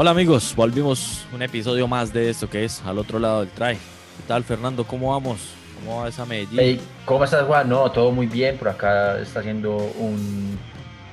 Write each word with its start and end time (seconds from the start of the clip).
Hola 0.00 0.12
amigos, 0.12 0.54
volvimos 0.54 1.26
un 1.32 1.42
episodio 1.42 1.88
más 1.88 2.12
de 2.12 2.30
esto 2.30 2.48
que 2.48 2.64
es 2.64 2.80
al 2.84 2.98
otro 2.98 3.18
lado 3.18 3.40
del 3.40 3.48
try. 3.48 3.74
¿Qué 3.74 4.22
tal 4.28 4.44
Fernando? 4.44 4.84
¿Cómo 4.84 5.10
vamos? 5.10 5.40
¿Cómo 5.74 6.00
va 6.00 6.08
esa 6.08 6.24
Medellín? 6.24 6.80
¿Cómo 7.04 7.24
estás 7.24 7.44
Juan? 7.44 7.68
No, 7.68 7.90
todo 7.90 8.12
muy 8.12 8.28
bien. 8.28 8.56
Por 8.56 8.68
acá 8.68 9.18
está 9.18 9.40
haciendo 9.40 9.76
un, 9.76 10.56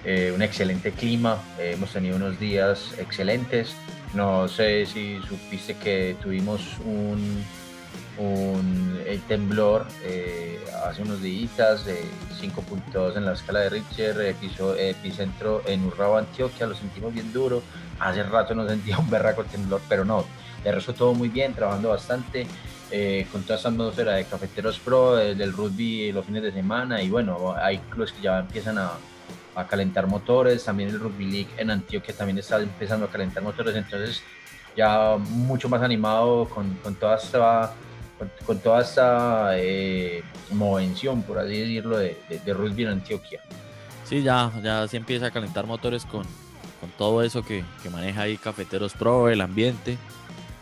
eh, 0.06 0.32
un 0.34 0.42
excelente 0.42 0.92
clima. 0.92 1.42
Eh, 1.60 1.72
hemos 1.74 1.92
tenido 1.92 2.16
unos 2.16 2.40
días 2.40 2.94
excelentes. 2.98 3.76
No 4.14 4.48
sé 4.48 4.86
si 4.86 5.20
supiste 5.28 5.76
que 5.76 6.16
tuvimos 6.22 6.62
un, 6.86 7.44
un 8.18 9.00
temblor 9.28 9.86
eh, 10.04 10.60
hace 10.86 11.02
unos 11.02 11.22
días 11.22 11.86
de 11.86 12.02
5.2 12.42 13.18
en 13.18 13.26
la 13.26 13.34
escala 13.34 13.60
de 13.62 13.70
Richter, 13.70 14.22
epicentro 14.78 15.62
en 15.66 15.84
Urrao, 15.86 16.18
Antioquia. 16.18 16.68
Lo 16.68 16.76
sentimos 16.76 17.14
bien 17.14 17.34
duro 17.34 17.62
hace 18.00 18.24
rato 18.24 18.54
no 18.56 18.68
sentía 18.68 18.98
un 18.98 19.10
berraco 19.10 19.44
temblor, 19.44 19.82
pero 19.88 20.06
no, 20.06 20.26
de 20.64 20.72
resto 20.72 20.94
todo 20.94 21.14
muy 21.14 21.30
bien, 21.30 21.54
trabajando 21.54 21.90
bastante. 21.90 22.48
Eh, 22.92 23.26
con 23.32 23.42
toda 23.42 23.58
atmósfera 23.58 24.14
de 24.14 24.26
Cafeteros 24.26 24.78
Pro, 24.80 25.16
del 25.16 25.52
rugby 25.54 26.12
los 26.12 26.24
fines 26.24 26.44
de 26.44 26.52
semana 26.52 27.02
y 27.02 27.10
bueno, 27.10 27.56
hay 27.58 27.80
clubes 27.80 28.12
que 28.12 28.22
ya 28.22 28.38
empiezan 28.40 28.78
a, 28.78 28.92
a, 29.56 29.68
calentar 29.68 30.08
motores, 30.08 30.64
también 30.64 30.90
el 30.90 31.00
Rugby 31.00 31.26
League 31.26 31.50
en 31.58 31.72
Antioquia 31.72 32.16
también 32.16 32.38
está 32.38 32.60
empezando 32.60 33.06
a 33.06 33.10
calentar 33.10 33.44
motores, 33.44 33.76
entonces 33.76 34.22
ya 34.76 35.18
mucho 35.18 35.70
más 35.70 35.82
animado 35.82 36.46
con, 36.50 36.74
con 36.76 36.96
toda 36.96 37.18
esta, 37.18 37.74
con, 38.46 38.60
toda 38.60 38.82
esta 38.82 39.58
eh, 39.58 40.24
movención, 40.52 41.24
por 41.24 41.40
así 41.40 41.60
decirlo, 41.60 41.98
de, 41.98 42.18
de, 42.44 42.54
rugby 42.54 42.84
en 42.84 42.90
Antioquia. 42.90 43.42
Sí, 44.04 44.22
ya, 44.22 44.52
ya 44.62 44.88
se 44.88 44.98
empieza 44.98 45.28
a 45.28 45.32
calentar 45.32 45.66
motores 45.66 46.06
con, 46.06 46.26
con 46.80 46.92
todo 46.98 47.24
eso 47.24 47.44
que, 47.44 47.64
maneja 47.92 48.22
ahí 48.22 48.38
Cafeteros 48.38 48.94
Pro, 48.94 49.30
el 49.30 49.42
ambiente. 49.42 49.98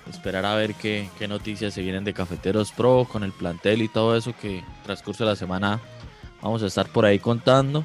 Esperar 0.10 0.46
a 0.46 0.56
ver 0.56 0.74
qué, 0.76 1.10
noticias 1.28 1.74
se 1.74 1.82
vienen 1.82 2.04
de 2.04 2.14
Cafeteros 2.14 2.72
Pro 2.72 3.06
con 3.10 3.24
el 3.24 3.32
plantel 3.32 3.82
y 3.82 3.90
todo 3.90 4.16
eso 4.16 4.34
que 4.40 4.64
transcurso 4.86 5.24
de 5.24 5.32
la 5.32 5.36
semana 5.36 5.80
vamos 6.42 6.64
a 6.64 6.68
estar 6.68 6.88
por 6.88 7.06
ahí 7.06 7.20
contando. 7.20 7.84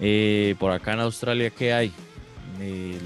Eh, 0.00 0.54
por 0.58 0.72
acá 0.72 0.94
en 0.94 1.00
Australia, 1.00 1.50
¿qué 1.50 1.72
hay? 1.72 1.92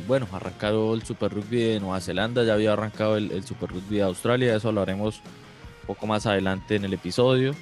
bueno, 0.06 0.28
arrancado 0.32 0.92
el 0.92 1.02
Super 1.02 1.32
Rugby 1.32 1.56
de 1.56 1.80
Nueva 1.80 1.98
Zelanda, 2.02 2.44
ya 2.44 2.52
había 2.52 2.74
arrancado 2.74 3.16
el, 3.16 3.42
Super 3.42 3.70
Rugby 3.70 3.96
de 3.96 4.02
Australia, 4.02 4.54
eso 4.54 4.70
lo 4.70 4.82
haremos 4.82 5.22
un 5.80 5.86
poco 5.86 6.06
más 6.06 6.26
adelante 6.26 6.76
en 6.76 6.84
el 6.84 6.92
episodio. 6.92 7.54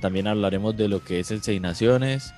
También 0.00 0.28
hablaremos 0.28 0.76
de 0.76 0.86
lo 0.86 1.02
que 1.02 1.18
es 1.18 1.32
el 1.32 1.42
Seis 1.42 1.60
Naciones, 1.60 2.32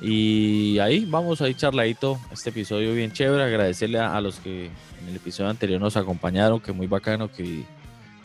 y 0.00 0.78
ahí 0.78 1.04
vamos 1.06 1.40
a 1.40 1.48
ir 1.48 1.56
charladito 1.56 2.20
este 2.32 2.50
episodio 2.50 2.94
bien 2.94 3.12
chévere. 3.12 3.42
Agradecerle 3.42 3.98
a, 3.98 4.20
los 4.20 4.36
que 4.36 4.66
en 4.66 5.08
el 5.08 5.16
episodio 5.16 5.50
anterior 5.50 5.80
nos 5.80 5.96
acompañaron, 5.96 6.60
que 6.60 6.72
muy 6.72 6.86
bacano 6.86 7.30
que 7.30 7.64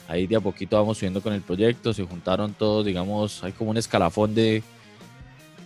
ahí 0.07 0.27
de 0.27 0.35
a 0.35 0.39
poquito 0.39 0.77
vamos 0.77 0.99
subiendo 0.99 1.21
con 1.21 1.33
el 1.33 1.41
proyecto. 1.41 1.93
Se 1.93 2.03
juntaron 2.03 2.53
todos, 2.53 2.85
digamos, 2.85 3.43
hay 3.43 3.53
como 3.53 3.71
un 3.71 3.77
escalafón 3.77 4.35
de, 4.35 4.61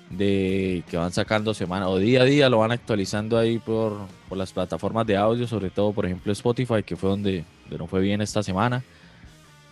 de 0.09 0.83
que 0.89 0.97
van 0.97 1.11
sacando 1.11 1.53
semana 1.53 1.89
o 1.89 1.97
día 1.97 2.21
a 2.21 2.25
día, 2.25 2.49
lo 2.49 2.59
van 2.59 2.71
actualizando 2.71 3.37
ahí 3.37 3.59
por, 3.59 3.97
por 4.29 4.37
las 4.37 4.53
plataformas 4.53 5.05
de 5.05 5.17
audio, 5.17 5.47
sobre 5.47 5.69
todo, 5.69 5.91
por 5.91 6.05
ejemplo, 6.05 6.31
Spotify, 6.31 6.83
que 6.83 6.95
fue 6.95 7.09
donde, 7.09 7.43
donde 7.63 7.77
no 7.77 7.87
fue 7.87 8.01
bien 8.01 8.21
esta 8.21 8.43
semana. 8.43 8.83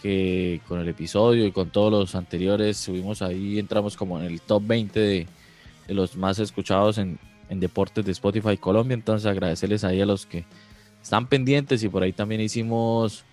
Que 0.02 0.62
con 0.68 0.80
el 0.80 0.88
episodio 0.88 1.46
y 1.46 1.52
con 1.52 1.70
todos 1.70 1.92
los 1.92 2.16
anteriores 2.16 2.78
subimos 2.78 3.22
ahí, 3.22 3.58
entramos 3.58 3.98
como 3.98 4.20
en 4.20 4.26
el 4.26 4.40
top 4.42 4.62
20 4.68 5.00
de 5.00 5.28
de 5.88 5.94
los 5.94 6.16
más 6.16 6.40
escuchados 6.40 6.98
en, 6.98 7.20
deportes 7.50 8.04
de 8.06 8.12
Spotify 8.12 8.58
Colombia. 8.58 8.96
Entonces 8.96 9.26
agradecerles 9.26 9.84
ahí 9.84 10.02
a 10.02 10.06
los 10.06 10.26
que 10.26 10.46
están 11.02 11.28
pendientes 11.28 11.84
y 11.84 11.90
por 11.90 12.04
ahí 12.04 12.12
también 12.12 12.42
hicimos 12.42 13.24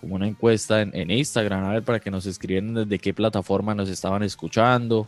como 0.00 0.16
una 0.16 0.26
encuesta 0.26 0.80
en, 0.80 1.10
Instagram, 1.10 1.64
a 1.64 1.72
ver, 1.74 1.82
para 1.84 2.00
que 2.00 2.10
nos 2.10 2.26
escribieran 2.26 2.74
desde 2.74 2.98
qué 2.98 3.14
plataforma 3.14 3.74
nos 3.74 3.88
estaban 3.88 4.22
escuchando. 4.22 5.06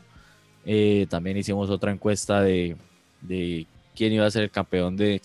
Eh, 0.66 1.06
también 1.10 1.36
hicimos 1.36 1.70
otra 1.70 1.92
encuesta 1.92 2.41
de, 2.41 2.76
quién 3.94 4.12
iba 4.12 4.26
a 4.26 4.30
ser 4.30 4.44
el 4.44 4.50
campeón 4.50 4.97
de, 4.97 5.20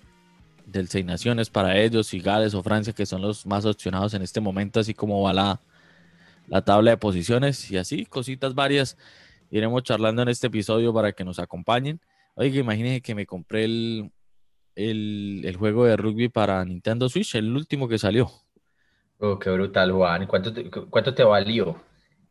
del 0.66 0.88
Seis 0.88 1.06
Naciones 1.06 1.50
para 1.50 1.78
ellos, 1.78 2.08
si 2.08 2.20
Gales 2.20 2.54
o 2.54 2.64
Francia, 2.64 2.94
que 2.94 3.06
son 3.06 3.22
los 3.22 3.46
más 3.46 3.66
opcionados 3.66 4.14
en 4.14 4.22
este 4.22 4.42
momento, 4.42 4.80
así 4.80 4.94
como 4.94 5.22
va 5.22 5.34
la, 5.34 5.60
la 6.48 6.62
tabla 6.62 6.92
de 6.92 6.98
posiciones 6.98 7.70
y 7.72 7.78
así, 7.78 8.06
cositas 8.06 8.54
varias 8.54 8.98
iremos 9.52 9.84
charlando 9.84 10.22
en 10.22 10.30
este 10.30 10.48
episodio 10.48 10.94
para 10.94 11.12
que 11.12 11.24
nos 11.24 11.40
acompañen. 11.40 12.00
Oye, 12.36 12.60
imagínense 12.60 13.02
que 13.02 13.16
me 13.16 13.26
compré 13.26 13.66
el, 13.66 14.12
el, 14.76 15.56
juego 15.58 15.86
de 15.86 15.98
rugby 15.98 16.30
para 16.30 16.64
Nintendo 16.64 17.10
Switch, 17.10 17.36
el 17.36 17.56
último 17.56 17.88
que 17.88 17.98
salió. 17.98 18.30
Oh, 19.20 19.38
qué 19.38 19.50
brutal, 19.50 19.92
Juan. 19.92 20.28
¿Cuánto 20.28 20.54
te, 20.54 20.70
cuánto 20.70 21.14
te 21.14 21.24
valió? 21.24 21.82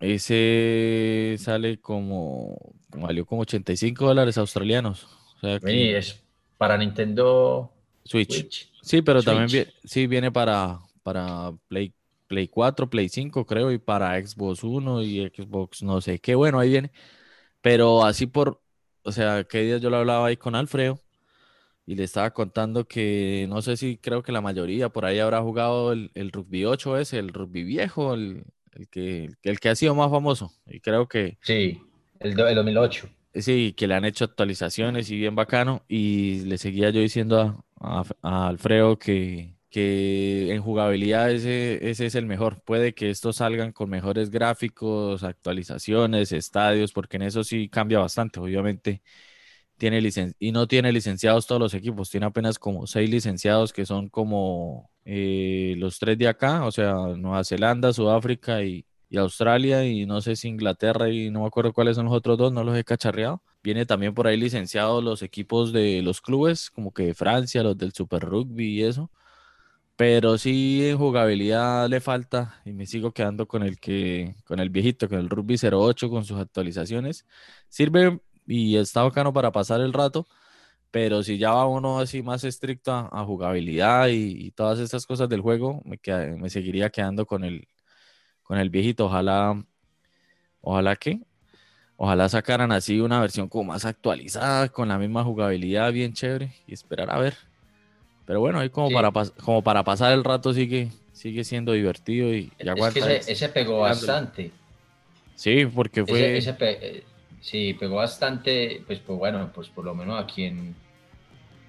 Ese 0.00 1.36
sale 1.38 1.80
como, 1.80 2.56
valió 2.94 3.26
como 3.26 3.42
85 3.42 4.06
dólares 4.06 4.38
australianos. 4.38 5.04
O 5.36 5.40
sea 5.40 5.58
es 5.62 6.22
para 6.56 6.76
Nintendo 6.76 7.72
Switch. 8.04 8.70
Sí, 8.82 9.02
pero 9.02 9.22
también 9.22 9.46
viene, 9.48 9.72
sí 9.84 10.06
viene 10.06 10.32
para, 10.32 10.80
para 11.02 11.52
Play 11.68 11.92
Play 12.28 12.46
4, 12.46 12.88
Play 12.88 13.08
5, 13.08 13.46
creo, 13.46 13.72
y 13.72 13.78
para 13.78 14.20
Xbox 14.24 14.62
1 14.62 15.02
y 15.02 15.26
Xbox 15.28 15.82
no 15.82 16.00
sé 16.00 16.20
qué. 16.20 16.34
Bueno, 16.36 16.60
ahí 16.60 16.68
viene. 16.68 16.92
Pero 17.60 18.04
así 18.04 18.26
por, 18.26 18.60
o 19.02 19.10
sea, 19.10 19.44
qué 19.44 19.62
día 19.62 19.78
yo 19.78 19.90
lo 19.90 19.96
hablaba 19.96 20.26
ahí 20.28 20.36
con 20.36 20.54
Alfredo 20.54 21.00
y 21.86 21.96
le 21.96 22.04
estaba 22.04 22.30
contando 22.32 22.86
que 22.86 23.46
no 23.48 23.62
sé 23.62 23.76
si 23.76 23.96
creo 23.96 24.22
que 24.22 24.30
la 24.30 24.42
mayoría 24.42 24.90
por 24.90 25.06
ahí 25.06 25.18
habrá 25.18 25.40
jugado 25.40 25.92
el, 25.92 26.32
rugby 26.32 26.66
8 26.66 26.98
ese, 26.98 27.18
el 27.18 27.32
rugby 27.32 27.64
viejo, 27.64 28.14
el, 28.14 28.44
que, 28.90 29.30
el 29.42 29.58
que 29.58 29.68
ha 29.70 29.74
sido 29.74 29.94
más 29.94 30.10
famoso. 30.10 30.52
Y 30.66 30.80
creo 30.80 31.08
que... 31.08 31.38
Sí, 31.40 31.80
el, 32.20 32.38
el 32.38 32.54
2008. 32.54 33.08
Sí, 33.34 33.74
que 33.76 33.86
le 33.86 33.94
han 33.94 34.04
hecho 34.04 34.24
actualizaciones 34.24 35.10
y 35.10 35.16
bien 35.16 35.34
bacano. 35.34 35.84
Y 35.88 36.40
le 36.44 36.58
seguía 36.58 36.90
yo 36.90 37.00
diciendo 37.00 37.64
a 37.80 38.48
Alfredo 38.48 38.98
que, 38.98 39.54
que 39.70 40.52
en 40.52 40.62
jugabilidad 40.62 41.30
ese, 41.30 41.90
ese 41.90 42.06
es 42.06 42.14
el 42.14 42.26
mejor. 42.26 42.62
Puede 42.62 42.94
que 42.94 43.10
estos 43.10 43.36
salgan 43.36 43.72
con 43.72 43.90
mejores 43.90 44.30
gráficos, 44.30 45.22
actualizaciones, 45.24 46.32
estadios, 46.32 46.92
porque 46.92 47.16
en 47.16 47.22
eso 47.22 47.44
sí 47.44 47.68
cambia 47.68 47.98
bastante. 48.00 48.40
Obviamente 48.40 49.02
tiene 49.78 50.00
licen 50.00 50.34
y 50.38 50.52
no 50.52 50.66
tiene 50.68 50.92
licenciados 50.92 51.46
todos 51.46 51.60
los 51.60 51.74
equipos, 51.74 52.10
tiene 52.10 52.26
apenas 52.26 52.58
como 52.58 52.86
seis 52.86 53.08
licenciados 53.10 53.72
que 53.72 53.86
son 53.86 54.08
como 54.08 54.90
eh, 55.04 55.74
los 55.78 55.98
tres 55.98 56.18
de 56.18 56.28
acá, 56.28 56.64
o 56.66 56.72
sea, 56.72 56.94
Nueva 57.16 57.44
Zelanda, 57.44 57.92
Sudáfrica 57.92 58.62
y, 58.64 58.84
y, 59.08 59.16
Australia, 59.18 59.84
y 59.86 60.06
no 60.06 60.20
sé 60.20 60.36
si 60.36 60.48
Inglaterra 60.48 61.08
y 61.10 61.30
no 61.30 61.40
me 61.40 61.46
acuerdo 61.46 61.72
cuáles 61.72 61.96
son 61.96 62.06
los 62.06 62.14
otros 62.14 62.38
dos, 62.38 62.52
no 62.52 62.64
los 62.64 62.76
he 62.76 62.84
cacharreado. 62.84 63.42
Viene 63.62 63.86
también 63.86 64.14
por 64.14 64.26
ahí 64.26 64.36
licenciados 64.36 65.02
los 65.02 65.22
equipos 65.22 65.72
de 65.72 66.02
los 66.02 66.20
clubes, 66.20 66.70
como 66.70 66.92
que 66.92 67.14
Francia, 67.14 67.62
los 67.62 67.76
del 67.78 67.92
Super 67.92 68.22
Rugby 68.22 68.80
y 68.80 68.84
eso. 68.84 69.10
Pero 69.96 70.38
sí 70.38 70.88
en 70.88 70.96
jugabilidad 70.98 71.88
le 71.88 72.00
falta 72.00 72.60
y 72.64 72.72
me 72.72 72.86
sigo 72.86 73.12
quedando 73.12 73.48
con 73.48 73.62
el 73.64 73.80
que 73.80 74.36
con 74.44 74.60
el 74.60 74.70
viejito, 74.70 75.08
con 75.08 75.18
el 75.18 75.28
Rugby 75.28 75.56
08 75.60 76.10
con 76.10 76.24
sus 76.24 76.38
actualizaciones. 76.38 77.26
Sirve 77.68 78.20
y 78.46 78.76
está 78.76 79.02
bacano 79.02 79.32
para 79.32 79.52
pasar 79.52 79.80
el 79.80 79.92
rato, 79.92 80.26
pero 80.90 81.22
si 81.22 81.38
ya 81.38 81.52
va 81.52 81.66
uno 81.66 82.00
así 82.00 82.22
más 82.22 82.44
estricto 82.44 82.92
a, 82.92 83.24
jugabilidad 83.24 84.08
y, 84.08 84.50
todas 84.52 84.78
estas 84.80 85.06
cosas 85.06 85.28
del 85.28 85.40
juego, 85.42 85.82
me, 85.84 85.98
me 86.38 86.50
seguiría 86.50 86.90
quedando 86.90 87.26
con 87.26 87.44
el 87.44 87.68
con 88.48 88.58
el 88.58 88.70
viejito. 88.70 89.06
Ojalá 89.06 89.64
ojalá 90.60 90.96
que 90.96 91.20
ojalá 91.96 92.28
sacaran 92.28 92.72
así 92.72 92.98
una 92.98 93.20
versión 93.20 93.48
como 93.48 93.72
más 93.72 93.84
actualizada 93.84 94.68
con 94.70 94.88
la 94.88 94.98
misma 94.98 95.22
jugabilidad 95.22 95.92
bien 95.92 96.12
chévere 96.12 96.52
y 96.66 96.74
esperar 96.74 97.10
a 97.12 97.18
ver 97.18 97.48
pero 98.28 98.40
bueno, 98.40 98.60
ahí 98.60 98.68
como, 98.68 98.90
para, 98.90 99.10
como 99.42 99.62
para 99.62 99.82
pasar 99.82 100.12
el 100.12 100.22
rato 100.22 100.52
sigue, 100.52 100.90
sigue 101.14 101.44
siendo 101.44 101.72
divertido 101.72 102.34
y, 102.34 102.52
aguanta. 102.68 103.10
ese, 103.10 103.48
pegó 103.48 103.78
bastante. 103.78 104.50
Sí, 105.34 105.64
porque 105.64 106.04
fue... 106.04 106.36
Ese, 106.36 106.54
eh, 106.60 107.04
sí, 107.40 107.72
pegó 107.72 107.96
bastante, 107.96 108.82
pues, 108.86 108.98
pues 108.98 109.18
bueno, 109.18 109.50
pues 109.54 109.68
por 109.70 109.86
lo 109.86 109.94
menos 109.94 110.22
aquí 110.22 110.44
en, 110.44 110.74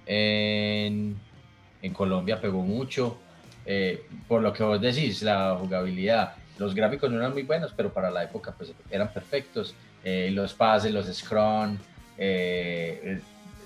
en, 0.05 1.93
Colombia 1.93 2.41
pegó 2.41 2.61
mucho. 2.61 3.17
Eh, 3.65 4.03
por 4.27 4.41
lo 4.41 4.51
que 4.51 4.63
vos 4.63 4.81
decís, 4.81 5.21
la 5.21 5.55
jugabilidad, 5.57 6.35
los 6.59 6.75
gráficos 6.75 7.09
no 7.09 7.17
eran 7.17 7.33
muy 7.33 7.43
buenos, 7.43 7.73
pero 7.75 7.91
para 7.91 8.11
la 8.11 8.23
época 8.23 8.53
pues 8.57 8.71
eran 8.91 9.11
perfectos. 9.11 9.73
Eh, 10.03 10.29
los 10.31 10.53
pases, 10.53 10.93
los 10.93 11.07
scrum, 11.07 11.77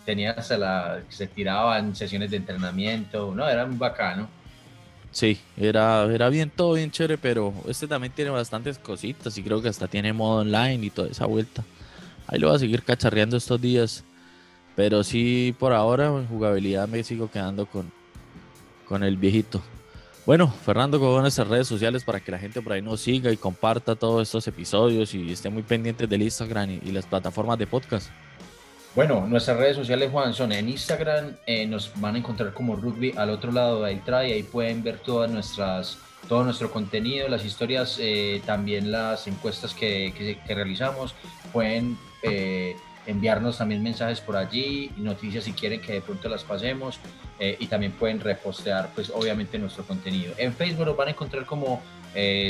tenía 0.05 0.31
hasta 0.31 0.57
la 0.57 1.01
se 1.09 1.27
tiraban 1.27 1.95
sesiones 1.95 2.31
de 2.31 2.37
entrenamiento, 2.37 3.33
no, 3.35 3.47
era 3.47 3.65
muy 3.65 3.77
bacano. 3.77 4.27
Sí, 5.11 5.39
era, 5.57 6.05
era 6.05 6.29
bien 6.29 6.49
todo 6.49 6.73
bien 6.73 6.89
chévere, 6.89 7.17
pero 7.17 7.53
este 7.67 7.87
también 7.87 8.13
tiene 8.13 8.31
bastantes 8.31 8.79
cositas 8.79 9.37
y 9.37 9.43
creo 9.43 9.61
que 9.61 9.69
hasta 9.69 9.87
tiene 9.87 10.11
modo 10.11 10.41
online 10.41 10.85
y 10.85 10.89
toda 10.89 11.09
esa 11.09 11.25
vuelta. 11.25 11.63
Ahí 12.27 12.39
lo 12.39 12.47
voy 12.47 12.55
a 12.55 12.59
seguir 12.59 12.83
cacharreando 12.83 13.37
estos 13.37 13.61
días. 13.61 14.03
Pero 14.75 15.03
sí, 15.03 15.55
por 15.59 15.71
ahora 15.71 16.07
en 16.07 16.27
jugabilidad 16.27 16.87
me 16.87 17.03
sigo 17.03 17.29
quedando 17.29 17.67
con, 17.67 17.91
con 18.87 19.03
el 19.03 19.17
viejito. 19.17 19.61
Bueno, 20.25 20.47
Fernando, 20.47 21.01
con 21.01 21.21
nuestras 21.21 21.49
redes 21.49 21.67
sociales 21.67 22.05
para 22.05 22.21
que 22.21 22.31
la 22.31 22.39
gente 22.39 22.61
por 22.61 22.71
ahí 22.71 22.81
nos 22.81 23.01
siga 23.01 23.29
y 23.29 23.35
comparta 23.35 23.95
todos 23.95 24.21
estos 24.21 24.47
episodios 24.47 25.13
y 25.13 25.33
esté 25.33 25.49
muy 25.49 25.63
pendientes 25.63 26.09
del 26.09 26.21
Instagram 26.21 26.79
y 26.81 26.91
las 26.91 27.05
plataformas 27.05 27.57
de 27.59 27.67
podcast. 27.67 28.09
Bueno, 28.95 29.25
nuestras 29.27 29.57
redes 29.57 29.75
sociales, 29.75 30.11
Juan, 30.11 30.33
son 30.33 30.53
en 30.53 30.69
Instagram, 30.69 31.35
eh, 31.45 31.65
nos 31.65 31.91
van 31.99 32.15
a 32.15 32.19
encontrar 32.19 32.53
como 32.53 32.75
rugby 32.75 33.11
al 33.17 33.31
otro 33.31 33.51
lado 33.51 33.83
del 33.83 34.01
try, 34.01 34.31
ahí 34.31 34.43
pueden 34.43 34.81
ver 34.81 34.99
todas 34.99 35.29
nuestras, 35.29 35.97
todo 36.29 36.43
nuestro 36.43 36.71
contenido, 36.71 37.27
las 37.27 37.43
historias, 37.43 37.97
eh, 37.99 38.41
también 38.45 38.91
las 38.91 39.27
encuestas 39.27 39.73
que, 39.73 40.13
que, 40.45 40.55
realizamos, 40.55 41.15
pueden 41.51 41.97
eh, 42.21 42.75
enviarnos 43.05 43.57
también 43.57 43.83
mensajes 43.83 44.21
por 44.21 44.37
allí, 44.37 44.91
noticias 44.97 45.43
si 45.43 45.53
quieren 45.53 45.81
que 45.81 45.93
de 45.93 46.01
pronto 46.01 46.29
las 46.29 46.43
pasemos, 46.43 46.99
y 47.59 47.67
también 47.67 47.91
pueden 47.91 48.21
repostear, 48.21 48.91
pues 48.95 49.09
obviamente 49.13 49.59
nuestro 49.59 49.83
contenido. 49.83 50.33
En 50.37 50.53
Facebook 50.53 50.85
nos 50.85 50.95
van 50.95 51.09
a 51.09 51.11
encontrar 51.11 51.45
como 51.45 51.81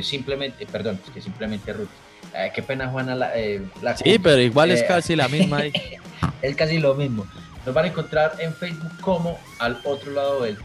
simplemente, 0.04 0.68
perdón, 0.68 1.00
es 1.04 1.10
que 1.10 1.22
simplemente 1.22 1.74
rugby. 1.74 1.88
qué 2.54 2.62
pena, 2.62 2.90
Juana, 2.90 3.16
la, 3.16 3.32
la 3.82 3.98
Sí, 3.98 4.20
pero 4.20 4.40
igual 4.40 4.70
es 4.70 4.84
casi 4.84 5.16
la 5.16 5.28
misma. 5.28 5.62
es 6.44 6.56
casi 6.56 6.78
lo 6.78 6.94
mismo. 6.94 7.26
Nos 7.66 7.74
van 7.74 7.86
a 7.86 7.88
encontrar 7.88 8.36
en 8.40 8.54
Facebook 8.54 8.92
como 9.00 9.40
al 9.60 9.80
otro 9.86 10.12
lado 10.12 10.42
del. 10.44 10.58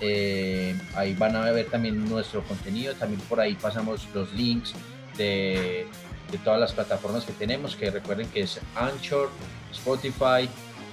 Eh, 0.00 0.74
ahí 0.94 1.14
van 1.14 1.36
a 1.36 1.50
ver 1.50 1.66
también 1.66 2.08
nuestro 2.08 2.42
contenido. 2.44 2.94
También 2.94 3.20
por 3.22 3.40
ahí 3.40 3.54
pasamos 3.54 4.08
los 4.14 4.32
links 4.32 4.74
de, 5.18 5.86
todas 6.38 6.60
las 6.60 6.72
plataformas 6.72 7.24
que 7.24 7.32
tenemos, 7.32 7.76
que 7.76 7.90
recuerden 7.90 8.28
que 8.28 8.40
es 8.42 8.60
Anchor, 8.74 9.30
Spotify, 9.72 10.48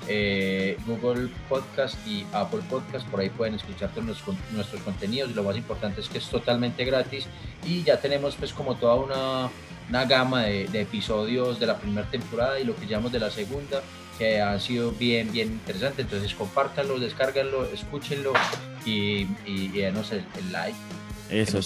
eh, 0.07 0.77
Google 0.85 1.29
Podcast 1.49 1.95
y 2.07 2.25
Apple 2.31 2.61
Podcast. 2.69 3.05
Por 3.07 3.19
ahí 3.19 3.29
pueden 3.29 3.55
escuchar 3.55 3.89
todos 3.89 4.05
nuestros 4.05 4.81
contenidos. 4.83 5.35
Lo 5.35 5.43
más 5.43 5.57
importante 5.57 6.01
es 6.01 6.09
que 6.09 6.17
es 6.17 6.27
totalmente 6.29 6.85
gratis 6.85 7.27
y 7.65 7.83
ya 7.83 7.99
tenemos 7.99 8.35
pues 8.35 8.53
como 8.53 8.75
toda 8.75 8.95
una, 8.95 9.49
una 9.89 10.05
gama 10.05 10.43
de, 10.43 10.67
de 10.67 10.81
episodios 10.81 11.59
de 11.59 11.65
la 11.65 11.77
primera 11.77 12.07
temporada 12.09 12.59
y 12.59 12.63
lo 12.63 12.75
que 12.75 12.87
llamamos 12.87 13.11
de 13.11 13.19
la 13.19 13.31
segunda 13.31 13.81
que 14.17 14.41
ha 14.41 14.59
sido 14.59 14.91
bien, 14.91 15.31
bien 15.31 15.49
interesante. 15.49 16.01
Entonces 16.01 16.33
compártanlo, 16.33 16.99
descárganlo, 16.99 17.65
escúchenlo 17.65 18.33
y, 18.85 19.25
denos 19.69 20.11
el, 20.11 20.25
like. 20.51 20.77
Eso, 21.29 21.59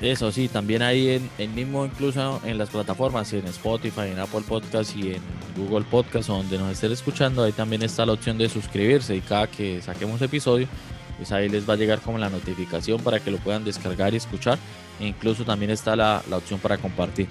eso 0.00 0.32
sí, 0.32 0.48
también 0.48 0.82
ahí 0.82 1.10
en, 1.10 1.30
en, 1.38 1.54
mismo 1.54 1.84
incluso 1.84 2.40
en 2.44 2.56
las 2.56 2.70
plataformas, 2.70 3.32
en 3.32 3.46
Spotify, 3.48 4.08
en 4.12 4.20
Apple 4.20 4.42
Podcast 4.46 4.96
y 4.96 5.14
en 5.14 5.22
Google 5.56 5.84
Podcast, 5.90 6.28
donde 6.28 6.56
nos 6.56 6.70
estén 6.70 6.92
escuchando, 6.92 7.42
ahí 7.42 7.52
también 7.52 7.82
está 7.82 8.06
la 8.06 8.12
opción 8.12 8.38
de 8.38 8.48
suscribirse 8.48 9.16
y 9.16 9.20
cada 9.20 9.48
que 9.48 9.82
saquemos 9.82 10.22
episodio, 10.22 10.68
pues 11.16 11.32
ahí 11.32 11.48
les 11.48 11.68
va 11.68 11.74
a 11.74 11.76
llegar 11.76 12.00
como 12.00 12.18
la 12.18 12.30
notificación 12.30 13.00
para 13.02 13.18
que 13.18 13.30
lo 13.30 13.38
puedan 13.38 13.64
descargar 13.64 14.14
y 14.14 14.18
escuchar. 14.18 14.58
E 15.00 15.06
incluso 15.06 15.44
también 15.44 15.70
está 15.70 15.96
la, 15.96 16.22
la 16.30 16.36
opción 16.36 16.60
para 16.60 16.78
compartir. 16.78 17.28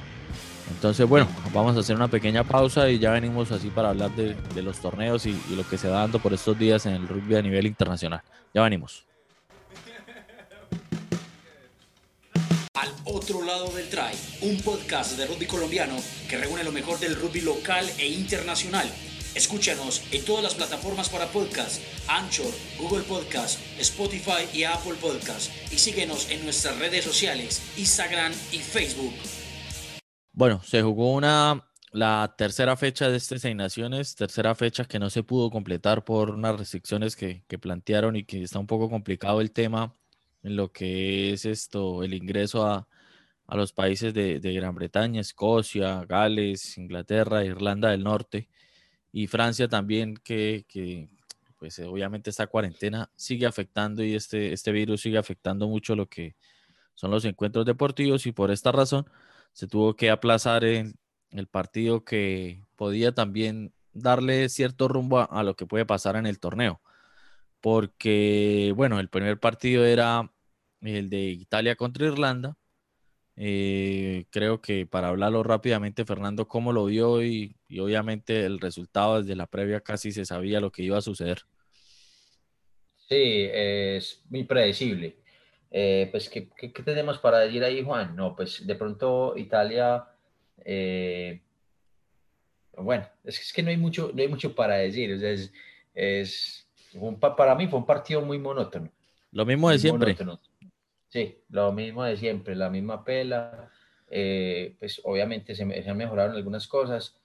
Entonces, 0.71 1.07
bueno, 1.07 1.27
vamos 1.53 1.75
a 1.75 1.81
hacer 1.81 1.95
una 1.95 2.07
pequeña 2.07 2.43
pausa 2.43 2.89
y 2.89 2.97
ya 2.97 3.11
venimos 3.11 3.51
así 3.51 3.69
para 3.69 3.89
hablar 3.89 4.11
de, 4.15 4.35
los 4.61 4.79
torneos 4.79 5.25
y, 5.25 5.39
lo 5.55 5.67
que 5.67 5.77
se 5.77 5.89
va 5.89 5.99
dando 5.99 6.19
por 6.19 6.33
estos 6.33 6.57
días 6.57 6.85
en 6.85 6.93
el 6.93 7.07
rugby 7.07 7.35
a 7.35 7.41
nivel 7.41 7.67
internacional. 7.67 8.21
Ya 8.53 8.63
venimos. 8.63 9.05
Otro 13.13 13.43
lado 13.43 13.69
del 13.71 13.89
try, 13.89 14.13
un 14.41 14.57
podcast 14.61 15.17
de 15.17 15.27
rugby 15.27 15.45
colombiano 15.45 15.97
que 16.29 16.37
reúne 16.37 16.63
lo 16.63 16.71
mejor 16.71 16.97
del 16.99 17.15
rugby 17.15 17.41
local 17.41 17.85
e 17.97 18.07
internacional. 18.07 18.89
Escúchanos 19.35 20.01
en 20.11 20.23
todas 20.23 20.43
las 20.43 20.55
plataformas 20.55 21.09
para 21.09 21.27
podcast, 21.27 21.81
Anchor, 22.07 22.51
Google 22.79 23.03
Podcast, 23.03 23.59
Spotify 23.79 24.47
y 24.53 24.63
Apple 24.63 24.95
Podcast. 25.01 25.51
Y 25.73 25.77
síguenos 25.77 26.29
en 26.31 26.43
nuestras 26.45 26.79
redes 26.79 27.03
sociales, 27.03 27.61
Instagram 27.77 28.31
y 28.53 28.59
Facebook. 28.59 29.13
Bueno, 30.31 30.61
se 30.63 30.81
jugó 30.81 31.11
una 31.11 31.67
la 31.91 32.33
tercera 32.37 32.77
fecha 32.77 33.09
de 33.09 33.17
estas 33.17 33.43
Naciones, 33.53 34.15
tercera 34.15 34.55
fecha 34.55 34.85
que 34.85 34.99
no 34.99 35.09
se 35.09 35.23
pudo 35.23 35.49
completar 35.49 36.05
por 36.05 36.29
unas 36.29 36.57
restricciones 36.57 37.17
que, 37.17 37.43
plantearon 37.59 38.15
y 38.15 38.23
que 38.23 38.43
está 38.43 38.57
un 38.59 38.67
poco 38.67 38.89
complicado 38.89 39.41
el 39.41 39.51
tema 39.51 39.93
en 40.43 40.55
lo 40.55 40.71
que 40.71 41.33
es 41.33 41.43
esto, 41.43 42.03
el 42.03 42.13
ingreso 42.13 42.65
a, 42.65 42.87
los 43.55 43.73
países 43.73 44.13
de, 44.13 44.39
Gran 44.39 44.75
Bretaña, 44.75 45.21
Escocia, 45.21 46.05
Gales, 46.05 46.77
Inglaterra, 46.77 47.43
Irlanda 47.45 47.89
del 47.89 48.03
Norte 48.03 48.49
y 49.11 49.27
Francia 49.27 49.67
también, 49.67 50.15
que, 50.17 50.65
que 50.67 51.09
pues 51.57 51.79
obviamente 51.79 52.29
esta 52.29 52.47
cuarentena 52.47 53.11
sigue 53.15 53.45
afectando 53.45 54.03
y 54.03 54.15
este, 54.15 54.53
este 54.53 54.71
virus 54.71 55.01
sigue 55.01 55.17
afectando 55.17 55.67
mucho 55.67 55.95
lo 55.95 56.07
que 56.09 56.35
son 56.95 57.11
los 57.11 57.25
encuentros 57.25 57.65
deportivos 57.65 58.25
y 58.25 58.31
por 58.31 58.51
esta 58.51 58.71
razón 58.71 59.05
se 59.53 59.67
tuvo 59.67 59.95
que 59.95 60.09
aplazar 60.09 60.63
el 60.63 60.95
partido 61.49 62.03
que 62.03 62.65
podía 62.75 63.13
también 63.13 63.73
darle 63.93 64.49
cierto 64.49 64.87
rumbo 64.87 65.19
a, 65.31 65.43
lo 65.43 65.55
que 65.55 65.65
puede 65.65 65.85
pasar 65.85 66.15
en 66.15 66.25
el 66.25 66.39
torneo. 66.39 66.81
Porque, 67.61 68.73
bueno, 68.75 68.99
el 68.99 69.09
primer 69.09 69.39
partido 69.39 69.85
era 69.85 70.31
el 70.81 71.09
de 71.09 71.21
Italia 71.25 71.75
contra 71.75 72.07
Irlanda. 72.07 72.57
Eh, 73.43 74.25
creo 74.29 74.61
que 74.61 74.85
para 74.85 75.07
hablarlo 75.07 75.41
rápidamente, 75.41 76.05
Fernando, 76.05 76.47
¿cómo 76.47 76.71
lo 76.71 76.85
vio? 76.85 77.23
Y, 77.23 77.55
obviamente 77.79 78.45
el 78.45 78.59
resultado 78.59 79.19
desde 79.19 79.35
la 79.35 79.47
previa 79.47 79.81
casi 79.81 80.11
se 80.11 80.25
sabía 80.25 80.59
lo 80.59 80.71
que 80.71 80.83
iba 80.83 80.99
a 80.99 81.01
suceder. 81.01 81.41
Sí, 83.09 83.49
es 83.51 84.21
muy 84.29 84.43
predecible. 84.43 85.17
Eh, 85.71 86.07
pues, 86.11 86.29
¿qué, 86.29 86.49
tenemos 86.85 87.17
para 87.17 87.39
decir 87.39 87.63
ahí, 87.63 87.83
Juan? 87.83 88.15
No, 88.15 88.35
pues 88.35 88.67
de 88.67 88.75
pronto 88.75 89.33
Italia, 89.35 90.05
eh, 90.63 91.41
bueno, 92.77 93.07
es, 93.23 93.51
que 93.51 93.63
no 93.63 93.71
hay 93.71 93.77
mucho, 93.77 94.11
no 94.13 94.21
hay 94.21 94.27
mucho 94.27 94.53
para 94.53 94.75
decir. 94.75 95.11
es, 95.13 95.51
es 95.95 96.67
para 97.19 97.55
mí 97.55 97.65
fue 97.67 97.79
un 97.79 97.87
partido 97.87 98.21
muy 98.21 98.37
monótono. 98.37 98.91
Lo 99.31 99.47
mismo 99.47 99.71
de 99.71 99.79
siempre. 99.79 100.15
Sí, 101.11 101.43
lo 101.49 101.71
mismo 101.71 102.03
de 102.03 102.17
siempre, 102.17 102.55
la 102.55 102.69
misma 102.71 103.03
pela. 103.03 103.69
Eh, 104.09 104.75
pues 104.79 104.99
obviamente 105.03 105.53
se, 105.55 105.63
han 105.63 105.97
mejorado 105.97 106.31
algunas 106.31 106.67
cosas. 106.67 107.15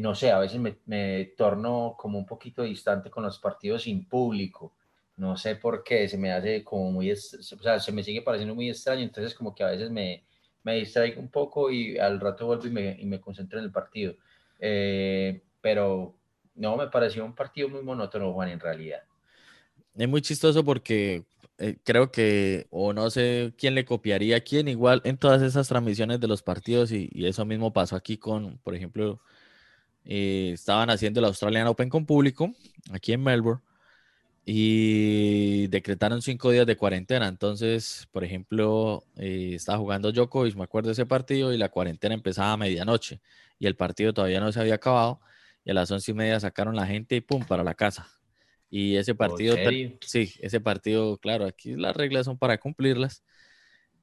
no 0.00 0.14
sé, 0.14 0.32
a 0.32 0.38
veces 0.40 0.58
me, 0.60 0.78
me 0.86 1.32
torno 1.36 1.94
como 1.98 2.18
un 2.18 2.26
poquito 2.26 2.62
distante 2.62 3.10
con 3.10 3.22
los 3.24 3.38
partidos 3.38 3.82
sin 3.84 4.06
público 4.08 4.74
no 5.20 5.36
sé 5.36 5.54
por 5.56 5.84
qué, 5.84 6.08
se 6.08 6.16
me 6.16 6.32
hace 6.32 6.64
como 6.64 6.90
muy, 6.92 7.12
o 7.12 7.16
sea, 7.16 7.78
se 7.78 7.92
me 7.92 8.02
sigue 8.02 8.22
pareciendo 8.22 8.54
muy 8.54 8.70
extraño, 8.70 9.02
entonces 9.02 9.34
como 9.34 9.54
que 9.54 9.62
a 9.62 9.68
veces 9.68 9.90
me, 9.90 10.24
me 10.62 10.76
distraigo 10.76 11.20
un 11.20 11.28
poco 11.28 11.70
y 11.70 11.98
al 11.98 12.18
rato 12.18 12.46
vuelvo 12.46 12.66
y 12.66 12.70
me, 12.70 12.96
y 12.98 13.04
me 13.04 13.20
concentro 13.20 13.58
en 13.58 13.66
el 13.66 13.70
partido. 13.70 14.14
Eh, 14.58 15.42
pero 15.60 16.16
no, 16.54 16.76
me 16.78 16.88
pareció 16.88 17.22
un 17.24 17.34
partido 17.34 17.68
muy 17.68 17.82
monótono, 17.82 18.32
Juan, 18.32 18.48
en 18.48 18.60
realidad. 18.60 19.02
Es 19.94 20.08
muy 20.08 20.22
chistoso 20.22 20.64
porque 20.64 21.24
eh, 21.58 21.78
creo 21.84 22.10
que, 22.10 22.66
o 22.70 22.92
no 22.92 23.10
sé 23.10 23.52
quién 23.58 23.74
le 23.74 23.84
copiaría 23.84 24.38
a 24.38 24.40
quién, 24.40 24.68
igual 24.68 25.02
en 25.04 25.18
todas 25.18 25.42
esas 25.42 25.68
transmisiones 25.68 26.20
de 26.20 26.28
los 26.28 26.42
partidos, 26.42 26.92
y, 26.92 27.10
eso 27.26 27.44
mismo 27.44 27.72
pasó 27.72 27.96
aquí 27.96 28.16
con, 28.16 28.58
por 28.58 28.74
ejemplo, 28.74 29.20
eh, 30.04 30.52
estaban 30.54 30.90
haciendo 30.90 31.20
el 31.20 31.26
Australian 31.26 31.66
Open 31.66 31.88
con 31.90 32.06
público, 32.06 32.52
aquí 32.92 33.12
en 33.12 33.22
Melbourne, 33.22 33.62
y 34.44 35.68
decretaron 35.68 36.22
cinco 36.22 36.50
días 36.50 36.66
de 36.66 36.76
cuarentena. 36.76 37.28
Entonces, 37.28 38.08
por 38.12 38.24
ejemplo, 38.24 39.04
eh, 39.16 39.52
estaba 39.54 39.78
jugando 39.78 40.12
Djokovic, 40.12 40.56
me 40.56 40.64
acuerdo 40.64 40.88
de 40.88 40.94
ese 40.94 41.06
partido, 41.06 41.52
y 41.52 41.58
la 41.58 41.68
cuarentena 41.70 42.14
empezaba 42.14 42.52
a 42.52 42.56
medianoche 42.56 43.20
y 43.58 43.66
el 43.66 43.76
partido 43.76 44.12
todavía 44.14 44.40
no 44.40 44.50
se 44.52 44.60
había 44.60 44.76
acabado. 44.76 45.20
Y 45.64 45.70
a 45.70 45.74
las 45.74 45.90
once 45.90 46.10
y 46.10 46.14
media 46.14 46.40
sacaron 46.40 46.74
la 46.76 46.86
gente 46.86 47.16
y 47.16 47.20
pum, 47.20 47.44
para 47.44 47.62
la 47.64 47.74
casa. 47.74 48.08
Y 48.70 48.96
ese 48.96 49.16
partido, 49.16 49.56
sí, 50.00 50.32
ese 50.40 50.60
partido, 50.60 51.18
claro, 51.18 51.44
aquí 51.44 51.74
las 51.74 51.96
reglas 51.96 52.26
son 52.26 52.38
para 52.38 52.58
cumplirlas. 52.58 53.24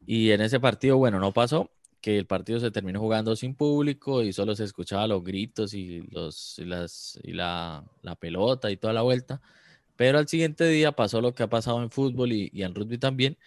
Y 0.06 0.32
en 0.32 0.42
ese 0.42 0.60
partido, 0.60 0.98
bueno, 0.98 1.20
no 1.20 1.32
pasó, 1.32 1.72
que 2.02 2.18
el 2.18 2.26
partido 2.26 2.60
se 2.60 2.70
terminó 2.72 3.00
jugando 3.00 3.36
sin 3.36 3.56
público 3.56 4.24
y 4.24 4.34
solo 4.34 4.56
se 4.56 4.66
escuchaba 4.66 5.08
los 5.08 5.24
gritos 5.24 5.74
y, 5.74 6.02
los, 6.12 6.60
las, 6.60 7.20
y 7.24 7.34
la, 7.34 7.84
la 8.02 8.16
pelota 8.16 8.70
y 8.70 8.78
toda 8.78 8.94
la 8.94 9.02
vuelta. 9.02 9.42
Pero 9.96 10.20
al 10.20 10.28
siguiente 10.28 10.66
día 10.68 10.92
pasó 10.92 11.22
lo 11.22 11.34
que 11.34 11.44
ha 11.44 11.50
pasado 11.50 11.82
en 11.82 11.90
fútbol 11.90 12.32
y, 12.32 12.52
en 12.54 12.76
rugby 12.76 12.98
también, 12.98 13.38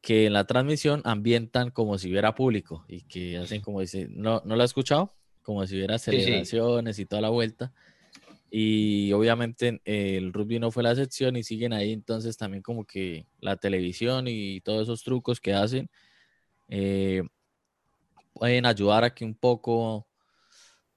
que 0.00 0.26
en 0.26 0.32
la 0.32 0.46
transmisión 0.46 1.02
ambientan 1.04 1.70
como 1.70 1.98
si 1.98 2.10
hubiera 2.10 2.34
público 2.34 2.84
y 2.88 3.02
que 3.02 3.36
hacen 3.38 3.60
como 3.60 3.80
dice, 3.80 4.08
¿no, 4.10 4.42
¿no 4.44 4.56
lo 4.56 4.62
ha 4.62 4.64
escuchado? 4.64 5.14
Como 5.42 5.66
si 5.66 5.76
hubiera 5.76 5.98
celebraciones 5.98 6.98
y 6.98 7.06
toda 7.06 7.20
la 7.20 7.28
vuelta. 7.28 7.72
Y 8.54 9.10
obviamente 9.14 9.80
el 9.86 10.30
rugby 10.34 10.58
no 10.58 10.70
fue 10.70 10.82
la 10.82 10.90
excepción 10.90 11.36
y 11.36 11.42
siguen 11.42 11.72
ahí 11.72 11.90
entonces 11.92 12.36
también 12.36 12.62
como 12.62 12.84
que 12.84 13.26
la 13.40 13.56
televisión 13.56 14.26
y 14.28 14.60
todos 14.60 14.82
esos 14.82 15.02
trucos 15.02 15.40
que 15.40 15.54
hacen 15.54 15.88
eh, 16.68 17.22
pueden 18.34 18.66
ayudar 18.66 19.04
a 19.04 19.14
que 19.14 19.24
un 19.24 19.34
poco 19.34 20.06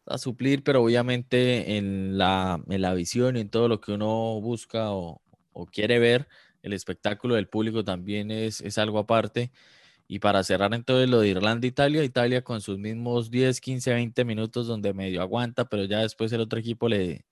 a 0.06 0.18
suplir, 0.18 0.64
pero 0.64 0.84
obviamente 0.84 1.78
en 1.78 2.18
la, 2.18 2.62
en 2.70 2.82
la 2.82 2.94
visión 2.94 3.38
y 3.38 3.42
en 3.42 3.50
todo 3.50 3.70
lo 3.70 3.80
que 3.80 3.94
uno 3.94 4.42
busca 4.42 4.92
o, 4.92 5.22
o 5.54 5.66
quiere 5.66 5.98
ver, 6.00 6.28
el 6.62 6.74
espectáculo 6.74 7.36
del 7.36 7.48
público 7.48 7.86
también 7.86 8.32
es, 8.32 8.60
es 8.62 8.78
algo 8.78 9.00
aparte. 9.00 9.52
Y 10.08 10.20
para 10.20 10.44
cerrar 10.44 10.74
entonces 10.74 11.10
lo 11.10 11.22
de 11.22 11.30
Irlanda-Italia, 11.30 12.04
Italia 12.04 12.44
con 12.44 12.62
sus 12.62 12.78
mismos 12.80 13.32
10, 13.32 13.62
15, 13.62 13.94
20 13.94 14.26
minutos 14.26 14.68
donde 14.68 14.94
medio 14.94 15.22
aguanta, 15.22 15.66
pero 15.66 15.86
ya 15.86 16.00
después 16.00 16.32
el 16.34 16.42
otro 16.42 16.60
equipo 16.60 16.90
le 16.90 17.26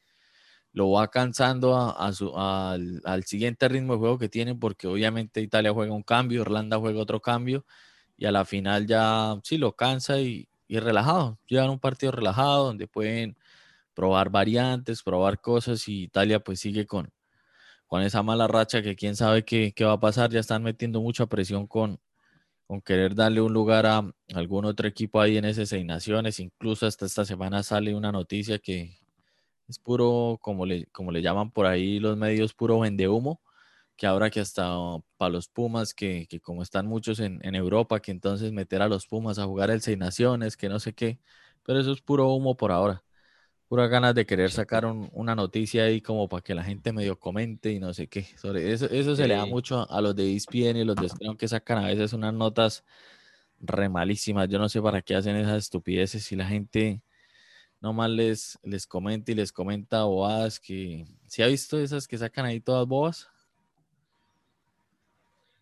lo 0.74 0.92
va 0.92 1.08
cansando 1.10 1.77
a, 1.77 2.12
su, 2.13 2.34
al, 2.36 3.24
siguiente 3.25 3.68
ritmo 3.70 3.94
de 3.94 4.00
juego 4.00 4.18
que 4.20 4.30
tienen, 4.30 4.60
porque 4.60 4.88
obviamente 4.88 5.42
Italia 5.42 5.72
juega 5.72 5.94
un 5.94 6.03
cambio, 6.03 6.42
Irlanda 6.42 6.77
juega 6.80 7.00
otro 7.00 7.22
cambio, 7.22 7.65
y 8.18 8.25
a 8.25 8.32
la 8.32 8.44
final 8.46 8.88
ya 8.88 9.39
sí 9.44 9.58
lo 9.58 9.75
cansa 9.75 10.20
y, 10.20 10.48
y 10.68 10.80
relajado. 10.80 11.39
Llegan 11.48 11.70
un 11.70 11.80
partido 11.80 12.12
relajado 12.12 12.65
donde 12.65 12.88
pueden 12.88 13.38
probar 13.94 14.30
variantes, 14.32 15.03
probar 15.03 15.39
cosas, 15.42 15.88
y 15.88 16.03
Italia 16.03 16.39
pues 16.39 16.60
sigue 16.60 16.88
con, 16.88 17.12
con 17.88 18.01
esa 18.01 18.24
mala 18.24 18.48
racha 18.48 18.82
que 18.82 18.96
quién 18.96 19.15
sabe 19.15 19.46
qué, 19.46 19.74
qué 19.75 19.86
va 19.86 19.94
a 19.94 20.00
pasar. 20.00 20.32
Ya 20.32 20.39
están 20.39 20.63
metiendo 20.63 21.01
mucha 21.01 21.27
presión 21.27 21.68
con, 21.68 22.00
con 22.68 22.82
querer 22.82 23.15
darle 23.15 23.42
un 23.42 23.53
lugar 23.53 23.86
a 23.86 24.03
algún 24.34 24.65
otro 24.65 24.88
equipo 24.88 25.22
ahí 25.22 25.38
en 25.38 25.46
esas 25.46 25.70
seis 25.70 25.86
naciones. 25.86 26.39
Incluso 26.39 26.88
hasta 26.88 27.06
esta 27.06 27.25
semana 27.25 27.62
sale 27.63 27.94
una 27.96 28.12
noticia 28.12 28.60
que 28.60 28.98
es 29.67 29.79
puro, 29.79 30.39
como 30.41 30.65
le, 30.65 30.88
como 30.88 31.12
le 31.12 31.22
llaman 31.22 31.51
por 31.51 31.65
ahí 31.65 32.00
los 32.00 32.17
medios, 32.17 32.53
puro 32.53 32.79
vende 32.79 33.08
humo, 33.08 33.41
que 33.96 34.08
ahora 34.08 34.29
que 34.29 34.39
hasta 34.39 34.75
para 35.17 35.32
los 35.32 35.48
Pumas, 35.50 35.93
que, 35.93 36.27
que, 36.27 36.39
como 36.39 36.63
están 36.63 36.88
muchos 36.88 37.20
en, 37.20 37.39
en, 37.43 37.55
Europa, 37.55 38.01
que 38.01 38.12
entonces 38.12 38.51
meter 38.51 38.82
a 38.82 38.88
los 38.88 39.08
Pumas 39.08 39.39
a 39.39 39.46
jugar 39.46 39.72
el 39.72 39.82
seis 39.82 39.98
naciones, 39.98 40.58
que 40.58 40.70
no 40.70 40.79
sé 40.79 40.93
qué, 40.93 41.20
pero 41.63 41.79
eso 41.79 41.91
es 41.91 42.01
puro 42.01 42.29
humo 42.34 42.58
por 42.58 42.72
ahora. 42.72 43.03
Pura 43.67 43.88
ganas 43.88 44.15
de 44.15 44.25
querer 44.25 44.51
sacar 44.51 44.86
un, 44.86 45.10
una 45.13 45.36
noticia 45.36 45.86
ahí 45.86 46.01
como 46.01 46.29
para 46.29 46.43
que 46.43 46.53
la 46.55 46.63
gente 46.63 46.93
medio 46.93 47.20
comente 47.20 47.72
y 47.72 47.79
no 47.79 47.93
sé 47.93 48.08
qué. 48.08 48.24
Sobre 48.38 48.72
eso, 48.74 48.86
eso 48.88 49.15
se 49.15 49.27
le 49.27 49.36
da 49.36 49.46
mucho 49.46 49.89
a 49.89 50.01
los 50.01 50.15
de 50.15 50.36
ESPN 50.36 50.77
y 50.77 50.84
los 50.86 50.96
de 50.96 51.10
Scrum 51.10 51.38
que 51.38 51.48
sacan 51.48 51.79
a 51.79 51.88
veces 51.88 52.13
unas 52.13 52.34
notas 52.34 52.84
re 53.60 53.89
malísimas. 53.89 54.50
Yo 54.50 54.60
no 54.60 54.70
sé 54.70 54.82
para 54.82 55.01
qué 55.01 55.15
hacen 55.15 55.36
esas 55.38 55.58
estupideces 55.63 56.24
si 56.24 56.36
la 56.36 56.46
gente 56.46 57.01
nomás 57.83 58.09
les, 58.09 58.57
les 58.63 58.87
comenta 58.87 59.31
y 59.31 59.35
les 59.35 59.51
comenta 59.51 60.05
bobadas 60.05 60.59
que... 60.59 61.05
¿Si 61.27 61.43
ha 61.43 61.47
visto 61.47 61.77
esas 61.77 62.07
que 62.07 62.17
sacan 62.17 62.45
ahí 62.45 62.59
todas 62.59 62.87
bobas? 62.87 63.27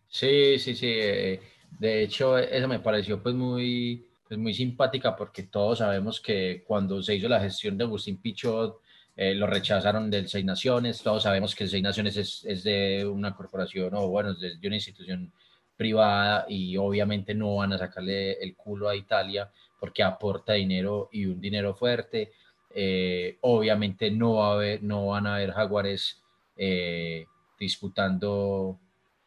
Sí, 0.08 0.58
sí, 0.58 0.74
sí. 0.74 0.86
Eh, 0.88 1.40
de 1.78 2.02
hecho, 2.02 2.38
eso 2.38 2.68
me 2.68 2.78
pareció 2.78 3.22
pues 3.22 3.34
muy 3.34 4.06
es 4.32 4.38
muy 4.38 4.54
simpática 4.54 5.14
porque 5.14 5.42
todos 5.42 5.78
sabemos 5.78 6.18
que 6.18 6.64
cuando 6.66 7.02
se 7.02 7.14
hizo 7.14 7.28
la 7.28 7.40
gestión 7.40 7.76
de 7.76 7.84
Agustín 7.84 8.16
Pichot, 8.16 8.80
eh, 9.14 9.34
lo 9.34 9.46
rechazaron 9.46 10.10
del 10.10 10.26
Seis 10.26 10.44
Naciones, 10.44 11.02
todos 11.02 11.24
sabemos 11.24 11.54
que 11.54 11.64
el 11.64 11.70
Seis 11.70 11.82
Naciones 11.82 12.16
es, 12.16 12.42
es 12.46 12.64
de 12.64 13.04
una 13.04 13.34
corporación 13.36 13.94
o 13.94 14.08
bueno, 14.08 14.30
es 14.30 14.40
de, 14.60 14.66
una 14.66 14.76
institución 14.76 15.30
privada 15.76 16.46
y 16.48 16.78
obviamente 16.78 17.34
no 17.34 17.56
van 17.56 17.74
a 17.74 17.78
sacarle 17.78 18.32
el 18.42 18.56
culo 18.56 18.88
a 18.88 18.96
Italia 18.96 19.50
porque 19.82 20.04
aporta 20.04 20.52
dinero 20.52 21.08
y 21.10 21.26
un 21.26 21.40
dinero 21.40 21.74
fuerte. 21.74 22.30
Eh, 22.70 23.36
obviamente 23.40 24.12
no, 24.12 24.34
va 24.34 24.50
a 24.50 24.52
haber, 24.52 24.80
no 24.80 25.06
van 25.06 25.26
a 25.26 25.34
haber 25.34 25.50
jaguares 25.50 26.22
eh, 26.56 27.26
disputando 27.58 28.78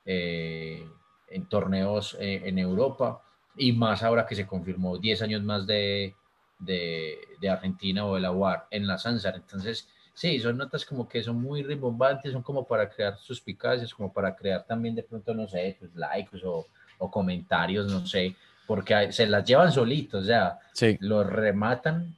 en 0.06 1.50
torneos 1.50 2.16
en 2.22 2.58
Europa 2.58 3.22
y 3.58 3.74
más 3.74 4.02
ahora 4.02 4.26
que 4.26 4.36
se 4.36 4.48
confirmó 4.48 4.98
10 4.98 5.24
años 5.24 5.44
más 5.44 5.68
de, 5.68 6.16
de, 6.60 7.18
de 7.42 7.50
Argentina 7.50 8.06
o 8.06 8.16
de 8.16 8.22
la 8.22 8.32
UAR 8.32 8.68
en 8.72 8.88
la 8.88 8.98
Sansar. 8.98 9.36
Entonces, 9.36 9.90
sí, 10.14 10.40
son 10.40 10.56
notas 10.56 10.86
como 10.86 11.06
que 11.10 11.22
son 11.22 11.42
muy 11.42 11.64
rimbombantes, 11.64 12.32
son 12.32 12.44
como 12.44 12.66
para 12.66 12.90
crear 12.90 13.18
suspicacias, 13.18 13.94
como 13.94 14.14
para 14.14 14.34
crear 14.34 14.66
también 14.66 14.96
de 14.96 15.04
pronto, 15.04 15.34
no 15.34 15.50
sé, 15.50 15.76
pues 15.78 15.94
likes 15.96 16.40
o, 16.46 16.66
o 17.00 17.12
comentarios, 17.12 17.92
no 17.92 18.06
sé, 18.06 18.38
porque 18.68 19.12
se 19.12 19.28
las 19.28 19.46
llevan 19.46 19.72
solitos, 19.72 20.24
o 20.24 20.26
sea, 20.26 20.60
sí. 20.74 20.98
los 21.00 21.26
rematan. 21.26 22.16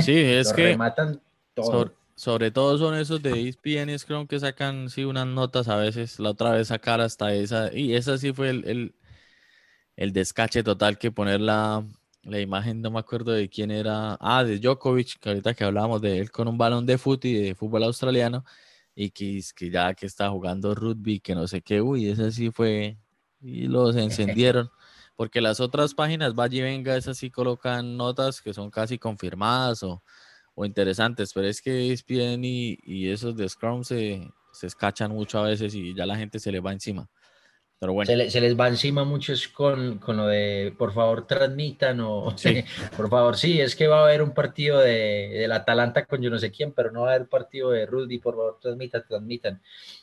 Sí, 0.00 0.12
es 0.16 0.46
los 0.46 0.52
que 0.54 0.68
rematan 0.68 1.20
todo. 1.54 1.66
Sobre, 1.66 1.90
sobre, 2.14 2.50
todo 2.50 2.78
son 2.78 2.94
esos 2.94 3.22
de 3.22 3.48
ESPN, 3.48 3.94
creo 4.06 4.26
que 4.26 4.40
sacan 4.40 4.90
sí 4.90 5.04
unas 5.04 5.26
notas 5.26 5.68
a 5.68 5.76
veces, 5.76 6.18
la 6.18 6.30
otra 6.30 6.52
vez 6.52 6.68
sacar 6.68 7.00
hasta 7.00 7.34
esa, 7.34 7.72
y 7.72 7.94
esa 7.94 8.18
sí 8.18 8.32
fue 8.32 8.50
el, 8.50 8.64
el 8.68 8.94
el 9.96 10.12
descache 10.12 10.62
total 10.62 10.98
que 10.98 11.10
poner 11.12 11.40
la, 11.40 11.84
la, 12.22 12.40
imagen, 12.40 12.80
no 12.80 12.90
me 12.90 12.98
acuerdo 12.98 13.32
de 13.32 13.48
quién 13.48 13.70
era, 13.70 14.16
ah, 14.20 14.44
de 14.44 14.58
Djokovic, 14.58 15.18
que 15.20 15.28
ahorita 15.28 15.54
que 15.54 15.64
hablábamos 15.64 16.00
de 16.00 16.18
él 16.18 16.30
con 16.30 16.48
un 16.48 16.58
balón 16.58 16.86
de 16.86 16.98
fútbol 16.98 17.30
y 17.30 17.34
de 17.34 17.54
fútbol 17.54 17.84
australiano, 17.84 18.44
y 18.94 19.10
que, 19.10 19.40
que 19.56 19.70
ya 19.70 19.94
que 19.94 20.06
está 20.06 20.30
jugando 20.30 20.74
rugby, 20.74 21.20
que 21.20 21.34
no 21.34 21.46
sé 21.48 21.62
qué, 21.62 21.80
uy, 21.80 22.08
ese 22.08 22.32
sí 22.32 22.50
fue, 22.50 22.98
y 23.40 23.68
los 23.68 23.96
encendieron, 23.96 24.70
porque 25.16 25.40
las 25.40 25.60
otras 25.60 25.94
páginas, 25.94 26.34
vaya 26.34 26.58
y 26.58 26.62
venga, 26.62 26.96
esas 26.96 27.18
sí 27.18 27.30
colocan 27.30 27.96
notas 27.96 28.40
que 28.40 28.54
son 28.54 28.70
casi 28.70 28.98
confirmadas 28.98 29.82
o, 29.82 30.02
o 30.54 30.64
interesantes, 30.64 31.32
pero 31.32 31.46
es 31.46 31.60
que 31.62 31.92
ESPN 31.92 32.44
y, 32.44 32.78
y 32.82 33.10
esos 33.10 33.36
de 33.36 33.48
Scrum 33.48 33.84
se, 33.84 34.28
se 34.52 34.66
escachan 34.66 35.12
mucho 35.12 35.38
a 35.38 35.48
veces 35.48 35.74
y 35.74 35.94
ya 35.94 36.06
la 36.06 36.16
gente 36.16 36.38
se 36.38 36.52
le 36.52 36.60
va 36.60 36.72
encima. 36.72 37.08
Pero 37.78 37.94
bueno. 37.94 38.06
Se, 38.06 38.16
le, 38.16 38.30
se, 38.30 38.40
les 38.40 38.56
va 38.56 38.68
encima 38.68 39.02
muchos 39.02 39.48
con, 39.48 39.98
con, 39.98 40.16
lo 40.16 40.28
de 40.28 40.72
por 40.78 40.92
favor 40.92 41.26
transmitan 41.26 41.98
o 42.00 42.32
sí. 42.38 42.62
por 42.96 43.10
favor, 43.10 43.36
sí, 43.36 43.60
es 43.60 43.74
que 43.74 43.88
va 43.88 44.00
a 44.00 44.04
haber 44.04 44.22
un 44.22 44.32
partido 44.32 44.78
de, 44.78 45.30
del 45.32 45.50
Atalanta 45.50 46.06
con 46.06 46.22
yo 46.22 46.30
no 46.30 46.38
sé 46.38 46.52
quién, 46.52 46.70
pero 46.72 46.92
no 46.92 47.02
va 47.02 47.10
a 47.10 47.14
haber 47.16 47.28
partido 47.28 47.70
de 47.70 47.86
Rudy, 47.86 48.18
por 48.18 48.36
favor 48.36 48.58
transmitan, 48.62 49.04
transmitan. 49.08 49.60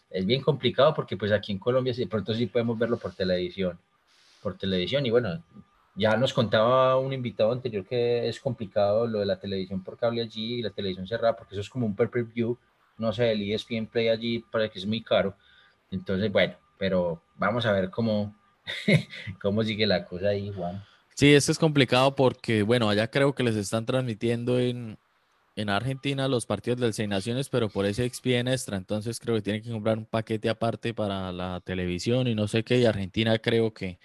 Es 0.09 0.25
bien 0.25 0.41
complicado 0.41 0.93
porque 0.93 1.15
pues 1.15 1.31
aquí 1.31 1.53
en 1.53 1.59
Colombia 1.59 1.93
de 1.93 2.07
pronto 2.07 2.33
sí 2.33 2.47
podemos 2.47 2.77
verlo 2.77 2.97
por 2.97 3.13
televisión, 3.13 3.79
por 4.41 4.57
televisión 4.57 5.05
y 5.05 5.11
bueno, 5.11 5.43
ya 5.95 6.15
nos 6.15 6.33
contaba 6.33 6.97
un 6.97 7.11
invitado 7.13 7.51
anterior 7.51 7.85
que 7.85 8.27
es 8.27 8.39
complicado 8.39 9.05
lo 9.05 9.19
de 9.19 9.25
la 9.25 9.39
televisión 9.39 9.83
por 9.83 9.97
cable 9.97 10.21
allí 10.21 10.55
y 10.55 10.61
la 10.61 10.69
televisión 10.69 11.07
cerrada 11.07 11.35
porque 11.35 11.55
eso 11.55 11.61
es 11.61 11.69
como 11.69 11.85
un 11.85 11.95
pay-per-view, 11.95 12.57
no 12.97 13.11
sé, 13.11 13.31
el 13.31 13.51
ESPN 13.51 13.87
Play 13.87 14.09
allí 14.09 14.39
parece 14.51 14.73
que 14.73 14.79
es 14.79 14.85
muy 14.85 15.03
caro. 15.03 15.35
Entonces, 15.91 16.31
bueno, 16.31 16.55
pero 16.77 17.21
vamos 17.35 17.65
a 17.65 17.71
ver 17.71 17.89
cómo, 17.89 18.35
cómo 19.41 19.63
sigue 19.63 19.87
la 19.87 20.05
cosa 20.05 20.29
ahí, 20.29 20.51
Juan. 20.51 20.83
Sí, 21.15 21.33
esto 21.33 21.51
es 21.51 21.59
complicado 21.59 22.15
porque, 22.15 22.63
bueno, 22.63 22.89
allá 22.89 23.09
creo 23.09 23.35
que 23.35 23.43
les 23.43 23.57
están 23.57 23.85
transmitiendo 23.85 24.57
en, 24.57 24.97
en 25.57 25.69
Argentina 25.69 26.29
los 26.29 26.45
partidos 26.45 26.79
del 26.79 26.93
Seis 26.93 27.09
Naciones, 27.09 27.49
pero 27.49 27.67
por 27.67 27.85
ese 27.85 28.09
XPN 28.09 28.47
extra, 28.47 28.77
entonces 28.77 29.19
creo 29.19 29.35
que 29.35 29.41
tienen 29.41 29.61
que 29.61 29.69
comprar 29.69 29.97
un 29.97 30.05
paquete 30.05 30.47
aparte 30.47 30.93
para 30.93 31.33
la 31.33 31.59
televisión 31.59 32.27
y 32.27 32.35
no 32.35 32.47
sé 32.47 32.63
qué, 32.63 32.77
y 32.77 32.85
Argentina 32.85 33.37
creo 33.39 33.73
que 33.73 33.99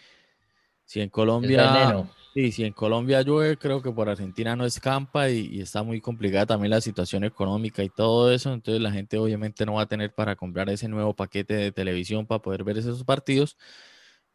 si 0.85 1.01
en 1.01 1.09
Colombia, 1.09 2.07
sí, 2.35 2.53
si 2.53 2.65
en 2.65 2.73
Colombia 2.73 3.23
llueve, 3.23 3.57
creo 3.57 3.81
que 3.83 3.91
por 3.91 4.09
Argentina 4.09 4.55
no 4.55 4.65
escampa 4.65 5.31
y, 5.31 5.49
y, 5.53 5.61
está 5.61 5.83
muy 5.83 6.01
complicada 6.01 6.47
también 6.47 6.71
la 6.71 6.81
situación 6.81 7.25
económica 7.25 7.83
y 7.83 7.89
todo 7.89 8.31
eso. 8.33 8.53
Entonces 8.53 8.83
la 8.83 8.93
gente 8.93 9.19
obviamente 9.19 9.65
no 9.65 9.75
va 9.75 9.83
a 9.83 9.87
tener 9.87 10.13
para 10.15 10.37
comprar 10.37 10.69
ese 10.71 10.89
nuevo 10.89 11.15
paquete 11.15 11.55
de 11.55 11.73
televisión 11.73 12.27
para 12.27 12.43
poder 12.43 12.65
ver 12.65 12.79
esos 12.79 13.05
partidos. 13.05 13.57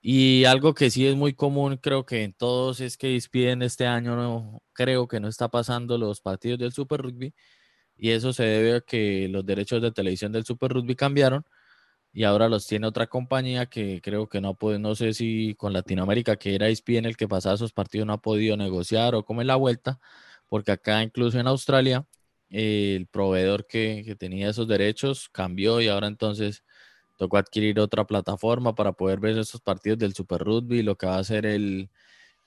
Y 0.02 0.46
algo 0.46 0.74
que 0.74 0.90
sí 0.90 1.06
es 1.08 1.16
muy 1.16 1.34
común, 1.34 1.78
creo 1.78 2.06
que 2.06 2.24
en 2.24 2.34
todos 2.34 2.80
es 2.80 2.98
que 2.98 3.16
ESPN 3.16 3.64
este 3.64 3.86
año 3.86 4.16
no, 4.16 4.64
creo 4.74 5.08
que 5.08 5.20
no 5.20 5.28
está 5.28 5.50
pasando 5.50 5.98
los 5.98 6.22
partidos 6.22 6.60
del 6.60 6.72
Super 6.72 7.02
Rugby. 7.02 7.34
Y 7.98 8.12
eso 8.12 8.34
se 8.34 8.44
debe 8.44 8.78
a 8.78 8.82
que 8.82 9.28
los 9.30 9.46
derechos 9.46 9.82
de 9.82 9.92
televisión 9.92 10.32
del 10.32 10.46
Super 10.46 10.72
Rugby 10.74 10.96
cambiaron 10.96 11.46
y 12.12 12.24
ahora 12.24 12.50
los 12.50 12.66
tiene 12.68 12.88
otra 12.88 13.08
compañía 13.08 13.68
que 13.68 14.02
creo 14.02 14.28
que 14.30 14.42
no 14.42 14.56
puede, 14.56 14.80
no 14.80 14.96
sé 14.96 15.14
si 15.14 15.56
con 15.56 15.74
Latinoamérica, 15.74 16.38
que 16.38 16.56
era 16.56 16.68
ESPN 16.68 17.06
el 17.06 17.18
que 17.18 17.28
pasaba 17.28 17.56
esos 17.56 17.74
partidos, 17.74 18.08
no 18.08 18.14
ha 18.14 18.22
podido 18.22 18.58
negociar 18.58 19.16
o 19.16 19.24
como 19.26 19.42
en 19.42 19.48
la 19.48 19.56
vuelta, 19.56 20.00
porque 20.48 20.72
acá 20.72 21.04
incluso 21.04 21.40
en 21.40 21.48
Australia 21.48 22.06
el 22.50 23.08
proveedor 23.08 23.68
que, 23.68 24.04
que, 24.06 24.16
tenía 24.16 24.50
esos 24.50 24.68
derechos 24.68 25.30
cambió 25.30 25.82
y 25.82 25.88
ahora 25.88 26.08
entonces 26.08 26.64
tocó 27.18 27.38
adquirir 27.38 27.80
otra 27.80 28.06
plataforma 28.06 28.76
para 28.76 28.94
poder 28.94 29.20
ver 29.20 29.38
esos 29.38 29.62
partidos 29.62 30.00
del 30.00 30.14
Super 30.14 30.42
Rugby, 30.42 30.84
lo 30.84 30.98
que 30.98 31.06
va 31.08 31.18
a 31.18 31.24
ser 31.24 31.46
el, 31.46 31.90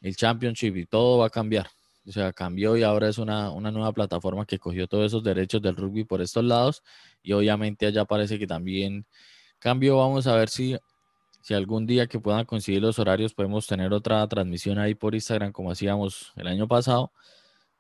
el 0.02 0.16
Championship 0.16 0.76
y 0.76 0.86
todo 0.86 1.18
va 1.18 1.26
a 1.26 1.30
cambiar. 1.30 1.68
O 2.06 2.10
sea, 2.12 2.32
cambió 2.32 2.76
y 2.76 2.82
ahora 2.82 3.08
es 3.08 3.18
una, 3.18 3.50
una, 3.50 3.70
nueva 3.70 3.92
plataforma 3.92 4.44
que 4.44 4.58
cogió 4.58 4.88
todos 4.88 5.06
esos 5.06 5.22
derechos 5.22 5.62
del 5.62 5.76
rugby 5.76 6.04
por 6.04 6.20
estos 6.20 6.44
lados 6.44 6.82
y 7.22 7.32
obviamente 7.32 7.86
allá 7.86 8.04
parece 8.04 8.38
que 8.38 8.46
también 8.46 9.06
Cambio, 9.62 9.98
vamos 9.98 10.26
a 10.26 10.34
ver 10.34 10.48
si, 10.48 10.76
si 11.40 11.54
algún 11.54 11.86
día 11.86 12.08
que 12.08 12.18
puedan 12.18 12.44
conseguir 12.44 12.82
los 12.82 12.98
horarios 12.98 13.32
podemos 13.32 13.64
tener 13.68 13.92
otra 13.92 14.26
transmisión 14.26 14.76
ahí 14.80 14.96
por 14.96 15.14
Instagram 15.14 15.52
como 15.52 15.70
hacíamos 15.70 16.32
el 16.34 16.48
año 16.48 16.66
pasado. 16.66 17.12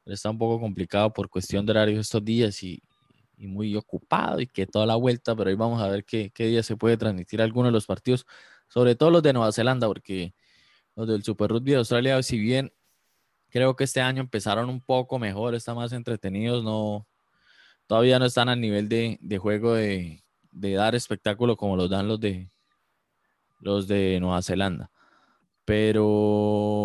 Está 0.06 0.30
un 0.30 0.38
poco 0.38 0.60
complicado 0.60 1.12
por 1.12 1.28
cuestión 1.28 1.66
de 1.66 1.72
horarios 1.72 1.98
estos 1.98 2.24
días 2.24 2.62
y, 2.62 2.80
muy 3.36 3.74
ocupado 3.74 4.40
y 4.40 4.46
que 4.46 4.64
toda 4.64 4.86
la 4.86 4.94
vuelta, 4.94 5.34
pero 5.34 5.50
ahí 5.50 5.56
vamos 5.56 5.82
a 5.82 5.88
ver 5.88 6.04
qué, 6.04 6.30
qué 6.30 6.46
día 6.46 6.62
se 6.62 6.76
puede 6.76 6.96
transmitir 6.96 7.42
alguno 7.42 7.66
de 7.66 7.72
los 7.72 7.86
partidos, 7.86 8.26
sobre 8.68 8.94
todo 8.94 9.10
los 9.10 9.22
de 9.24 9.32
Nueva 9.32 9.50
Zelanda, 9.50 9.88
porque 9.88 10.34
los 10.94 11.08
del 11.08 11.24
Super 11.24 11.50
Rugby 11.50 11.72
de 11.72 11.78
Australia, 11.78 12.22
si 12.22 12.38
bien 12.38 12.72
creo 13.50 13.74
que 13.74 13.84
este 13.84 14.00
año 14.00 14.22
empezaron 14.22 14.68
un 14.68 14.80
poco 14.80 15.18
mejor, 15.18 15.56
están 15.56 15.76
más 15.76 15.92
entretenidos, 15.92 16.62
no, 16.62 17.08
todavía 17.88 18.20
no 18.20 18.26
están 18.26 18.48
al 18.48 18.60
nivel 18.60 18.88
de, 18.88 19.18
de 19.20 19.38
juego 19.38 19.74
de, 19.74 20.21
de, 20.52 20.72
dar 20.74 20.94
espectáculo 20.94 21.56
como 21.56 21.76
los 21.76 21.90
dan 21.90 22.08
los 22.08 22.20
de, 22.20 22.48
los 23.60 23.88
de 23.88 24.18
Nueva 24.20 24.42
Zelanda. 24.42 24.90
Pero 25.64 26.04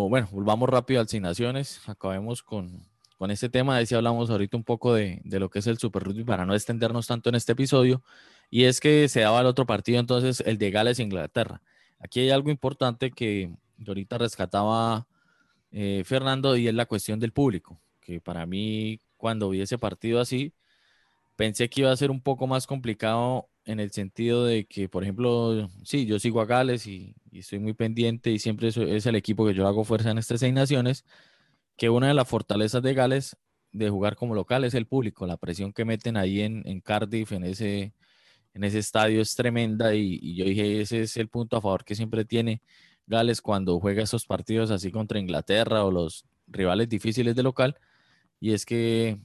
bueno, 0.08 0.28
volvamos 0.32 0.68
rápido 0.68 1.04
Sin 1.06 1.22
Naciones, 1.22 1.80
acabemos 1.88 2.42
con, 2.42 2.86
con 3.16 3.30
este 3.30 3.48
tema, 3.48 3.78
de 3.78 3.86
si 3.86 3.94
hablamos 3.94 4.30
ahorita 4.30 4.56
un 4.56 4.64
poco 4.64 4.94
de, 4.94 5.20
de, 5.24 5.40
lo 5.40 5.50
que 5.50 5.58
es 5.58 5.66
el 5.66 5.78
Super 5.78 6.04
Rugby 6.04 6.24
para 6.24 6.46
no 6.46 6.54
extendernos 6.54 7.06
tanto 7.06 7.28
en 7.28 7.34
este 7.34 7.52
episodio, 7.52 8.02
y 8.50 8.64
es 8.64 8.80
que 8.80 9.08
se 9.08 9.20
daba 9.20 9.40
el 9.40 9.46
otro 9.46 9.66
partido 9.66 10.00
entonces, 10.00 10.42
el 10.46 10.58
de 10.58 10.70
Gales 10.70 11.00
Inglaterra. 11.00 11.60
Aquí 11.98 12.20
hay 12.20 12.30
algo 12.30 12.50
importante 12.50 13.10
que, 13.10 13.50
ahorita 13.86 14.18
rescataba 14.18 15.06
eh, 15.70 16.02
Fernando 16.04 16.56
y 16.56 16.68
es 16.68 16.74
la 16.74 16.86
cuestión 16.86 17.20
del 17.20 17.32
público, 17.32 17.80
que 18.00 18.20
para 18.20 18.46
mí 18.46 19.00
cuando 19.16 19.50
vi 19.50 19.60
ese 19.60 19.78
partido 19.78 20.20
así, 20.20 20.54
pensé 21.36 21.68
que 21.68 21.82
iba 21.82 21.92
a 21.92 21.96
ser 21.96 22.10
un 22.10 22.20
poco 22.20 22.46
más 22.46 22.66
complicado 22.66 23.48
en 23.68 23.80
el 23.80 23.92
sentido 23.92 24.46
de 24.46 24.66
que, 24.66 24.88
por 24.88 25.02
ejemplo, 25.02 25.68
sí, 25.84 26.06
yo 26.06 26.18
sigo 26.18 26.40
a 26.40 26.46
Gales 26.46 26.86
y, 26.86 27.14
estoy 27.30 27.58
muy 27.60 27.74
pendiente 27.74 28.30
y 28.30 28.38
siempre 28.38 28.68
es 28.68 29.06
el 29.06 29.14
equipo 29.14 29.46
que 29.46 29.54
yo 29.54 29.68
hago 29.68 29.84
fuerza 29.84 30.10
en 30.10 30.18
estas 30.18 30.40
seis 30.40 30.54
naciones, 30.54 31.04
que 31.76 31.90
una 31.90 32.08
de 32.08 32.14
las 32.14 32.26
fortalezas 32.28 32.82
de 32.82 32.94
Gales 32.94 33.36
de 33.72 33.90
jugar 33.90 34.16
como 34.16 34.34
local 34.34 34.64
es 34.64 34.74
el 34.74 34.86
público, 34.86 35.26
la 35.26 35.36
presión 35.36 35.72
que 35.72 35.84
meten 35.84 36.16
ahí 36.16 36.40
en, 36.40 36.62
en 36.66 36.80
Cardiff, 36.80 37.32
en 37.32 37.44
ese, 37.44 37.94
en 38.54 38.64
ese 38.64 38.78
estadio 38.78 39.20
es 39.20 39.34
tremenda 39.34 39.94
y, 39.94 40.18
y, 40.22 40.36
yo 40.36 40.46
dije, 40.46 40.80
ese 40.80 41.02
es 41.02 41.16
el 41.18 41.28
punto 41.28 41.58
a 41.58 41.60
favor 41.60 41.84
que 41.84 41.94
siempre 41.94 42.24
tiene 42.24 42.62
Gales 43.06 43.42
cuando 43.42 43.78
juega 43.80 44.02
esos 44.02 44.26
partidos 44.26 44.70
así 44.70 44.90
contra 44.90 45.20
Inglaterra 45.20 45.84
o 45.84 45.90
los 45.90 46.24
rivales 46.46 46.88
difíciles 46.88 47.36
de 47.36 47.42
local, 47.42 47.76
y 48.40 48.52
es 48.52 48.64
que 48.66 49.18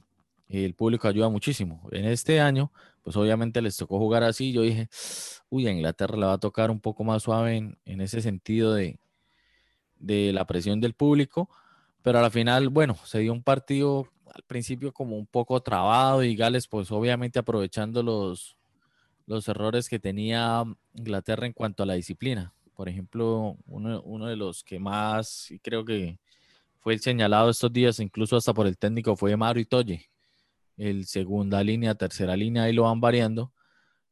el 0.48 0.74
público 0.74 1.08
ayuda 1.08 1.28
muchísimo. 1.28 1.88
En 1.92 2.04
este 2.04 2.40
año, 2.40 2.70
pues 3.02 3.16
obviamente 3.16 3.62
les 3.62 3.76
tocó 3.76 3.98
jugar 3.98 4.24
así, 4.24 4.52
yo 4.52 4.62
dije, 4.62 4.88
uy, 5.50 5.66
a 5.66 5.70
Inglaterra 5.70 6.16
le 6.16 6.26
va 6.26 6.34
a 6.34 6.38
tocar 6.38 6.70
un 6.70 6.80
poco 6.80 7.04
más 7.04 7.22
suave 7.22 7.56
en, 7.56 8.00
ese 8.00 8.20
sentido 8.20 8.74
de, 8.74 8.98
la 10.00 10.46
presión 10.46 10.80
del 10.80 10.94
público, 10.94 11.48
pero 12.02 12.18
a 12.18 12.22
la 12.22 12.30
final, 12.30 12.68
bueno, 12.68 12.96
se 13.04 13.20
dio 13.20 13.32
un 13.32 13.42
partido 13.42 14.08
al 14.34 14.42
principio 14.42 14.92
como 14.92 15.16
un 15.16 15.26
poco 15.26 15.60
trabado 15.62 16.24
y 16.24 16.34
Gales 16.34 16.66
pues 16.66 16.90
obviamente 16.90 17.38
aprovechando 17.38 18.02
los, 18.02 18.56
errores 19.48 19.88
que 19.88 19.98
tenía 19.98 20.64
Inglaterra 20.94 21.46
en 21.46 21.52
cuanto 21.52 21.82
a 21.82 21.86
la 21.86 21.94
disciplina. 21.94 22.52
Por 22.74 22.88
ejemplo, 22.88 23.56
uno, 23.66 24.26
de 24.26 24.36
los 24.36 24.64
que 24.64 24.78
más 24.78 25.48
creo 25.62 25.84
que 25.84 26.18
fue 26.80 26.98
señalado 26.98 27.48
estos 27.48 27.72
días, 27.72 28.00
incluso 28.00 28.36
hasta 28.36 28.52
por 28.52 28.66
el 28.66 28.76
técnico, 28.76 29.16
fue 29.16 29.36
Mario 29.36 29.62
Itoye. 29.62 30.10
El 30.76 31.06
segunda 31.06 31.62
línea, 31.62 31.94
tercera 31.94 32.36
línea, 32.36 32.64
ahí 32.64 32.72
lo 32.72 32.84
van 32.84 33.00
variando, 33.00 33.52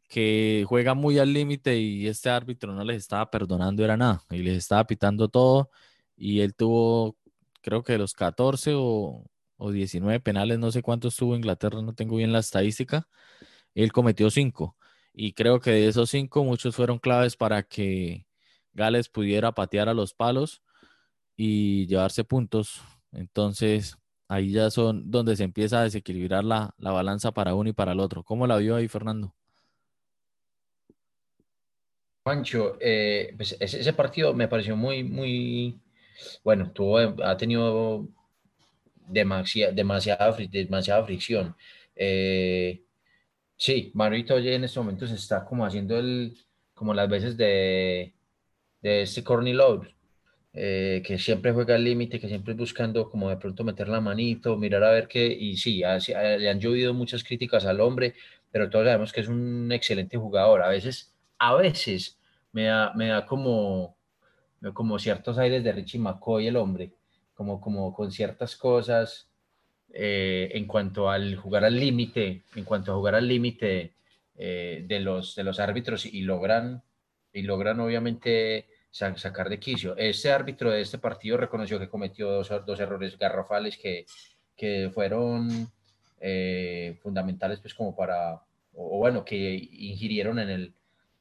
que 0.09 0.65
juega 0.69 0.95
muy 0.95 1.19
al 1.19 1.33
límite 1.33 1.79
y 1.79 2.07
este 2.07 2.31
árbitro 2.31 2.75
no 2.75 2.85
les 2.85 2.99
estaba 2.99 3.31
perdonando, 3.31 3.85
era 3.85 3.97
nada, 3.97 4.25
y 4.31 4.39
les 4.39 4.59
estaba 4.59 4.87
pitando 4.87 5.29
todo. 5.29 5.71
Y 6.17 6.41
él 6.41 6.55
tuvo, 6.55 7.17
creo 7.63 7.83
que 7.83 7.99
los 7.99 8.15
14 8.15 8.75
o, 8.77 9.25
o 9.57 9.71
19 9.73 10.21
penales, 10.21 10.59
no 10.59 10.73
sé 10.73 10.83
cuántos 10.83 11.17
tuvo 11.17 11.37
Inglaterra, 11.37 11.83
no 11.83 11.95
tengo 11.95 12.17
bien 12.17 12.33
la 12.33 12.41
estadística. 12.41 13.09
Él 13.75 13.93
cometió 13.93 14.31
cinco. 14.31 14.77
Y 15.15 15.33
creo 15.35 15.61
que 15.61 15.71
de 15.73 15.89
esos 15.89 16.11
cinco, 16.11 16.45
muchos 16.45 16.77
fueron 16.77 16.99
claves 16.99 17.37
para 17.37 17.63
que 17.63 18.27
Gales 18.75 19.09
pudiera 19.09 19.53
patear 19.53 19.89
a 19.89 19.95
los 19.95 20.15
palos 20.15 20.63
y 21.37 21.87
llevarse 21.87 22.25
puntos. 22.25 22.83
Entonces, 23.13 23.99
ahí 24.29 24.53
ya 24.53 24.71
son 24.71 25.11
donde 25.11 25.37
se 25.37 25.45
empieza 25.45 25.81
a 25.81 25.85
desequilibrar 25.85 26.45
la, 26.45 26.75
balanza 26.79 27.33
para 27.33 27.55
uno 27.55 27.71
y 27.71 27.73
para 27.73 27.93
el 27.93 28.01
otro. 28.01 28.23
¿Cómo 28.23 28.47
la 28.47 28.57
vio 28.57 28.77
ahí, 28.77 28.89
Fernando? 28.89 29.35
Pancho, 32.23 32.77
eh, 32.81 33.35
pues 33.37 33.57
ese, 33.59 33.93
partido 33.93 34.33
me 34.33 34.49
pareció 34.49 34.77
muy, 34.77 35.03
muy, 35.03 35.81
bueno, 36.45 36.71
tuvo, 36.71 36.99
ha 36.99 37.37
tenido 37.37 38.07
demasiada, 39.09 39.73
demasiada, 39.73 40.37
demasiada 40.51 41.05
fricción. 41.05 41.57
Eh, 41.97 42.83
sí, 43.57 43.91
Marito 43.95 44.39
en 44.39 44.65
estos 44.65 44.85
momentos 44.85 45.11
está 45.11 45.45
como 45.45 45.67
haciendo 45.67 45.99
el, 45.99 46.37
como 46.75 46.95
las 46.95 47.09
veces 47.09 47.37
de, 47.37 48.15
de 48.81 49.03
este 49.03 49.25
Corny 49.25 49.53
Load, 49.53 49.89
eh, 50.55 51.03
que 51.05 51.19
siempre 51.19 51.53
juega 51.53 51.75
al 51.77 51.85
límite, 51.85 52.21
que 52.21 52.29
siempre 52.29 52.53
es 52.53 52.59
buscando 52.59 53.09
como 53.09 53.31
de 53.31 53.39
pronto 53.39 53.65
meter 53.65 53.89
la 53.89 54.01
manito, 54.01 54.57
mirar 54.57 54.85
a 54.85 54.91
ver 54.91 55.09
qué, 55.09 55.27
y 55.27 55.57
sí, 55.57 55.79
le 55.79 56.51
han 56.51 56.61
llovido 56.61 56.93
muchas 56.93 57.25
críticas 57.25 57.65
al 57.65 57.81
hombre, 57.81 58.15
pero 58.51 58.69
todos 58.69 58.85
sabemos 58.85 59.13
que 59.13 59.23
es 59.23 59.29
un 59.29 59.73
excelente 59.73 60.19
jugador. 60.19 60.63
A 60.63 60.69
veces, 60.69 61.15
a 61.39 61.55
veces 61.55 62.19
me 62.53 62.65
da, 62.65 62.93
me 62.95 63.09
da 63.09 63.25
como, 63.25 63.97
como 64.75 64.99
ciertos 64.99 65.39
aires 65.39 65.65
de 65.65 65.73
Richie 65.73 65.99
McCoy 65.99 66.47
el 66.47 66.57
hombre, 66.57 66.93
como, 67.35 67.61
como 67.61 67.95
con 67.95 68.13
ciertas 68.13 68.57
cosas 68.57 69.29
eh, 69.95 70.51
en 70.55 70.67
cuanto 70.67 71.11
al 71.11 71.37
jugar 71.37 71.65
al 71.65 71.79
límite, 71.79 72.43
en 72.55 72.65
cuanto 72.65 72.93
a 72.93 72.97
jugar 72.97 73.15
al 73.15 73.27
límite 73.27 73.95
eh, 74.37 74.85
de, 74.87 75.01
los, 75.01 75.35
de 75.35 75.45
los 75.45 75.61
árbitros 75.61 76.07
y 76.07 76.23
logran, 76.23 76.83
y 77.33 77.43
logran 77.43 77.81
obviamente 77.81 78.67
sacar 78.93 79.49
de 79.49 79.59
quicio. 79.59 79.97
Este 79.97 80.31
árbitro 80.31 80.71
de 80.71 80.83
este 80.83 80.99
partido 80.99 81.37
reconoció 81.37 81.79
que 81.79 81.89
cometió 81.89 82.31
dos, 82.31 82.51
dos 82.67 82.79
errores 82.79 83.19
garrafales 83.19 83.77
que, 83.79 84.05
que 84.57 84.91
fueron 84.93 85.69
eh, 86.21 86.99
fundamentales 87.03 87.59
pues 87.61 87.75
como 87.75 87.97
para, 87.97 88.43
o, 88.75 88.99
bueno, 88.99 89.25
que 89.25 89.69
ingirieron 89.73 90.39
en 90.39 90.51
el, 90.51 90.75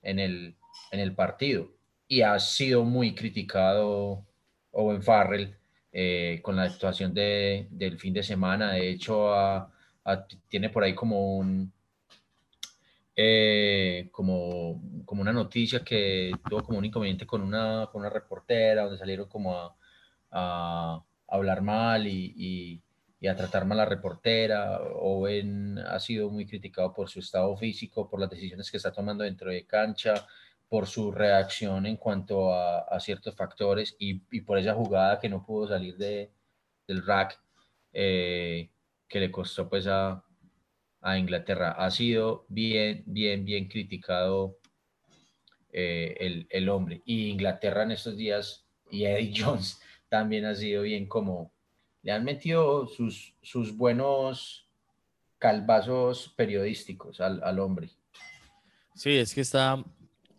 en, 0.03 0.19
el, 0.19 0.55
en 0.91 0.99
el 0.99 1.15
partido. 1.15 1.69
Y 2.07 2.21
ha 2.21 2.37
sido 2.39 2.83
muy 2.83 3.15
criticado 3.15 4.25
Owen 4.71 5.01
Farrell 5.01 5.55
eh, 5.93 6.39
con 6.43 6.57
la 6.57 6.63
actuación 6.63 7.13
de, 7.13 7.67
del 7.71 7.97
fin 7.97 8.13
de 8.13 8.21
semana. 8.21 8.73
De 8.73 8.89
hecho, 8.89 9.33
tiene 10.49 10.69
por 10.69 10.83
ahí 10.83 10.93
como 10.93 11.37
un, 11.37 11.71
eh, 13.15 14.09
como, 14.11 14.81
como 15.05 15.21
una 15.21 15.33
noticia 15.33 15.83
que 15.83 16.31
tuvo 16.49 16.63
como 16.63 16.79
un 16.79 16.85
inconveniente 16.85 17.25
con 17.25 17.41
una, 17.41 17.87
con 17.91 18.01
una 18.01 18.09
reportera, 18.09 18.83
donde 18.83 18.97
salieron 18.97 19.27
como 19.27 19.57
a, 19.57 19.75
a, 20.31 21.03
hablar 21.27 21.61
mal 21.61 22.07
y, 22.07 22.81
y, 23.19 23.27
a 23.27 23.35
tratar 23.35 23.65
mal 23.65 23.79
a 23.79 23.83
la 23.83 23.89
reportera. 23.89 24.79
Owen 24.81 25.77
ha 25.79 25.99
sido 25.99 26.29
muy 26.29 26.45
criticado 26.47 26.93
por 26.93 27.09
su 27.09 27.19
estado 27.19 27.55
físico, 27.57 28.09
por 28.09 28.19
las 28.19 28.29
decisiones 28.29 28.71
que 28.71 28.77
está 28.77 28.91
tomando 28.91 29.23
dentro 29.23 29.51
de 29.51 29.65
cancha, 29.65 30.27
por 30.67 30.87
su 30.87 31.11
reacción 31.11 31.85
en 31.85 31.97
cuanto 31.97 32.53
a, 32.53 32.79
a 32.79 32.99
ciertos 32.99 33.35
factores 33.35 33.95
y, 33.99 34.23
y, 34.31 34.41
por 34.41 34.57
esa 34.57 34.73
jugada 34.73 35.19
que 35.19 35.29
no 35.29 35.45
pudo 35.45 35.67
salir 35.67 35.97
de, 35.97 36.31
del 36.87 37.05
rack, 37.05 37.39
eh, 37.93 38.71
que 39.07 39.19
le 39.19 39.31
costó 39.31 39.69
pues 39.69 39.85
a, 39.87 40.23
a 41.01 41.17
Inglaterra. 41.17 41.71
Ha 41.71 41.91
sido 41.91 42.45
bien, 42.47 43.03
bien, 43.05 43.43
bien 43.43 43.67
criticado 43.67 44.57
eh, 45.71 46.15
el, 46.19 46.47
el, 46.49 46.69
hombre. 46.69 47.01
Y 47.05 47.29
Inglaterra 47.29 47.83
en 47.83 47.91
estos 47.91 48.17
días, 48.17 48.65
y 48.89 49.05
Eddie 49.05 49.33
Jones 49.37 49.79
también 50.09 50.45
ha 50.45 50.55
sido 50.55 50.83
bien 50.83 51.07
como, 51.07 51.51
le 52.03 52.11
han 52.11 52.23
metido 52.23 52.87
sus, 52.87 53.35
sus 53.41 53.75
buenos 53.75 54.67
calvazos 55.37 56.33
periodísticos 56.35 57.19
al, 57.19 57.41
al 57.43 57.59
hombre. 57.59 57.89
Sí, 58.93 59.17
es 59.17 59.33
que 59.33 59.41
está 59.41 59.83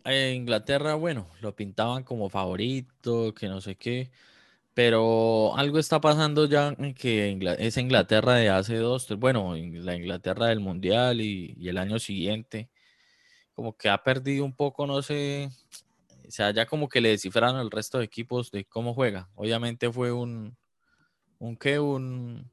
en 0.05 0.35
Inglaterra, 0.35 0.95
bueno, 0.95 1.27
lo 1.41 1.55
pintaban 1.55 2.03
como 2.03 2.29
favorito, 2.29 3.33
que 3.33 3.47
no 3.47 3.59
sé 3.61 3.75
qué. 3.75 4.11
Pero 4.73 5.55
algo 5.55 5.77
está 5.77 6.01
pasando 6.01 6.45
ya 6.45 6.75
que 6.95 7.37
es 7.59 7.77
Inglaterra 7.77 8.35
de 8.35 8.49
hace 8.49 8.77
dos, 8.77 9.07
bueno, 9.19 9.55
la 9.55 9.95
Inglaterra 9.95 10.47
del 10.47 10.59
Mundial 10.61 11.21
y, 11.21 11.55
el 11.67 11.77
año 11.77 11.99
siguiente, 11.99 12.69
como 13.53 13.77
que 13.77 13.89
ha 13.89 14.03
perdido 14.03 14.45
un 14.45 14.53
poco, 14.55 14.87
no 14.87 15.01
sé, 15.03 15.49
o 16.27 16.31
sea, 16.31 16.51
ya 16.51 16.65
como 16.65 16.89
que 16.89 17.01
le 17.01 17.09
descifraron 17.09 17.57
al 17.57 17.71
resto 17.71 17.99
de 17.99 18.05
equipos 18.05 18.51
de 18.51 18.65
cómo 18.65 18.95
juega. 18.95 19.29
Obviamente 19.35 19.91
fue 19.91 20.11
un, 20.11 20.57
un 21.39 21.57
qué, 21.57 21.79
un 21.79 22.49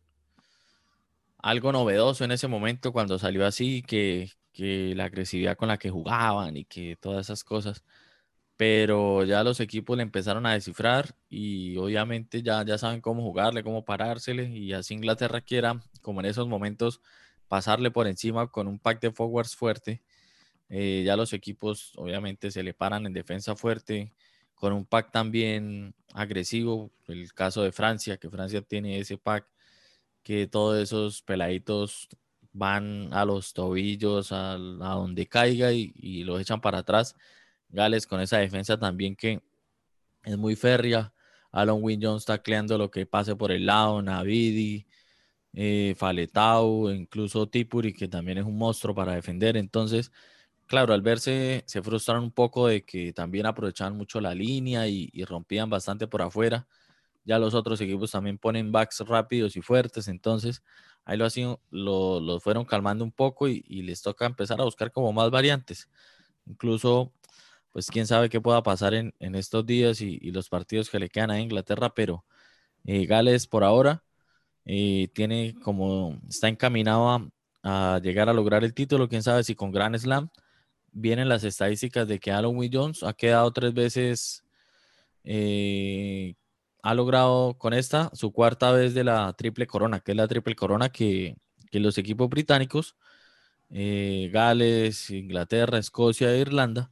algo 1.38 1.72
novedoso 1.72 2.24
en 2.24 2.32
ese 2.32 2.48
momento 2.48 2.92
cuando 2.92 3.18
salió 3.18 3.46
así, 3.46 3.82
que, 3.82 4.30
que 4.52 4.94
la 4.94 5.04
agresividad 5.04 5.56
con 5.56 5.68
la 5.68 5.78
que 5.78 5.90
jugaban 5.90 6.56
y 6.56 6.64
que 6.66 6.96
todas 6.96 7.26
esas 7.26 7.44
cosas 7.44 7.82
pero 8.60 9.24
ya 9.24 9.42
los 9.42 9.58
equipos 9.58 9.96
le 9.96 10.02
empezaron 10.02 10.44
a 10.44 10.52
descifrar 10.52 11.14
y 11.30 11.78
obviamente 11.78 12.42
ya, 12.42 12.62
ya 12.62 12.76
saben 12.76 13.00
cómo 13.00 13.22
jugarle, 13.22 13.62
cómo 13.62 13.86
parársele 13.86 14.50
y 14.50 14.74
así 14.74 14.92
Inglaterra 14.92 15.40
quiera, 15.40 15.80
como 16.02 16.20
en 16.20 16.26
esos 16.26 16.46
momentos, 16.46 17.00
pasarle 17.48 17.90
por 17.90 18.06
encima 18.06 18.48
con 18.48 18.68
un 18.68 18.78
pack 18.78 19.00
de 19.00 19.12
forwards 19.12 19.56
fuerte. 19.56 20.02
Eh, 20.68 21.04
ya 21.06 21.16
los 21.16 21.32
equipos 21.32 21.94
obviamente 21.96 22.50
se 22.50 22.62
le 22.62 22.74
paran 22.74 23.06
en 23.06 23.14
defensa 23.14 23.56
fuerte, 23.56 24.12
con 24.54 24.74
un 24.74 24.84
pack 24.84 25.10
también 25.10 25.94
agresivo. 26.12 26.90
El 27.08 27.32
caso 27.32 27.62
de 27.62 27.72
Francia, 27.72 28.18
que 28.18 28.28
Francia 28.28 28.60
tiene 28.60 28.98
ese 28.98 29.16
pack 29.16 29.46
que 30.22 30.46
todos 30.46 30.78
esos 30.82 31.22
peladitos 31.22 32.10
van 32.52 33.08
a 33.14 33.24
los 33.24 33.54
tobillos, 33.54 34.32
a, 34.32 34.58
donde 34.58 35.26
caiga 35.26 35.72
y, 35.72 35.92
y, 35.96 36.24
los 36.24 36.40
echan 36.42 36.60
para 36.60 36.80
atrás. 36.80 37.16
Gales 37.70 38.06
con 38.06 38.20
esa 38.20 38.38
defensa 38.38 38.78
también 38.78 39.16
que 39.16 39.42
es 40.24 40.36
muy 40.36 40.56
férrea. 40.56 41.12
Alan 41.52 41.78
Wynne 41.80 42.06
Jones 42.06 42.22
está 42.22 42.42
creando 42.42 42.78
lo 42.78 42.90
que 42.90 43.06
pase 43.06 43.34
por 43.36 43.50
el 43.52 43.66
lado, 43.66 44.02
Navidi, 44.02 44.86
eh, 45.52 45.94
Faletau, 45.96 46.90
incluso 46.90 47.48
Tipuri, 47.48 47.92
que 47.92 48.08
también 48.08 48.38
es 48.38 48.44
un 48.44 48.56
monstruo 48.56 48.94
para 48.94 49.14
defender. 49.14 49.56
Entonces, 49.56 50.12
claro, 50.66 50.94
al 50.94 51.02
verse 51.02 51.64
se 51.66 51.82
frustraron 51.82 52.24
un 52.24 52.30
poco 52.32 52.68
de 52.68 52.84
que 52.84 53.12
también 53.12 53.46
aprovechaban 53.46 53.96
mucho 53.96 54.20
la 54.20 54.34
línea 54.34 54.86
y, 54.88 55.10
rompían 55.24 55.70
bastante 55.70 56.06
por 56.06 56.22
afuera. 56.22 56.68
Ya 57.24 57.38
los 57.38 57.54
otros 57.54 57.80
equipos 57.80 58.12
también 58.12 58.38
ponen 58.38 58.72
backs 58.72 59.00
rápidos 59.00 59.56
y 59.56 59.62
fuertes, 59.62 60.08
entonces 60.08 60.62
ahí 61.04 61.16
lo, 61.18 61.24
así, 61.26 61.44
lo, 61.70 62.40
fueron 62.40 62.64
calmando 62.64 63.04
un 63.04 63.12
poco 63.12 63.48
y, 63.48 63.62
les 63.82 64.02
toca 64.02 64.26
empezar 64.26 64.60
a 64.60 64.64
buscar 64.64 64.92
como 64.92 65.12
más 65.12 65.30
variantes. 65.30 65.88
Incluso, 66.46 67.12
pues 67.72 67.88
quién 67.88 68.06
sabe 68.06 68.28
qué 68.28 68.40
pueda 68.40 68.62
pasar 68.62 68.94
en, 68.94 69.14
estos 69.34 69.64
días 69.66 70.00
y, 70.00 70.18
los 70.32 70.48
partidos 70.48 70.90
que 70.90 70.98
le 70.98 71.08
quedan 71.08 71.30
a 71.30 71.40
Inglaterra, 71.40 71.94
pero 71.94 72.24
eh, 72.84 73.06
Gales 73.06 73.46
por 73.46 73.64
ahora 73.64 74.04
eh, 74.64 75.08
tiene 75.14 75.54
como, 75.62 76.20
está 76.28 76.48
encaminado 76.48 77.30
a, 77.62 78.00
llegar 78.02 78.28
a 78.28 78.32
lograr 78.34 78.64
el 78.64 78.74
título, 78.74 79.08
quién 79.08 79.22
sabe 79.22 79.44
si 79.44 79.54
con 79.54 79.72
Grand 79.72 79.96
Slam. 79.96 80.30
Vienen 80.92 81.28
las 81.28 81.44
estadísticas 81.44 82.08
de 82.08 82.18
que 82.18 82.32
Alan 82.32 82.56
Jones 82.72 83.02
ha 83.04 83.12
quedado 83.12 83.52
tres 83.52 83.74
veces, 83.74 84.44
eh, 85.24 86.34
ha 86.82 86.94
logrado 86.94 87.58
con 87.58 87.74
esta 87.74 88.10
su 88.14 88.32
cuarta 88.32 88.72
vez 88.72 88.94
de 88.94 89.04
la 89.04 89.32
triple 89.34 89.66
corona, 89.66 90.00
que 90.00 90.12
es 90.12 90.16
la 90.16 90.28
triple 90.28 90.56
corona 90.56 90.90
que, 90.90 91.36
los 91.72 91.98
equipos 91.98 92.28
británicos, 92.28 92.96
Gales, 93.70 95.10
Inglaterra, 95.10 95.78
Escocia 95.78 96.32
e 96.34 96.40
Irlanda, 96.40 96.90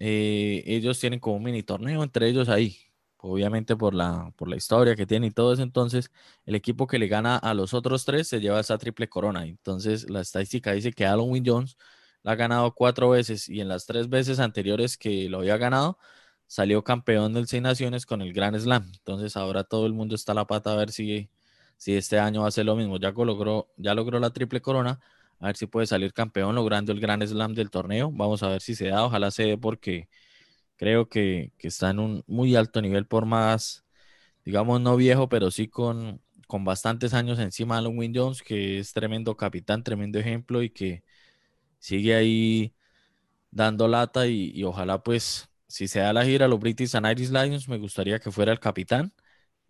ellos 0.00 0.98
tienen 1.00 1.20
como 1.20 1.36
un 1.36 1.42
mini 1.44 1.62
torneo 1.62 2.02
entre 2.02 2.28
ellos 2.28 2.48
ahí 2.48 2.76
obviamente 3.22 3.76
por 3.76 3.94
la, 3.94 4.32
por 4.36 4.48
la 4.48 4.56
historia 4.56 4.96
que 4.96 5.06
tiene 5.06 5.26
y 5.28 5.30
todo 5.30 5.52
eso, 5.52 5.62
entonces 5.62 6.10
el 6.46 6.54
equipo 6.54 6.86
que 6.86 6.98
le 6.98 7.08
gana 7.08 7.36
a 7.36 7.54
los 7.54 7.74
otros 7.74 8.04
tres 8.04 8.28
se 8.28 8.40
lleva 8.40 8.60
esa 8.60 8.78
triple 8.78 9.08
corona. 9.08 9.44
Entonces 9.46 10.08
la 10.10 10.20
estadística 10.20 10.72
dice 10.72 10.92
que 10.92 11.06
Alan 11.06 11.42
Jones 11.44 11.76
la 12.22 12.32
ha 12.32 12.34
ganado 12.36 12.74
cuatro 12.74 13.10
veces 13.10 13.48
y 13.48 13.60
en 13.60 13.68
las 13.68 13.86
tres 13.86 14.08
veces 14.08 14.38
anteriores 14.40 14.96
que 14.96 15.28
lo 15.28 15.38
había 15.38 15.56
ganado 15.56 15.98
salió 16.46 16.82
campeón 16.84 17.32
del 17.32 17.46
Seis 17.46 17.62
Naciones 17.62 18.06
con 18.06 18.22
el 18.22 18.32
Grand 18.32 18.58
Slam. 18.58 18.90
Entonces 18.94 19.36
ahora 19.36 19.64
todo 19.64 19.86
el 19.86 19.92
mundo 19.92 20.14
está 20.14 20.32
a 20.32 20.34
la 20.34 20.46
pata 20.46 20.72
a 20.72 20.76
ver 20.76 20.90
si, 20.92 21.30
si 21.76 21.94
este 21.96 22.18
año 22.18 22.42
va 22.42 22.48
a 22.48 22.50
ser 22.50 22.66
lo 22.66 22.76
mismo. 22.76 22.98
Ya 22.98 23.10
logró, 23.12 23.70
ya 23.76 23.94
logró 23.94 24.18
la 24.20 24.30
triple 24.30 24.60
corona, 24.60 25.00
a 25.40 25.46
ver 25.46 25.56
si 25.56 25.66
puede 25.66 25.86
salir 25.86 26.12
campeón 26.12 26.54
logrando 26.54 26.92
el 26.92 27.00
Grand 27.00 27.24
Slam 27.26 27.54
del 27.54 27.70
torneo. 27.70 28.10
Vamos 28.12 28.42
a 28.42 28.48
ver 28.48 28.62
si 28.62 28.74
se 28.74 28.88
da, 28.88 29.04
ojalá 29.04 29.30
se 29.30 29.44
dé 29.44 29.58
porque 29.58 30.08
creo 30.76 31.08
que, 31.08 31.52
está 31.58 31.90
en 31.90 32.00
un 32.00 32.24
muy 32.26 32.56
alto 32.56 32.82
nivel 32.82 33.06
por 33.06 33.26
más, 33.26 33.84
digamos, 34.44 34.80
no 34.80 34.96
viejo, 34.96 35.28
pero 35.28 35.50
sí 35.50 35.68
con, 35.68 36.22
con 36.46 36.64
bastantes 36.64 37.14
años 37.14 37.38
encima 37.38 37.76
de 37.76 37.80
Alan 37.88 38.12
Jones, 38.14 38.42
que 38.42 38.78
es 38.80 38.92
tremendo 38.92 39.36
capitán, 39.36 39.84
tremendo 39.84 40.18
ejemplo 40.18 40.62
y 40.62 40.70
que 40.70 41.04
sigue 41.78 42.14
ahí 42.14 42.74
dando 43.50 43.88
lata 43.88 44.26
y, 44.28 44.62
ojalá 44.64 45.02
pues 45.02 45.50
si 45.68 45.88
se 45.88 46.00
da 46.00 46.12
la 46.12 46.24
gira 46.24 46.46
a 46.46 46.48
los 46.48 46.60
British 46.60 46.96
and 46.96 47.06
Irish 47.06 47.30
Lions, 47.30 47.68
me 47.68 47.78
gustaría 47.78 48.18
que 48.20 48.30
fuera 48.32 48.52
el 48.52 48.60
capitán 48.60 49.12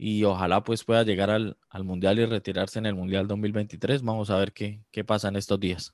y 0.02 0.24
ojalá 0.24 0.64
pues 0.64 0.82
pueda 0.82 1.02
llegar 1.02 1.28
al, 1.28 1.56
Mundial 1.84 2.18
y 2.18 2.24
retirarse 2.24 2.78
en 2.78 2.86
el 2.86 2.94
Mundial 2.94 3.28
2023. 3.28 4.02
Vamos 4.02 4.30
a 4.30 4.38
ver 4.38 4.52
qué, 4.52 4.80
qué 4.90 5.04
pasa 5.04 5.28
en 5.28 5.36
estos 5.36 5.60
días. 5.60 5.92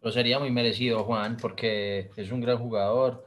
Lo 0.00 0.12
sería 0.12 0.38
muy 0.38 0.52
merecido, 0.52 1.02
Juan, 1.02 1.36
porque 1.38 2.10
es 2.14 2.30
un 2.30 2.40
gran 2.40 2.56
jugador 2.56 3.26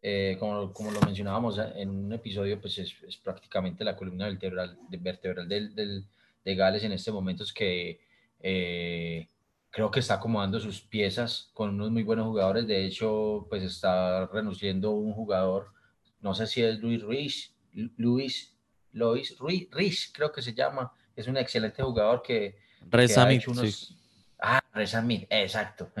eh, 0.00 0.36
como, 0.38 0.72
como, 0.72 0.92
lo 0.92 1.00
mencionábamos 1.00 1.58
en 1.74 1.90
un 1.90 2.12
episodio, 2.12 2.60
pues 2.60 2.78
es, 2.78 2.94
es 3.08 3.16
prácticamente 3.16 3.82
la 3.82 3.96
columna 3.96 4.26
vertebral, 4.26 4.78
vertebral 4.88 5.48
del, 5.48 5.74
del, 5.74 6.04
de 6.44 6.54
Gales 6.54 6.84
en 6.84 6.92
este 6.92 7.10
momento, 7.10 7.42
es 7.42 7.52
que 7.52 7.98
eh, 8.40 9.28
creo 9.70 9.90
que 9.90 9.98
está 9.98 10.14
acomodando 10.14 10.60
sus 10.60 10.80
piezas 10.80 11.50
con 11.54 11.70
unos 11.70 11.90
muy 11.90 12.04
buenos 12.04 12.26
jugadores. 12.26 12.68
De 12.68 12.86
hecho, 12.86 13.48
pues 13.50 13.64
está 13.64 14.26
renunciando 14.26 14.92
un 14.92 15.12
jugador, 15.12 15.72
no 16.20 16.34
sé 16.34 16.46
si 16.46 16.62
es 16.62 16.78
Luis 16.78 17.02
Ruiz, 17.02 17.52
Luis, 17.96 18.55
Luis 18.96 19.36
Ruiz, 19.38 20.10
creo 20.12 20.32
que 20.32 20.42
se 20.42 20.54
llama, 20.54 20.92
es 21.14 21.28
un 21.28 21.36
excelente 21.36 21.82
jugador 21.82 22.22
que, 22.22 22.56
que 22.90 23.14
ha 23.16 23.32
hecho 23.32 23.50
unos... 23.50 23.94
Ah, 24.38 24.62
Rezamit, 24.72 25.26
exacto 25.30 25.90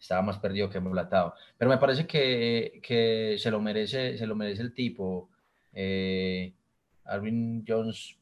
estaba 0.00 0.22
más 0.22 0.38
perdido 0.38 0.70
que 0.70 0.78
embolatado. 0.78 1.34
Pero 1.58 1.70
me 1.70 1.78
parece 1.78 2.06
que, 2.06 2.80
que 2.82 3.36
se, 3.38 3.50
lo 3.50 3.60
merece, 3.60 4.16
se 4.16 4.26
lo 4.26 4.34
merece 4.34 4.62
el 4.62 4.74
tipo. 4.74 5.28
Eh, 5.72 6.52
Arvin 7.04 7.64
Jones 7.66 8.16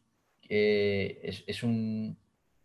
eh, 0.49 1.21
es, 1.23 1.45
es, 1.47 1.63
un, 1.63 2.17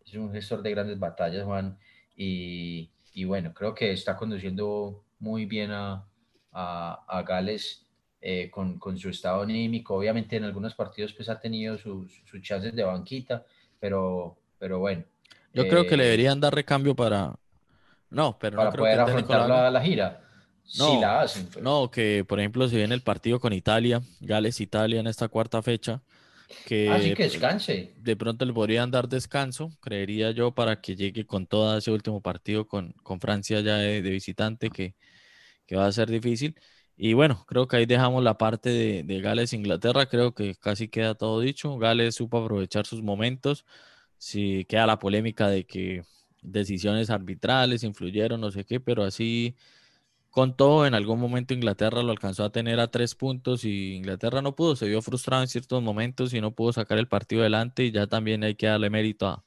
es 0.04 0.14
un 0.14 0.32
gestor 0.32 0.62
de 0.62 0.70
grandes 0.70 0.98
batallas, 0.98 1.44
Juan, 1.44 1.78
y, 2.16 2.90
y 3.12 3.24
bueno, 3.24 3.52
creo 3.54 3.74
que 3.74 3.92
está 3.92 4.16
conduciendo 4.16 5.04
muy 5.18 5.46
bien 5.46 5.70
a, 5.70 6.06
a, 6.52 7.04
a 7.06 7.22
Gales 7.22 7.86
eh, 8.20 8.50
con, 8.50 8.78
con, 8.78 8.98
su 8.98 9.08
estado 9.08 9.42
anímico. 9.42 9.94
Obviamente 9.94 10.36
en 10.36 10.44
algunos 10.44 10.74
partidos 10.74 11.12
pues 11.12 11.28
ha 11.28 11.40
tenido 11.40 11.78
sus, 11.78 12.22
sus 12.24 12.42
chances 12.42 12.74
de 12.74 12.84
banquita, 12.84 13.44
pero, 13.78 14.38
pero 14.58 14.78
bueno. 14.78 15.04
Yo 15.52 15.66
creo 15.66 15.86
que 15.86 15.96
le 15.96 16.04
deberían 16.04 16.40
dar 16.40 16.54
recambio 16.54 16.94
para, 16.94 17.34
no, 18.10 18.38
pero 18.38 18.56
para 18.56 18.70
no 18.70 18.76
poder 18.76 18.96
que 18.96 19.02
afrontar 19.02 19.48
la, 19.48 19.70
la, 19.70 19.80
gira. 19.80 20.20
No, 20.78 21.00
la 21.00 21.22
hacen. 21.22 21.46
Pues. 21.46 21.64
No, 21.64 21.90
que 21.90 22.24
por 22.26 22.38
ejemplo, 22.38 22.68
si 22.68 22.76
viene 22.76 22.94
el 22.94 23.02
partido 23.02 23.40
con 23.40 23.52
Italia, 23.52 24.00
Gales-Italia 24.20 25.00
en 25.00 25.06
esta 25.06 25.28
cuarta 25.28 25.62
fecha, 25.62 26.02
que, 26.66 26.90
Así 26.90 27.12
ah, 27.12 27.14
que 27.14 27.22
descanse. 27.24 27.94
De 27.96 28.16
pronto 28.16 28.44
le 28.44 28.52
podrían 28.52 28.90
dar 28.90 29.08
descanso, 29.08 29.70
creería 29.80 30.32
yo, 30.32 30.52
para 30.52 30.80
que 30.80 30.96
llegue 30.96 31.24
con 31.24 31.46
todo 31.46 31.76
ese 31.76 31.90
último 31.90 32.20
partido 32.20 32.66
con, 32.66 32.92
con 33.02 33.20
Francia 33.20 33.60
ya 33.60 33.76
de, 33.76 34.00
visitante, 34.00 34.70
que, 34.70 34.94
que, 35.66 35.76
va 35.76 35.86
a 35.86 35.92
ser 35.92 36.10
difícil. 36.10 36.56
Y 37.02 37.14
bueno, 37.14 37.44
creo 37.48 37.66
que 37.66 37.76
ahí 37.78 37.86
dejamos 37.86 38.22
la 38.22 38.36
parte 38.36 38.68
de, 38.68 39.02
de 39.04 39.20
Gales-Inglaterra, 39.22 40.06
creo 40.06 40.34
que 40.34 40.54
casi 40.54 40.88
queda 40.88 41.14
todo 41.14 41.40
dicho. 41.40 41.78
Gales 41.78 42.16
supo 42.16 42.38
aprovechar 42.44 42.86
sus 42.86 43.02
momentos. 43.02 43.64
Si 44.18 44.66
queda 44.66 44.86
la 44.86 44.98
polémica 44.98 45.48
de 45.48 45.64
que 45.64 46.04
decisiones 46.42 47.08
arbitrales 47.08 47.84
influyeron, 47.84 48.40
no 48.42 48.50
sé 48.50 48.64
qué, 48.64 48.80
pero 48.80 49.04
así 49.04 49.56
con 50.30 50.56
todo, 50.56 50.86
en 50.86 50.94
algún 50.94 51.20
momento 51.20 51.54
Inglaterra 51.54 52.02
lo 52.02 52.12
alcanzó 52.12 52.44
a 52.44 52.52
tener 52.52 52.80
a 52.80 52.90
tres 52.90 53.14
puntos 53.14 53.64
y 53.64 53.94
Inglaterra 53.94 54.42
no 54.42 54.54
pudo, 54.54 54.76
se 54.76 54.86
vio 54.88 55.02
frustrado 55.02 55.42
en 55.42 55.48
ciertos 55.48 55.82
momentos 55.82 56.34
y 56.34 56.40
no 56.42 56.52
pudo 56.52 56.72
sacar 56.74 56.98
el 56.98 57.08
partido 57.08 57.42
adelante 57.42 57.84
y 57.84 57.92
ya 57.92 58.06
también 58.08 58.44
hay 58.44 58.56
que 58.56 58.66
darle 58.66 58.90
mérito 58.90 59.26
a, 59.28 59.44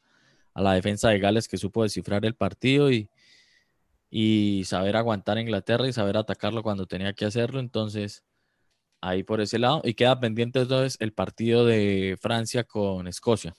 la 0.55 0.73
defensa 0.73 1.09
de 1.09 1.19
Gales 1.19 1.47
que 1.47 1.57
supo 1.57 1.83
descifrar 1.83 2.25
el 2.25 2.35
partido 2.35 2.91
y, 2.91 3.09
y 4.15 4.63
saber 4.65 4.95
aguantar 4.97 5.37
a 5.37 5.41
Inglaterra 5.41 5.87
y 5.87 5.93
saber 5.93 6.17
atacarlo 6.17 6.63
cuando 6.63 6.85
tenía 6.87 7.13
que 7.13 7.25
hacerlo, 7.25 7.59
entonces 7.59 8.23
ahí 9.01 9.23
por 9.23 9.41
ese 9.41 9.59
lado 9.59 9.81
y 9.83 9.95
queda 9.95 10.19
pendiente 10.19 10.61
entonces 10.61 10.97
el 11.01 11.13
partido 11.13 11.65
de 11.65 12.17
Francia 12.21 12.63
con 12.63 13.07
Escocia 13.07 13.55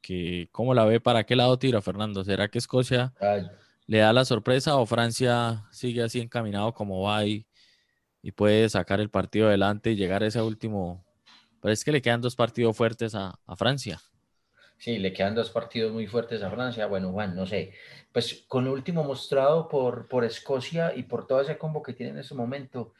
que 0.00 0.48
cómo 0.52 0.74
la 0.74 0.84
ve, 0.84 1.00
para 1.00 1.24
qué 1.24 1.36
lado 1.36 1.58
tira 1.58 1.80
Fernando. 1.80 2.24
¿Será 2.24 2.48
que 2.48 2.58
Escocia 2.58 3.12
le 3.86 3.98
da 3.98 4.12
la 4.12 4.24
sorpresa 4.24 4.76
o 4.76 4.86
Francia 4.86 5.66
sigue 5.70 6.02
así 6.02 6.20
encaminado 6.20 6.74
como 6.74 7.02
va 7.02 7.24
y, 7.24 7.46
puede 8.36 8.68
sacar 8.68 9.00
el 9.00 9.10
partido 9.10 9.48
adelante 9.48 9.92
y 9.92 9.96
llegar 9.96 10.22
a 10.22 10.26
ese 10.26 10.42
último? 10.42 11.04
Pero 11.60 11.72
es 11.72 11.84
que 11.84 11.92
le 11.92 12.02
quedan 12.02 12.20
dos 12.20 12.36
partidos 12.36 12.76
fuertes 12.76 13.14
a, 13.14 13.38
Francia. 13.56 14.00
Sí, 14.80 14.98
le 14.98 15.12
quedan 15.12 15.34
dos 15.34 15.50
partidos 15.50 15.92
muy 15.92 16.06
fuertes 16.06 16.42
a 16.42 16.50
Francia. 16.50 16.86
Bueno, 16.86 17.12
Juan, 17.12 17.36
no 17.36 17.44
sé. 17.44 17.74
Pues 18.12 18.44
con 18.48 18.64
el 18.64 18.70
último 18.70 19.04
mostrado 19.04 19.68
por, 19.68 20.08
por 20.08 20.24
Escocia 20.24 20.94
y 20.96 21.02
por 21.02 21.26
todo 21.26 21.42
ese 21.42 21.58
combo 21.58 21.82
que 21.82 21.92
tiene 21.92 22.12
en 22.12 22.18
ese 22.20 22.34
momento, 22.34 22.94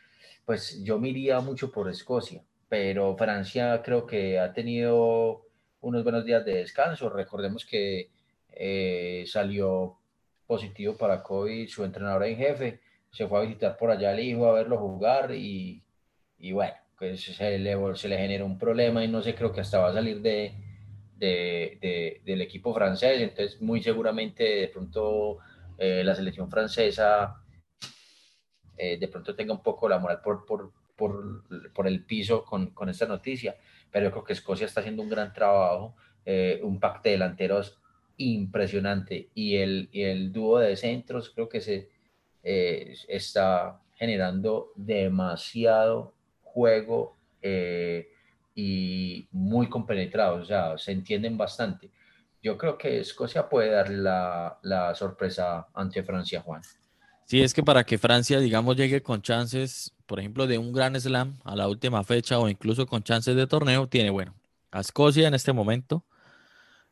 pues 0.45 0.85
yo 0.85 0.99
me 0.99 1.09
iría 1.09 1.41
mucho 1.41 1.73
por 1.73 1.89
Escocia. 1.89 2.45
Pero 2.69 3.17
Francia 3.17 3.81
creo 3.83 4.07
que 4.07 4.39
ha 4.39 4.53
tenido 4.53 5.47
unos 5.81 6.05
buenos 6.05 6.27
días 6.27 6.45
de 6.45 6.57
descanso. 6.57 7.09
Recordemos 7.09 7.65
que 7.65 8.11
eh, 8.53 9.25
salió 9.27 9.97
positivo 10.47 10.99
para 10.99 11.23
COVID 11.23 11.67
su 11.67 11.83
entrenador 11.83 12.25
en 12.25 12.37
jefe, 12.37 12.81
se 13.11 13.27
fue 13.27 13.39
a 13.39 13.43
visitar 13.43 13.79
por 13.79 13.91
allá 13.91 14.11
al 14.11 14.21
hijo 14.21 14.47
a 14.47 14.53
verlo 14.53 14.77
jugar 14.77 15.33
y, 15.35 15.83
y 16.39 16.53
bueno, 16.53 16.75
pues 16.99 17.23
se 17.23 17.59
le, 17.59 17.97
se 17.97 18.09
le 18.09 18.19
generó 18.19 18.45
un 18.45 18.59
problema 18.59 19.03
y 19.03 19.09
no 19.09 19.23
sé, 19.23 19.35
creo 19.35 19.51
que 19.51 19.63
hasta 19.63 19.79
va 19.79 19.89
a 19.89 19.95
salir 19.95 20.21
de, 20.21 20.53
del 21.21 22.41
equipo 22.41 22.73
francés, 22.75 23.21
entonces 23.21 23.61
muy 23.61 23.83
seguramente 23.83 24.43
de 24.43 24.69
pronto 24.69 25.39
eh, 25.77 26.03
la 26.03 26.15
selección 26.15 26.51
francesa 26.51 27.43
eh, 28.77 28.99
de 28.99 29.09
pronto 29.09 29.35
tenga 29.37 29.53
un 29.53 29.63
poco 29.63 29.89
la 29.89 29.99
moral 29.99 30.21
por, 30.23 30.47
por, 30.47 30.73
por, 30.97 31.45
por 31.75 31.87
el 31.87 32.05
piso 32.05 32.45
con, 32.45 32.71
con, 32.71 32.89
esta 32.89 33.07
noticia, 33.07 33.57
pero 33.91 34.07
yo 34.07 34.11
creo 34.13 34.25
que 34.25 34.33
Escocia 34.33 34.67
está 34.67 34.81
haciendo 34.81 35.03
un 35.03 35.11
gran 35.11 35.33
trabajo, 35.35 35.95
eh, 36.25 36.61
un 36.63 36.81
pacto 36.81 37.03
de 37.05 37.11
delanteros 37.13 37.79
impresionante 38.17 39.29
y 39.35 39.57
el, 39.57 39.91
y 39.93 40.03
el 40.03 40.33
dúo 40.33 40.59
de 40.59 40.77
centros 40.77 41.31
creo 41.31 41.49
que 41.49 41.61
se 41.61 41.91
está 42.43 43.83
generando 43.97 44.73
demasiado 44.75 46.15
juego 46.43 47.19
muy 49.31 49.69
compenetrados, 49.69 50.49
sea, 50.49 50.77
se 50.79 50.93
entienden 50.93 51.37
bastante. 51.37 51.91
Yo 52.43 52.57
creo 52.57 52.79
que 52.79 53.01
Escocia 53.01 53.49
puede 53.49 53.71
dar 53.71 53.91
la, 53.91 54.59
la 54.63 54.95
sorpresa 54.95 55.69
ante 55.75 56.03
Francia, 56.03 56.41
Juan. 56.41 56.63
Sí, 57.27 57.43
es 57.43 57.55
que 57.55 57.63
para 57.63 57.85
que 57.85 57.97
Francia, 57.97 58.41
digamos, 58.41 58.77
llegue 58.77 59.03
con 59.03 59.23
chances, 59.23 59.95
por 60.07 60.19
ejemplo, 60.19 60.49
de 60.49 60.59
un 60.59 60.73
gran 60.73 61.01
slam 61.01 61.39
a 61.45 61.55
la 61.55 61.69
última 61.69 62.03
fecha 62.03 62.39
o 62.39 62.49
incluso 62.49 62.87
con 62.87 63.05
chances 63.05 63.37
de 63.37 63.47
torneo, 63.47 63.87
tiene, 63.89 64.11
bueno, 64.11 64.35
a 64.73 64.81
Escocia 64.81 65.29
en 65.29 65.35
este 65.35 65.53
momento, 65.53 66.05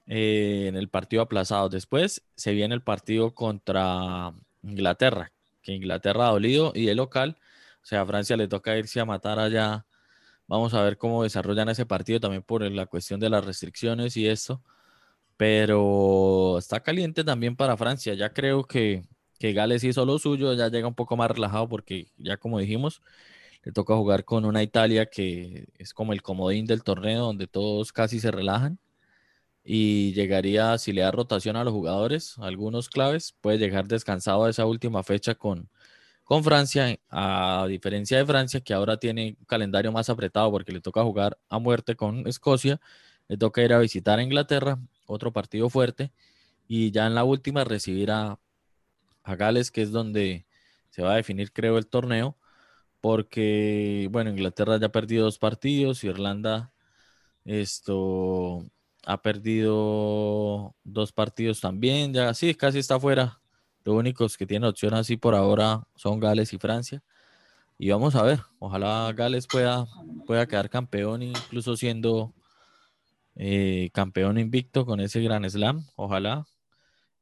eh, 0.07 0.67
en 0.69 0.77
el 0.77 0.89
partido 0.89 1.23
aplazado. 1.23 1.69
Después 1.69 2.23
se 2.37 2.53
viene 2.53 2.75
el 2.75 2.83
partido 2.83 3.35
contra 3.35 4.33
Inglaterra, 4.63 5.33
que 5.61 5.73
Inglaterra 5.73 6.29
ha 6.29 6.31
dolido 6.31 6.73
y 6.73 6.89
el 6.89 6.99
local, 6.99 7.37
o 7.83 7.87
sea, 7.87 8.03
a 8.03 8.07
Francia 8.07 8.37
le 8.37 8.47
toca 8.47 8.77
irse 8.77 9.01
a 9.01 9.05
matar 9.05 9.41
allá 9.41 9.88
Vamos 10.49 10.75
a 10.75 10.83
ver 10.83 10.99
cómo 10.99 11.23
desarrollan 11.25 11.69
ese 11.69 11.87
partido 11.87 12.21
también 12.21 12.43
por 12.43 12.63
la 12.63 12.87
cuestión 12.87 13.21
de 13.21 13.31
las 13.31 13.45
restricciones 13.45 14.17
y 14.17 14.27
esto. 14.29 14.63
Pero 15.37 16.59
está 16.59 16.81
caliente 16.83 17.25
también 17.25 17.57
para 17.57 17.77
Francia. 17.77 18.15
Ya 18.15 18.33
creo 18.33 18.65
que, 18.65 19.05
que 19.39 19.53
Gales 19.53 19.85
hizo 19.85 20.05
lo 20.07 20.19
suyo, 20.19 20.55
ya 20.55 20.69
llega 20.69 20.89
un 20.89 20.95
poco 20.95 21.17
más 21.17 21.31
relajado 21.31 21.69
porque 21.69 22.09
ya 22.19 22.39
como 22.39 22.59
dijimos, 22.59 23.03
le 23.65 23.73
toca 23.73 23.97
jugar 23.97 24.25
con 24.25 24.45
una 24.45 24.63
Italia 24.63 25.07
que 25.07 25.69
es 25.79 25.95
como 25.95 26.13
el 26.13 26.23
comodín 26.23 26.67
del 26.67 26.83
torneo 26.85 27.25
donde 27.27 27.47
todos 27.47 27.93
casi 27.93 28.21
se 28.21 28.31
relajan 28.31 28.79
y 29.65 30.13
llegaría, 30.15 30.79
si 30.79 30.93
le 30.93 31.03
da 31.03 31.11
rotación 31.11 31.57
a 31.57 31.65
los 31.65 31.75
jugadores, 31.75 32.39
algunos 32.39 32.89
claves, 32.89 33.35
puede 33.41 33.59
llegar 33.59 33.87
descansado 33.87 34.45
a 34.45 34.51
esa 34.51 34.67
última 34.67 35.03
fecha 35.03 35.35
con, 35.35 35.69
con 36.29 36.45
Francia, 36.45 36.99
a 37.09 37.65
diferencia 37.71 38.19
de 38.19 38.27
Francia, 38.27 38.61
que 38.61 38.75
ahora 38.75 38.99
tiene 38.99 39.37
un 39.41 39.47
calendario 39.47 39.93
más 39.93 40.11
apretado 40.11 40.51
porque 40.51 40.73
le 40.73 40.83
toca 40.83 41.03
jugar 41.03 41.39
a 41.49 41.59
muerte 41.59 41.97
con 41.97 42.27
Escocia, 42.27 42.83
le 43.29 43.39
toca 43.39 43.63
ir 43.63 43.73
a 43.73 43.79
visitar 43.79 44.19
a 44.19 44.23
Inglaterra, 44.23 44.79
otro 45.07 45.33
partido 45.33 45.71
fuerte, 45.71 46.13
y 46.69 46.91
ya 46.91 47.07
en 47.07 47.15
la 47.15 47.25
última 47.25 47.65
recibir 47.65 48.11
a, 48.11 48.39
Gales, 49.25 49.71
que 49.71 49.81
es 49.81 49.91
donde 49.91 50.45
se 50.91 51.03
va 51.03 51.15
a 51.15 51.17
definir, 51.17 51.51
creo, 51.51 51.79
el 51.79 51.87
torneo, 51.87 52.37
porque, 53.01 54.09
bueno, 54.11 54.29
Inglaterra 54.29 54.79
ya 54.79 54.89
ha 54.89 54.93
perdido 54.93 55.25
dos 55.25 55.39
partidos, 55.39 56.05
Irlanda 56.05 56.73
esto 57.47 58.67
ha 59.07 59.23
perdido 59.23 60.75
dos 60.85 61.13
partidos 61.13 61.61
también, 61.63 62.13
ya 62.13 62.35
sí, 62.35 62.55
casi 62.55 62.81
está 62.81 63.01
fuera 63.01 63.41
los 63.89 63.97
únicos 63.97 64.37
que 64.37 64.47
tienen 64.47 64.69
opción 64.69 64.93
así 64.93 65.17
por 65.17 65.35
ahora 65.35 65.83
son 65.97 66.21
Gales 66.21 66.53
y 66.53 66.59
Francia. 66.59 67.03
Y 67.79 67.91
vamos 67.91 68.15
a 68.17 68.23
ver, 68.23 68.41
ojalá 68.59 69.13
Gales 69.17 69.47
pueda, 69.47 69.87
pueda 70.27 70.47
quedar 70.47 70.69
campeón, 70.69 71.23
incluso 71.23 71.75
siendo 71.77 72.35
eh, 73.35 73.89
campeón 73.95 74.39
invicto 74.39 74.85
con 74.85 75.01
ese 75.01 75.23
gran 75.23 75.49
slam, 75.49 75.87
ojalá. 75.97 76.47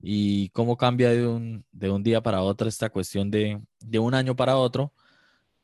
Y 0.01 0.49
cómo 0.51 0.77
cambia 0.77 1.11
de 1.11 1.27
un, 1.27 1.65
de 1.73 1.91
un 1.91 2.03
día 2.03 2.21
para 2.21 2.43
otro 2.43 2.69
esta 2.69 2.91
cuestión 2.91 3.31
de, 3.31 3.61
de 3.81 3.99
un 4.01 4.15
año 4.15 4.35
para 4.35 4.57
otro 4.57 4.93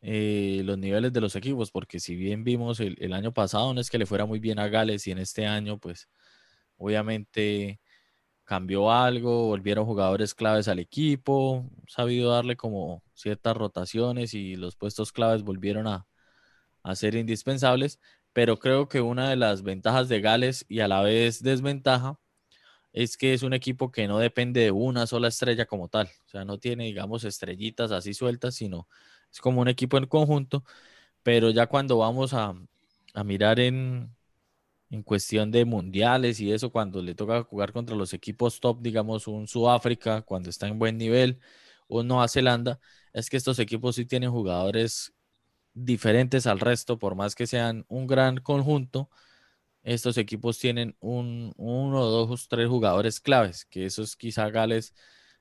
eh, 0.02 0.62
los 0.64 0.78
niveles 0.78 1.12
de 1.12 1.20
los 1.20 1.34
equipos, 1.36 1.70
porque 1.72 2.00
si 2.00 2.14
bien 2.16 2.44
vimos 2.44 2.80
el, 2.80 2.96
el 3.00 3.12
año 3.12 3.32
pasado, 3.32 3.74
no 3.74 3.80
es 3.80 3.90
que 3.90 3.98
le 3.98 4.06
fuera 4.06 4.24
muy 4.26 4.38
bien 4.38 4.58
a 4.60 4.68
Gales 4.68 5.06
y 5.08 5.10
en 5.10 5.18
este 5.18 5.46
año, 5.46 5.78
pues 5.78 6.08
obviamente 6.76 7.80
cambió 8.44 8.90
algo, 8.92 9.46
volvieron 9.46 9.86
jugadores 9.86 10.34
claves 10.34 10.68
al 10.68 10.78
equipo, 10.78 11.68
sabido 11.86 12.32
darle 12.32 12.56
como 12.56 13.02
ciertas 13.14 13.56
rotaciones 13.56 14.34
y 14.34 14.56
los 14.56 14.76
puestos 14.76 15.12
claves 15.12 15.42
volvieron 15.42 15.86
a, 15.86 16.06
ser 16.94 17.14
indispensables, 17.14 18.00
pero 18.32 18.58
creo 18.58 18.88
que 18.88 19.00
una 19.00 19.30
de 19.30 19.36
las 19.36 19.62
ventajas 19.62 20.08
de 20.08 20.20
Gales 20.20 20.64
y 20.68 20.80
a 20.80 20.88
la 20.88 21.02
vez 21.02 21.42
desventaja 21.42 22.18
es 22.92 23.16
que 23.16 23.34
es 23.34 23.42
un 23.44 23.54
equipo 23.54 23.92
que 23.92 24.08
no 24.08 24.18
depende 24.18 24.62
de 24.62 24.70
una 24.72 25.06
sola 25.06 25.28
estrella 25.28 25.66
como 25.66 25.88
tal, 25.88 26.08
o 26.26 26.28
sea, 26.28 26.44
no 26.44 26.58
tiene, 26.58 26.84
digamos, 26.86 27.24
estrellitas 27.24 27.92
así 27.92 28.14
sueltas, 28.14 28.56
sino 28.56 28.88
es 29.32 29.40
como 29.40 29.60
un 29.62 29.68
equipo 29.68 29.98
en 29.98 30.06
conjunto, 30.06 30.64
pero 31.22 31.50
ya 31.50 31.66
cuando 31.68 31.98
vamos 31.98 32.34
a 32.34 32.54
mirar 33.24 33.60
en, 33.60 34.10
en 34.92 35.02
cuestión 35.02 35.50
de 35.50 35.64
mundiales 35.64 36.38
y 36.40 36.52
eso, 36.52 36.70
cuando 36.70 37.02
le 37.02 37.14
toca 37.14 37.42
jugar 37.44 37.72
contra 37.72 37.96
los 37.96 38.12
equipos 38.12 38.60
top, 38.60 38.82
digamos 38.82 39.26
un 39.26 39.48
Sudáfrica, 39.48 40.22
cuando 40.22 40.50
está 40.50 40.68
en 40.68 40.78
buen 40.78 40.98
nivel, 40.98 41.40
o 41.88 42.02
Nueva 42.02 42.28
Zelanda, 42.28 42.78
es 43.14 43.30
que 43.30 43.38
estos 43.38 43.58
equipos 43.58 43.96
sí 43.96 44.04
tienen 44.04 44.30
jugadores 44.30 45.14
diferentes 45.74 46.46
al 46.46 46.60
resto, 46.60 46.98
por 46.98 47.14
más 47.16 47.34
que 47.34 47.46
sean 47.46 47.86
un 47.88 48.06
gran 48.06 48.38
conjunto, 48.38 49.10
estos 49.82 50.18
equipos 50.18 50.58
tienen 50.58 50.96
un, 51.00 51.54
uno, 51.56 52.04
dos, 52.06 52.48
tres 52.48 52.68
jugadores 52.68 53.20
claves, 53.20 53.64
que 53.64 53.86
eso 53.86 54.02
es 54.02 54.16
quizá 54.16 54.50
Gales 54.50 54.94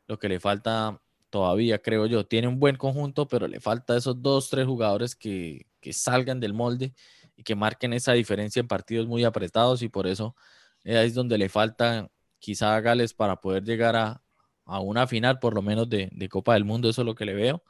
lo 0.08 0.18
que 0.20 0.30
le 0.30 0.40
falta 0.40 1.02
todavía, 1.30 1.82
creo 1.82 2.06
yo. 2.08 2.26
Tiene 2.26 2.48
un 2.48 2.60
buen 2.60 2.78
conjunto, 2.78 3.28
pero 3.28 3.48
le 3.48 3.60
falta 3.60 3.98
esos 3.98 4.22
dos, 4.22 4.50
tres 4.50 4.66
jugadores 4.66 5.16
que, 5.16 5.68
que 5.82 5.94
salgan 5.94 6.40
del 6.40 6.54
molde 6.54 6.94
y 7.42 7.44
que 7.44 7.56
marquen 7.56 7.94
esa 7.94 8.14
diferencia 8.14 8.60
en 8.60 8.68
partidos 8.68 9.08
muy 9.08 9.24
apretados 9.24 9.82
y 9.82 9.90
por 9.90 10.06
eso 10.08 10.36
es 10.84 11.16
donde 11.16 11.38
le 11.40 11.50
falta 11.50 12.10
quizá 12.40 12.76
a 12.76 12.82
Gales 12.82 13.14
para 13.14 13.42
poder 13.42 13.64
llegar 13.64 13.96
a, 13.96 14.22
una 14.66 15.08
final 15.08 15.40
por 15.40 15.56
lo 15.56 15.62
menos 15.62 15.90
de, 15.90 16.30
Copa 16.30 16.54
del 16.54 16.66
Mundo, 16.66 16.90
eso 16.90 17.02
es 17.02 17.06
lo 17.06 17.16
que 17.16 17.26
le 17.26 17.34
veo. 17.34 17.64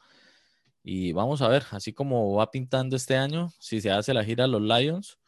Y 0.83 1.13
vamos 1.13 1.41
a 1.41 1.47
ver, 1.47 1.63
así 1.71 1.93
como 1.93 2.35
va 2.35 2.51
pintando 2.51 2.95
este 2.95 3.15
año, 3.17 3.51
si 3.59 3.81
se 3.81 3.91
hace 3.91 4.13
la 4.13 4.23
gira 4.23 4.45
a 4.45 4.47
los 4.47 4.61
Lions, 4.61 5.19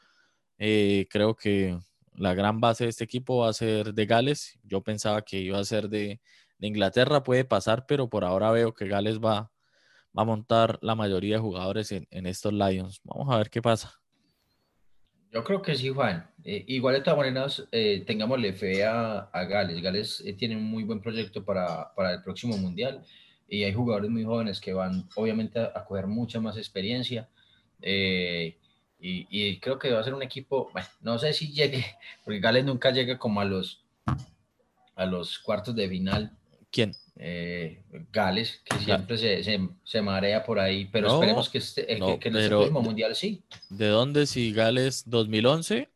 eh, 0.59 1.07
creo 1.09 1.35
que 1.35 1.79
la 2.15 2.33
gran 2.35 2.61
base 2.61 2.85
de 2.85 2.89
este 2.91 3.05
equipo 3.05 3.39
va 3.39 3.49
a 3.49 3.53
ser 3.53 3.93
de 3.93 4.05
Gales. 4.05 4.59
Yo 4.63 4.81
pensaba 4.83 5.23
que 5.23 5.39
iba 5.39 5.59
a 5.59 5.65
ser 5.65 5.89
de, 5.89 6.21
Inglaterra, 6.59 7.23
puede 7.23 7.45
pasar, 7.45 7.85
pero 7.87 8.09
por 8.09 8.23
ahora 8.23 8.51
veo 8.51 8.73
que 8.73 8.87
Gales 8.87 9.19
va, 9.19 9.51
va 10.17 10.23
a 10.23 10.25
montar 10.25 10.79
la 10.81 10.95
mayoría 10.95 11.35
de 11.35 11.41
jugadores 11.41 11.91
en, 11.91 12.07
en 12.11 12.25
estos 12.27 12.53
Lions. 12.53 13.01
Vamos 13.03 13.33
a 13.33 13.37
ver 13.37 13.49
qué 13.49 13.61
pasa. 13.61 14.02
Yo 15.33 15.43
creo 15.43 15.63
que 15.63 15.73
sí, 15.75 15.89
Juan. 15.89 16.29
Eh, 16.43 16.63
igual 16.67 16.93
de 16.93 17.01
todas 17.01 17.17
maneras, 17.17 17.67
eh, 17.71 18.03
tengámosle 18.05 18.53
fe 18.53 18.85
a, 18.85 19.27
Gales. 19.33 19.81
Gales 19.81 20.21
eh, 20.25 20.33
tiene 20.33 20.55
un 20.55 20.63
muy 20.63 20.83
buen 20.83 21.01
proyecto 21.01 21.43
para, 21.43 21.91
para, 21.95 22.13
el 22.13 22.21
próximo 22.21 22.55
Mundial 22.55 23.03
y 23.47 23.63
hay 23.63 23.73
jugadores 23.73 24.11
muy 24.11 24.23
jóvenes 24.23 24.61
que 24.61 24.73
van 24.73 25.09
obviamente 25.15 25.59
a, 25.59 25.83
coger 25.85 26.05
mucha 26.05 26.39
más 26.39 26.55
experiencia. 26.57 27.27
Y, 27.81 28.55
y, 28.99 29.59
creo 29.59 29.79
que 29.79 29.91
va 29.91 29.99
a 29.99 30.03
ser 30.03 30.13
un 30.13 30.21
equipo, 30.21 30.69
bueno, 30.71 30.87
no 31.01 31.17
sé 31.17 31.33
si 31.33 31.51
llegue, 31.51 31.83
porque 32.23 32.39
Gales 32.39 32.63
nunca 32.63 32.91
llega 32.91 33.17
como 33.17 33.41
a 33.41 33.45
los, 33.45 33.83
a 34.95 35.05
los 35.07 35.39
cuartos 35.39 35.75
de 35.75 35.89
final. 35.89 36.31
¿Quién? 36.71 36.91
Eh, 37.15 37.83
Gales, 38.11 38.61
que 38.65 38.79
siempre 38.79 39.17
se, 39.17 39.43
se, 39.83 40.01
marea 40.01 40.43
por 40.43 40.59
ahí, 40.59 40.85
pero 40.85 41.13
esperemos 41.13 41.47
que, 41.49 41.59
este, 41.59 41.85
que, 41.85 42.29
en 42.29 42.35
el 42.35 42.49
próximo 42.49 42.81
mundial 42.81 43.15
sí. 43.15 43.43
¿De 43.69 43.87
dónde 43.87 44.25
si 44.25 44.51
Gales 44.51 45.03
2011? 45.05 45.89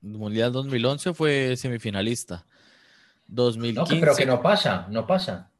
Mundial 0.00 0.52
2011 0.52 1.14
fue 1.14 1.56
semifinalista. 1.56 2.46
2015, 3.28 3.94
no, 3.94 4.00
pero 4.00 4.16
que 4.16 4.26
no 4.26 4.42
pasa, 4.42 4.86
no 4.90 5.06
pasa. 5.06 5.50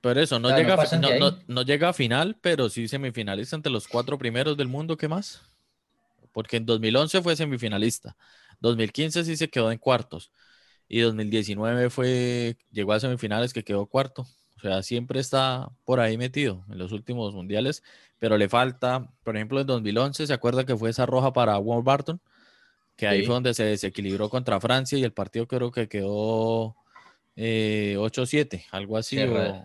Pero 0.00 0.20
eso, 0.20 0.38
no, 0.40 0.56
llega, 0.56 0.76
no, 1.18 1.38
no, 1.46 1.62
llega 1.62 1.90
a 1.90 1.92
final, 1.92 2.36
pero 2.40 2.68
sí 2.68 2.88
semifinalista 2.88 3.54
entre 3.54 3.70
los 3.70 3.86
cuatro 3.86 4.18
primeros 4.18 4.56
del 4.56 4.68
mundo, 4.68 4.96
¿qué 4.96 5.06
más? 5.06 5.42
Porque 6.32 6.56
en 6.56 6.66
2011 6.66 7.22
fue 7.22 7.36
semifinalista, 7.36 8.16
2015 8.60 9.24
sí 9.24 9.36
se 9.36 9.48
quedó 9.48 9.70
en 9.70 9.78
cuartos 9.78 10.32
y 10.88 11.00
2019 11.00 11.88
fue, 11.88 12.56
llegó 12.70 12.92
a 12.92 13.00
semifinales 13.00 13.52
que 13.52 13.64
quedó 13.64 13.86
cuarto. 13.86 14.26
O 14.62 14.68
sea, 14.68 14.82
siempre 14.84 15.18
está 15.18 15.70
por 15.84 15.98
ahí 15.98 16.16
metido 16.16 16.64
en 16.70 16.78
los 16.78 16.92
últimos 16.92 17.34
mundiales, 17.34 17.82
pero 18.20 18.38
le 18.38 18.48
falta, 18.48 19.10
por 19.24 19.34
ejemplo, 19.34 19.60
en 19.60 19.66
2011, 19.66 20.28
¿se 20.28 20.32
acuerda 20.32 20.64
que 20.64 20.76
fue 20.76 20.90
esa 20.90 21.04
roja 21.04 21.32
para 21.32 21.58
Barton, 21.58 22.20
Que 22.94 23.08
ahí 23.08 23.26
fue 23.26 23.34
donde 23.34 23.54
se 23.54 23.64
desequilibró 23.64 24.28
contra 24.28 24.60
Francia 24.60 24.96
y 24.96 25.02
el 25.02 25.12
partido 25.12 25.48
creo 25.48 25.72
que 25.72 25.88
quedó 25.88 26.76
8-7, 27.34 28.54
eh, 28.54 28.64
algo 28.70 28.96
así, 28.96 29.18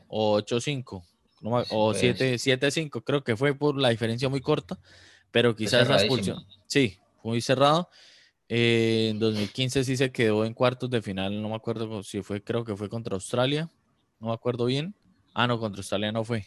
o, 0.08 0.42
8-5, 0.42 1.04
o 1.44 1.94
7-5, 1.94 3.04
creo 3.04 3.24
que 3.24 3.38
fue 3.38 3.54
por 3.54 3.80
la 3.80 3.90
diferencia 3.90 4.30
muy 4.30 4.42
corta, 4.42 4.80
pero 5.30 5.56
quizás 5.56 5.88
la 5.88 5.98
expulsión. 5.98 6.44
Sí, 6.66 6.98
muy 7.22 7.40
cerrado. 7.40 7.88
Eh, 8.50 9.10
en 9.12 9.20
2015 9.20 9.84
sí 9.84 9.96
se 9.96 10.12
quedó 10.12 10.44
en 10.44 10.56
cuartos 10.56 10.90
de 10.90 11.04
final, 11.04 11.40
no 11.40 11.50
me 11.50 11.56
acuerdo 11.56 12.02
si 12.02 12.24
fue, 12.24 12.42
creo 12.42 12.66
que 12.66 12.76
fue 12.76 12.90
contra 12.90 13.14
Australia, 13.14 13.70
no 14.20 14.28
me 14.28 14.34
acuerdo 14.34 14.66
bien. 14.66 14.96
Ah, 15.34 15.48
no, 15.48 15.60
contra 15.60 15.80
Australia 15.80 16.12
no 16.12 16.24
fue. 16.24 16.46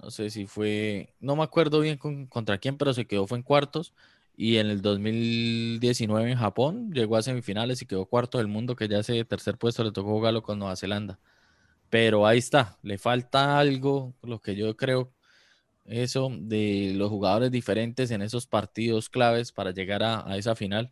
No 0.00 0.10
sé 0.10 0.30
si 0.30 0.46
fue, 0.46 1.14
no 1.20 1.34
me 1.36 1.42
acuerdo 1.42 1.80
bien 1.80 1.98
contra 2.28 2.58
quién, 2.58 2.76
pero 2.78 2.94
se 2.94 3.06
quedó, 3.06 3.26
fue 3.26 3.38
en 3.38 3.42
cuartos. 3.42 3.94
Y 4.36 4.58
en 4.58 4.68
el 4.68 4.80
2019 4.82 6.30
en 6.30 6.38
Japón 6.38 6.92
llegó 6.92 7.16
a 7.16 7.22
semifinales 7.22 7.82
y 7.82 7.86
quedó 7.86 8.06
cuarto 8.06 8.38
del 8.38 8.46
mundo, 8.46 8.76
que 8.76 8.86
ya 8.88 9.00
ese 9.00 9.24
tercer 9.24 9.58
puesto 9.58 9.82
le 9.82 9.90
tocó 9.92 10.10
jugarlo 10.10 10.42
con 10.42 10.58
Nueva 10.60 10.76
Zelanda. 10.76 11.18
Pero 11.90 12.26
ahí 12.26 12.38
está, 12.38 12.78
le 12.82 12.98
falta 12.98 13.58
algo, 13.58 14.14
lo 14.22 14.40
que 14.40 14.56
yo 14.56 14.76
creo, 14.76 15.12
eso 15.86 16.30
de 16.40 16.92
los 16.96 17.10
jugadores 17.10 17.50
diferentes 17.50 18.10
en 18.10 18.22
esos 18.22 18.46
partidos 18.46 19.08
claves 19.10 19.52
para 19.52 19.72
llegar 19.72 20.02
a, 20.02 20.26
a 20.30 20.36
esa 20.38 20.54
final, 20.56 20.90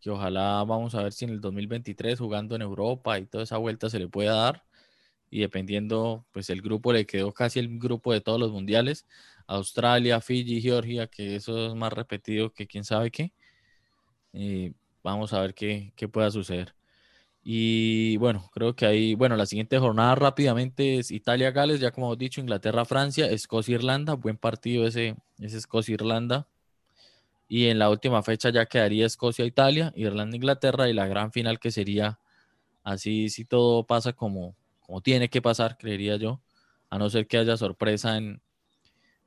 que 0.00 0.10
ojalá 0.10 0.64
vamos 0.64 0.94
a 0.94 1.02
ver 1.02 1.12
si 1.12 1.24
en 1.26 1.32
el 1.32 1.40
2023 1.40 2.18
jugando 2.20 2.56
en 2.56 2.62
Europa 2.62 3.18
y 3.18 3.26
toda 3.26 3.44
esa 3.44 3.58
vuelta 3.58 3.90
se 3.90 3.98
le 3.98 4.08
pueda 4.08 4.34
dar 4.34 4.64
y 5.30 5.40
dependiendo, 5.40 6.24
pues 6.32 6.50
el 6.50 6.62
grupo 6.62 6.92
le 6.92 7.06
quedó 7.06 7.32
casi 7.32 7.58
el 7.58 7.78
grupo 7.78 8.12
de 8.12 8.20
todos 8.20 8.38
los 8.40 8.52
mundiales. 8.52 9.06
Australia, 9.46 10.20
Fiji, 10.20 10.60
Georgia, 10.60 11.06
que 11.06 11.36
eso 11.36 11.68
es 11.68 11.74
más 11.74 11.92
repetido 11.92 12.52
que 12.52 12.66
quién 12.66 12.84
sabe 12.84 13.10
qué. 13.10 13.32
Y 14.32 14.72
vamos 15.02 15.32
a 15.32 15.40
ver 15.40 15.54
qué, 15.54 15.92
qué 15.96 16.08
pueda 16.08 16.30
suceder. 16.30 16.74
Y 17.44 18.16
bueno, 18.16 18.50
creo 18.54 18.74
que 18.74 18.86
ahí, 18.86 19.14
bueno, 19.14 19.36
la 19.36 19.44
siguiente 19.44 19.78
jornada 19.78 20.14
rápidamente 20.14 20.98
es 20.98 21.10
Italia-Gales, 21.10 21.78
ya 21.78 21.90
como 21.90 22.06
hemos 22.06 22.18
dicho, 22.18 22.40
Inglaterra-Francia, 22.40 23.26
Escocia-Irlanda, 23.30 24.14
buen 24.14 24.38
partido 24.38 24.86
ese, 24.86 25.16
ese 25.38 25.58
Escocia-Irlanda. 25.58 26.46
Y 27.48 27.66
en 27.66 27.78
la 27.78 27.90
última 27.90 28.22
fecha 28.22 28.50
ya 28.50 28.66
quedaría 28.66 29.04
Escocia-Italia, 29.06 29.92
Irlanda-Inglaterra 29.94 30.88
y 30.88 30.94
la 30.94 31.06
gran 31.06 31.32
final 31.32 31.60
que 31.60 31.70
sería 31.70 32.18
así 32.82 33.28
si 33.28 33.44
todo 33.44 33.84
pasa 33.84 34.14
como, 34.14 34.56
como 34.84 35.00
tiene 35.00 35.28
que 35.30 35.42
pasar, 35.42 35.76
creería 35.78 36.16
yo, 36.16 36.40
a 36.90 36.98
no 36.98 37.10
ser 37.10 37.26
que 37.26 37.38
haya 37.38 37.56
sorpresa 37.56 38.16
en 38.18 38.42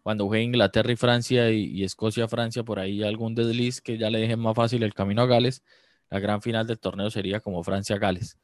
cuando 0.03 0.27
juegue 0.27 0.43
Inglaterra 0.43 0.91
y 0.91 0.95
Francia 0.95 1.51
y, 1.51 1.83
Escocia-Francia, 1.83 2.63
por 2.63 2.79
ahí 2.79 3.03
algún 3.03 3.35
desliz 3.35 3.81
que 3.81 3.97
ya 3.97 4.09
le 4.09 4.19
deje 4.19 4.37
más 4.37 4.55
fácil 4.55 4.83
el 4.83 4.93
camino 4.93 5.23
a 5.23 5.25
Gales. 5.25 5.63
La 6.09 6.19
gran 6.19 6.41
final 6.41 6.65
del 6.65 6.79
torneo 6.79 7.09
sería 7.09 7.41
como 7.41 7.61
Francia-Gales. 7.61 8.37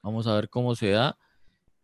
Vamos 0.00 0.26
a 0.26 0.34
ver 0.34 0.48
cómo 0.48 0.74
se 0.74 0.90
da. 0.90 1.18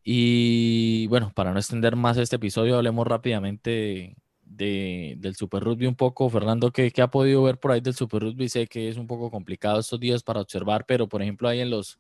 Y 0.03 1.07
bueno, 1.09 1.33
para 1.35 1.53
no 1.53 1.59
extender 1.59 1.97
más 1.97 2.17
este 2.17 2.37
episodio, 2.37 2.77
hablemos 2.77 3.07
rápidamente 3.07 4.17
del 4.43 5.35
Super 5.37 5.65
Rugby 5.65 5.87
un 5.87 5.97
poco. 5.97 6.31
Fernando, 6.31 6.71
¿qué, 6.71 6.91
¿qué, 6.91 7.03
ha 7.03 7.11
podido 7.11 7.43
ver 7.43 7.59
por 7.59 7.73
ahí 7.73 7.83
del 7.83 7.95
Super 7.95 8.23
Rugby? 8.23 8.49
Sé 8.49 8.67
que 8.69 8.89
es 8.89 8.97
un 8.97 9.07
poco 9.07 9.31
complicado 9.31 9.81
estos 9.81 10.01
días 10.01 10.23
para 10.23 10.41
observar, 10.41 10.87
pero 10.87 11.09
por 11.09 11.21
ejemplo 11.21 11.47
ahí 11.47 11.61
en 11.61 11.69
los, 11.69 11.99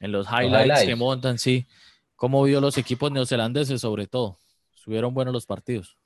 en 0.00 0.12
los 0.12 0.26
highlights, 0.26 0.84
que 0.84 0.96
montan, 0.96 1.38
sí. 1.38 1.66
¿Cómo 2.16 2.42
vio 2.42 2.60
los 2.60 2.76
equipos 2.78 3.12
neozelandeses 3.12 3.80
sobre 3.80 4.06
todo? 4.06 4.38
Subieron 4.74 5.14
buenos 5.14 5.32
los 5.32 5.46
partidos. 5.46 5.96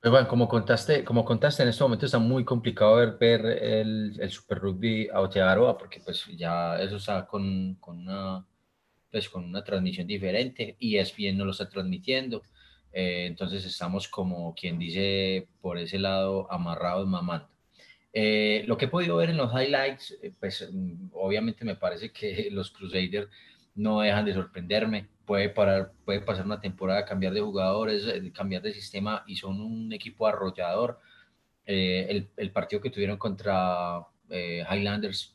Pues 0.00 0.10
bueno, 0.10 0.28
como 0.28 0.46
contaste, 0.46 1.02
como 1.04 1.24
contaste, 1.24 1.62
en 1.62 1.70
este 1.70 1.82
momento 1.82 2.06
está 2.06 2.18
muy 2.18 2.44
complicado 2.44 2.96
ver, 2.96 3.16
ver 3.18 3.46
el, 3.46 4.16
el, 4.20 4.30
Super 4.30 4.58
Rugby 4.58 5.08
a 5.08 5.16
Aotearoa 5.16 5.76
porque 5.78 6.00
pues 6.00 6.26
ya 6.36 6.78
eso 6.80 6.96
está 6.96 7.26
con, 7.26 7.76
con, 7.80 7.98
una, 7.98 8.46
pues, 9.10 9.28
con 9.28 9.44
una 9.44 9.64
transmisión 9.64 10.06
diferente 10.06 10.76
y 10.78 10.98
es 10.98 11.14
bien 11.16 11.36
no 11.36 11.44
lo 11.44 11.52
está 11.52 11.68
transmitiendo. 11.68 12.42
Eh, 12.92 13.26
entonces 13.26 13.64
estamos 13.64 14.06
como 14.06 14.54
quien 14.54 14.78
dice 14.78 15.48
por 15.60 15.78
ese 15.78 15.98
lado 15.98 16.46
amarrados 16.52 17.08
mamando. 17.08 17.48
Eh, 18.18 18.64
lo 18.66 18.78
que 18.78 18.86
he 18.86 18.88
podido 18.88 19.18
ver 19.18 19.28
en 19.28 19.36
los 19.36 19.52
highlights, 19.52 20.16
eh, 20.22 20.32
pues 20.40 20.66
mm, 20.72 21.08
obviamente 21.12 21.66
me 21.66 21.76
parece 21.76 22.12
que 22.12 22.48
los 22.50 22.70
Crusaders 22.70 23.28
no 23.74 24.00
dejan 24.00 24.24
de 24.24 24.32
sorprenderme. 24.32 25.06
Puede, 25.26 25.50
pasar 25.50 26.46
una 26.46 26.58
temporada, 26.58 27.04
cambiar 27.04 27.34
de 27.34 27.42
jugadores, 27.42 28.06
eh, 28.06 28.32
cambiar 28.32 28.62
de 28.62 28.72
sistema 28.72 29.22
y 29.26 29.36
son 29.36 29.60
un 29.60 29.92
equipo 29.92 30.26
arrollador. 30.26 30.98
el, 31.66 32.50
partido 32.54 32.80
que 32.80 32.90
tuvieron 32.90 33.18
contra 33.18 34.00
Highlanders, 34.30 35.34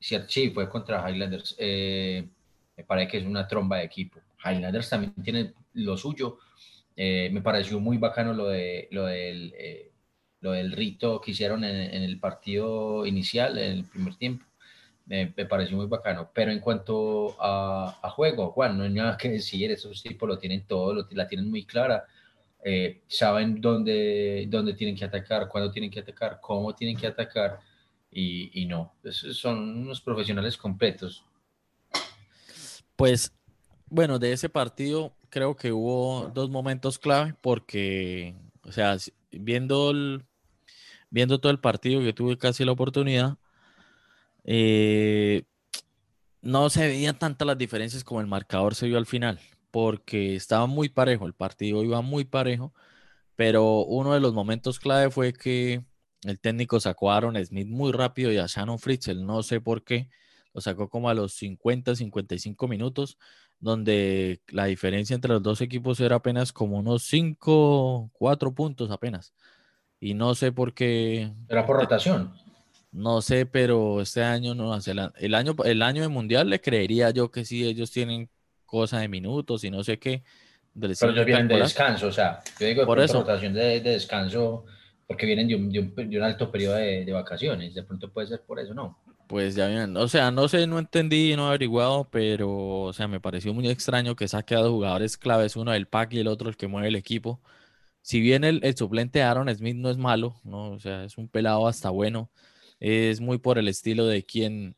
sí, 0.00 0.50
fue 0.50 0.68
contra 0.70 1.06
Highlanders, 1.06 1.56
me 1.58 2.84
parece 2.86 3.10
que 3.10 3.18
es 3.18 3.24
una 3.26 3.46
tromba 3.46 3.78
de 3.78 3.84
equipo. 3.84 4.20
Highlanders 4.44 4.88
también 4.88 5.14
tiene 5.22 5.52
lo 5.74 5.96
suyo. 5.96 6.38
me 6.96 7.42
pareció 7.42 7.80
muy 7.80 7.98
bacano 7.98 8.32
lo, 8.32 8.48
de, 8.48 8.88
lo 8.92 9.06
del 9.06 9.52
lo 10.44 10.52
del 10.52 10.72
rito 10.72 11.22
que 11.22 11.30
hicieron 11.30 11.64
en, 11.64 12.02
el 12.02 12.20
partido 12.20 13.06
inicial, 13.06 13.56
en 13.56 13.78
el 13.78 13.84
primer 13.84 14.14
tiempo. 14.16 14.44
Me, 15.06 15.26
pareció 15.28 15.78
muy 15.78 15.86
bacano. 15.86 16.30
Pero 16.34 16.52
en 16.52 16.60
cuanto 16.60 17.34
a, 17.40 18.10
juego, 18.10 18.50
Juan, 18.50 18.76
no 18.76 18.84
hay 18.84 18.92
nada 18.92 19.16
que 19.16 19.30
decir, 19.30 19.70
esos 19.70 20.02
tipos 20.02 20.28
lo 20.28 20.38
tienen 20.38 20.66
todo, 20.66 20.92
lo, 20.92 21.08
la 21.12 21.26
tienen 21.26 21.48
muy 21.48 21.64
clara. 21.64 22.04
Eh, 22.62 23.00
saben 23.08 23.58
dónde, 23.58 24.44
dónde 24.50 24.74
tienen 24.74 24.94
que 24.94 25.06
atacar, 25.06 25.48
cuándo 25.48 25.70
tienen 25.70 25.90
que 25.90 26.00
atacar, 26.00 26.38
cómo 26.42 26.74
tienen 26.74 26.98
que 26.98 27.06
atacar, 27.06 27.60
y, 28.10 28.62
y 28.62 28.66
no, 28.66 28.92
son 29.10 29.78
unos 29.78 30.02
profesionales 30.02 30.58
completos. 30.58 31.24
Pues, 32.96 33.32
bueno, 33.88 34.18
de 34.18 34.32
ese 34.32 34.50
partido 34.50 35.16
creo 35.30 35.56
que 35.56 35.72
hubo 35.72 36.30
dos 36.34 36.50
momentos 36.50 36.98
clave 36.98 37.34
porque, 37.40 38.34
o 38.62 38.72
sea, 38.72 38.98
viendo 39.30 39.90
el, 39.90 40.24
viendo 41.14 41.38
todo 41.38 41.52
el 41.52 41.60
partido 41.60 42.00
que 42.00 42.12
tuve 42.12 42.36
casi 42.36 42.64
la 42.64 42.72
oportunidad, 42.72 43.38
eh, 44.42 45.44
no 46.42 46.68
se 46.70 46.88
veían 46.88 47.16
tantas 47.16 47.46
las 47.46 47.56
diferencias 47.56 48.02
como 48.02 48.20
el 48.20 48.26
marcador 48.26 48.74
se 48.74 48.88
vio 48.88 48.98
al 48.98 49.06
final, 49.06 49.38
porque 49.70 50.34
estaba 50.34 50.66
muy 50.66 50.88
parejo, 50.88 51.26
el 51.26 51.32
partido 51.32 51.84
iba 51.84 52.00
muy 52.00 52.24
parejo, 52.24 52.74
pero 53.36 53.84
uno 53.84 54.12
de 54.12 54.18
los 54.18 54.34
momentos 54.34 54.80
clave 54.80 55.08
fue 55.08 55.32
que 55.32 55.84
el 56.24 56.40
técnico 56.40 56.80
sacó 56.80 57.12
a 57.12 57.18
Aaron 57.18 57.36
Smith 57.44 57.68
muy 57.68 57.92
rápido 57.92 58.32
y 58.32 58.38
a 58.38 58.46
Shannon 58.48 58.80
Fritzel, 58.80 59.24
no 59.24 59.44
sé 59.44 59.60
por 59.60 59.84
qué, 59.84 60.08
lo 60.52 60.60
sacó 60.60 60.88
como 60.90 61.08
a 61.08 61.14
los 61.14 61.34
50, 61.34 61.94
55 61.94 62.66
minutos, 62.66 63.18
donde 63.60 64.42
la 64.48 64.64
diferencia 64.64 65.14
entre 65.14 65.32
los 65.32 65.44
dos 65.44 65.60
equipos 65.60 66.00
era 66.00 66.16
apenas 66.16 66.52
como 66.52 66.78
unos 66.78 67.04
5, 67.04 68.10
4 68.12 68.52
puntos 68.52 68.90
apenas. 68.90 69.32
Y 70.04 70.12
no 70.12 70.34
sé 70.34 70.52
por 70.52 70.74
qué. 70.74 71.30
¿Era 71.48 71.64
por 71.64 71.76
rotación? 71.76 72.30
No 72.92 73.22
sé, 73.22 73.46
pero 73.46 74.02
este 74.02 74.22
año 74.22 74.54
no 74.54 74.74
hace 74.74 74.90
el 74.90 75.34
año 75.34 75.56
el 75.64 75.80
año 75.80 76.02
de 76.02 76.08
mundial 76.08 76.50
le 76.50 76.60
creería 76.60 77.08
yo 77.08 77.30
que 77.30 77.46
sí 77.46 77.66
ellos 77.66 77.90
tienen 77.90 78.28
cosa 78.66 78.98
de 78.98 79.08
minutos 79.08 79.64
y 79.64 79.70
no 79.70 79.82
sé 79.82 79.98
qué. 79.98 80.22
Pero 80.78 80.92
ellos 81.10 81.24
vienen 81.24 81.48
de 81.48 81.56
descanso, 81.56 82.08
o 82.08 82.12
sea, 82.12 82.40
yo 82.60 82.66
digo 82.66 82.84
por 82.84 83.00
eso. 83.00 83.20
rotación 83.20 83.54
de, 83.54 83.80
descanso 83.80 84.66
porque 85.06 85.24
vienen 85.24 85.48
de 85.48 85.54
un, 85.54 85.72
de 85.72 86.18
un, 86.18 86.22
alto 86.22 86.52
periodo 86.52 86.76
de, 86.76 87.10
vacaciones, 87.10 87.74
de 87.74 87.82
pronto 87.82 88.12
puede 88.12 88.26
ser 88.26 88.42
por 88.42 88.60
eso, 88.60 88.74
¿no? 88.74 88.98
Pues 89.26 89.54
ya 89.54 89.68
bien, 89.68 89.96
o 89.96 90.06
sea, 90.06 90.30
no 90.30 90.48
sé, 90.48 90.66
no 90.66 90.78
entendí, 90.78 91.34
no 91.34 91.46
he 91.46 91.48
averiguado, 91.48 92.10
pero, 92.10 92.50
o 92.82 92.92
sea, 92.92 93.08
me 93.08 93.20
pareció 93.20 93.54
muy 93.54 93.70
extraño 93.70 94.16
que 94.16 94.28
saque 94.28 94.54
a 94.54 94.58
dos 94.58 94.70
jugadores 94.70 95.16
claves, 95.16 95.56
uno 95.56 95.72
del 95.72 95.86
pack 95.86 96.12
y 96.12 96.18
el 96.18 96.26
otro 96.26 96.50
el 96.50 96.58
que 96.58 96.66
mueve 96.66 96.88
el 96.88 96.96
equipo 96.96 97.40
si 98.04 98.20
bien 98.20 98.44
el, 98.44 98.76
suplente 98.76 99.22
Aaron 99.22 99.48
Smith 99.56 99.76
no 99.76 99.88
es 99.88 99.96
malo, 99.96 100.36
¿no? 100.44 100.72
O 100.72 100.78
sea, 100.78 101.04
es 101.04 101.16
un 101.16 101.26
pelado 101.26 101.66
hasta 101.66 101.88
bueno, 101.88 102.30
es 102.78 103.18
muy 103.20 103.38
por 103.38 103.58
el 103.58 103.66
estilo 103.66 104.06
de 104.06 104.24
quien, 104.24 104.76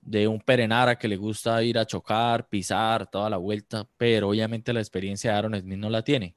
de 0.00 0.26
un 0.26 0.40
perenara 0.40 0.98
que 0.98 1.06
le 1.06 1.18
gusta 1.18 1.62
ir 1.62 1.78
a 1.78 1.84
chocar, 1.84 2.48
pisar 2.48 3.10
toda 3.10 3.28
la 3.28 3.36
vuelta, 3.36 3.86
pero 3.98 4.30
obviamente 4.30 4.72
la 4.72 4.80
experiencia 4.80 5.32
de 5.32 5.36
Aaron 5.36 5.60
Smith 5.60 5.78
no 5.78 5.90
la 5.90 6.02
tiene. 6.02 6.34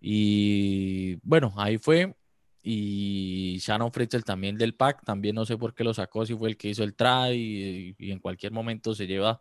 Y 0.00 1.14
bueno, 1.22 1.54
ahí 1.56 1.78
fue. 1.78 2.16
Y 2.64 3.58
Shannon 3.60 3.92
Fritzel 3.92 4.24
también 4.24 4.58
del 4.58 4.74
pack, 4.74 5.04
también 5.04 5.36
no 5.36 5.46
sé 5.46 5.56
por 5.56 5.72
qué 5.72 5.84
lo 5.84 5.94
sacó, 5.94 6.26
si 6.26 6.34
fue 6.34 6.48
el 6.48 6.56
que 6.56 6.70
hizo 6.70 6.82
el 6.82 6.94
try 6.94 7.94
y, 7.96 8.10
en 8.10 8.18
cualquier 8.18 8.52
momento 8.52 8.94
se 8.94 9.06
lleva 9.06 9.40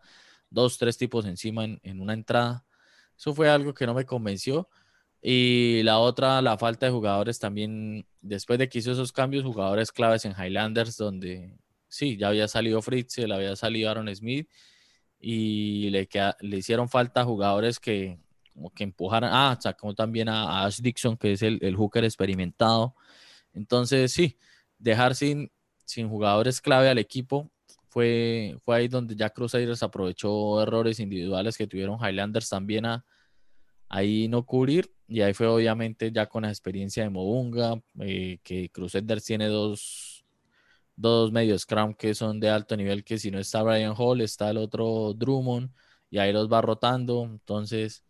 dos, 0.52 0.78
tres 0.78 0.98
tipos 0.98 1.26
encima 1.26 1.63
en, 1.65 1.80
en 1.82 2.02
una 2.02 2.13
entrada. 2.13 2.65
Eso 3.17 3.34
fue 3.34 3.50
algo 3.50 3.73
que 3.73 3.88
no 3.88 3.96
me 3.96 4.06
convenció. 4.06 4.69
Y 5.22 5.84
la 5.84 6.00
otra, 6.00 6.42
la 6.42 6.58
falta 6.58 6.88
de 6.88 6.92
jugadores 6.92 7.40
también, 7.40 8.06
después 8.22 8.58
de 8.58 8.69
que 8.69 8.80
hizo 8.80 8.92
esos 8.92 9.12
cambios, 9.12 9.44
jugadores 9.44 9.92
claves 9.92 10.26
en 10.26 10.34
Highlanders, 10.34 10.98
donde 10.98 11.58
sí, 11.88 12.17
ya 12.17 12.30
había 12.30 12.48
salido 12.48 12.82
Fritz, 12.82 13.17
le 13.19 13.34
había 13.34 13.56
salido 13.56 13.90
Aaron 13.90 14.13
Smith, 14.15 14.50
y 15.19 15.90
le, 15.92 16.10
le 16.42 16.58
hicieron 16.58 16.90
falta 16.90 17.24
jugadores 17.24 17.80
que, 17.80 18.19
como 18.54 18.72
que 18.72 18.84
empujaran. 18.84 19.30
Ah, 19.32 19.58
sacó 19.62 19.94
también 19.94 20.30
a, 20.30 20.65
Ash 20.65 20.80
Dixon, 20.82 21.17
que 21.17 21.34
es 21.34 21.44
el, 21.44 21.60
el, 21.62 21.76
hooker 21.76 22.04
experimentado. 22.04 22.96
Entonces, 23.54 24.12
sí, 24.12 24.38
dejar 24.80 25.15
sin, 25.15 25.52
sin 25.86 26.10
jugadores 26.10 26.62
clave 26.62 26.90
al 26.90 26.98
equipo 26.98 27.52
fue, 27.90 28.58
fue 28.63 28.78
ahí 28.78 28.88
donde 28.88 29.15
ya 29.15 29.30
Crusaders 29.30 29.84
aprovechó 29.84 30.62
errores 30.62 31.00
individuales 31.00 31.58
que 31.58 31.67
tuvieron 31.67 32.00
Highlanders 32.00 32.50
también 32.50 32.86
a 32.86 33.06
ahí 33.92 34.27
no 34.27 34.46
cubrir. 34.46 34.92
Y 35.08 35.21
ahí 35.21 35.33
fue 35.33 35.48
obviamente 35.48 36.12
ya 36.12 36.27
con 36.27 36.44
la 36.44 36.50
experiencia 36.50 37.04
de 37.04 37.10
Mobunga, 37.10 37.81
eh, 38.00 38.39
que 38.44 38.69
Crusaders 38.69 39.25
tiene 39.25 39.48
dos, 39.48 40.25
dos 40.96 41.31
medios 41.31 41.63
scrum 41.63 41.94
que 41.96 42.15
son 42.15 42.39
de 42.39 42.50
alto 42.50 42.77
nivel, 42.77 43.04
que 43.04 43.17
si 43.19 43.29
no 43.31 43.39
está 43.39 43.62
Brian 43.63 43.94
Hall, 43.98 44.21
está 44.21 44.50
el 44.52 44.58
otro 44.58 45.13
Drummond, 45.13 45.71
y 46.10 46.17
ahí 46.19 46.31
los 46.33 46.50
va 46.52 46.62
rotando. 46.62 47.25
Entonces, 47.25 48.04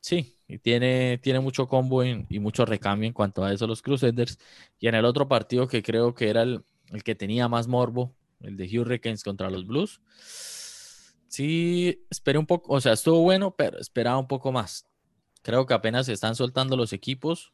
sí, 0.00 0.38
y 0.48 0.58
tiene, 0.58 1.18
tiene 1.18 1.40
mucho 1.40 1.66
combo 1.68 2.04
y 2.04 2.38
mucho 2.40 2.64
recambio 2.64 3.08
en 3.08 3.12
cuanto 3.14 3.44
a 3.44 3.52
eso 3.52 3.66
los 3.66 3.82
Crusaders. 3.82 4.38
Y 4.78 4.88
en 4.88 4.94
el 4.94 5.04
otro 5.04 5.28
partido 5.28 5.66
que 5.68 5.82
creo 5.82 6.14
que 6.14 6.30
era 6.30 6.42
el, 6.42 6.64
el 6.92 7.02
que 7.02 7.16
tenía 7.16 7.48
más 7.48 7.66
morbo, 7.68 8.14
el 8.40 8.56
de 8.56 8.78
Hurricanes 8.78 9.24
contra 9.24 9.50
los 9.50 9.66
Blues. 9.66 10.00
Sí, 11.36 12.06
esperé 12.10 12.38
un 12.38 12.46
poco, 12.46 12.72
o 12.72 12.80
sea, 12.80 12.94
estuvo 12.94 13.20
bueno, 13.20 13.54
pero 13.56 13.78
esperaba 13.78 14.16
un 14.16 14.26
poco 14.26 14.52
más. 14.52 14.86
Creo 15.42 15.66
que 15.66 15.74
apenas 15.74 16.06
se 16.06 16.14
están 16.14 16.34
soltando 16.34 16.78
los 16.78 16.94
equipos. 16.94 17.52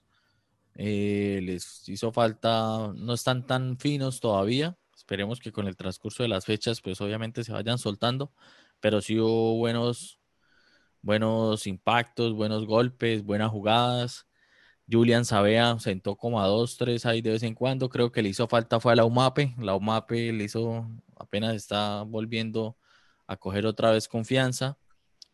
Eh, 0.77 1.41
les 1.43 1.89
hizo 1.89 2.13
falta, 2.13 2.93
no 2.95 3.13
están 3.15 3.45
tan 3.45 3.77
finos 3.79 4.21
todavía. 4.21 4.79
Esperemos 4.97 5.41
que 5.41 5.51
con 5.51 5.67
el 5.67 5.77
transcurso 5.77 6.23
de 6.23 6.29
las 6.29 6.45
fechas, 6.47 6.81
pues 6.81 7.01
obviamente 7.01 7.43
se 7.43 7.53
vayan 7.53 7.77
soltando. 7.79 8.33
Pero 8.81 9.01
sí 9.01 9.19
hubo 9.19 9.57
buenos, 9.59 10.21
buenos 11.03 11.67
impactos, 11.67 12.35
buenos 12.35 12.67
golpes, 12.67 13.25
buenas 13.25 13.51
jugadas. 13.51 14.29
Julian 14.89 15.25
Sabea 15.25 15.79
sentó 15.81 16.17
como 16.17 16.41
a 16.41 16.47
dos, 16.47 16.77
tres 16.77 17.05
ahí 17.05 17.21
de 17.21 17.33
vez 17.33 17.43
en 17.43 17.55
cuando. 17.57 17.89
Creo 17.89 18.13
que 18.13 18.23
le 18.23 18.29
hizo 18.29 18.47
falta 18.47 18.79
fue 18.79 18.93
a 18.93 18.97
la 18.97 19.05
UMAPE. 19.07 19.57
La 19.59 19.75
UMAPE 19.75 20.33
le 20.33 20.45
hizo, 20.45 20.89
apenas 21.19 21.57
está 21.57 22.03
volviendo 22.03 22.77
a 23.33 23.37
coger 23.37 23.67
otra 23.67 23.91
vez 23.91 24.09
confianza 24.09 24.79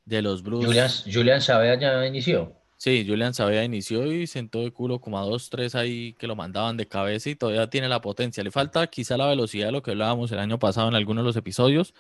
de 0.05 0.23
los 0.23 0.43
Blues. 0.43 0.65
Julian, 0.65 0.91
Julian 1.13 1.41
Sabea 1.41 1.79
ya 1.79 2.07
inició. 2.07 2.55
Sí, 2.79 3.05
Julian 3.07 3.35
Sabea 3.35 3.65
inició 3.65 4.07
y 4.07 4.27
sentó 4.27 4.61
de 4.61 4.71
culo 4.71 5.01
como 5.01 5.19
a 5.19 5.23
dos, 5.23 5.51
tres 5.51 5.75
ahí 5.75 6.15
que 6.15 6.29
lo 6.29 6.37
mandaban 6.37 6.77
de 6.77 6.87
cabeza 6.87 7.29
y 7.29 7.35
todavía 7.35 7.69
tiene 7.69 7.89
la 7.89 8.01
potencia. 8.01 8.45
Le 8.45 8.53
falta 8.53 8.87
quizá 8.87 9.17
la 9.17 9.27
velocidad 9.27 9.67
de 9.67 9.73
lo 9.73 9.83
que 9.83 9.91
hablábamos 9.91 10.31
el 10.31 10.39
año 10.39 10.59
pasado 10.59 10.89
en 10.89 10.95
algunos 10.95 11.25
de 11.25 11.27
los 11.27 11.37
episodios, 11.37 11.93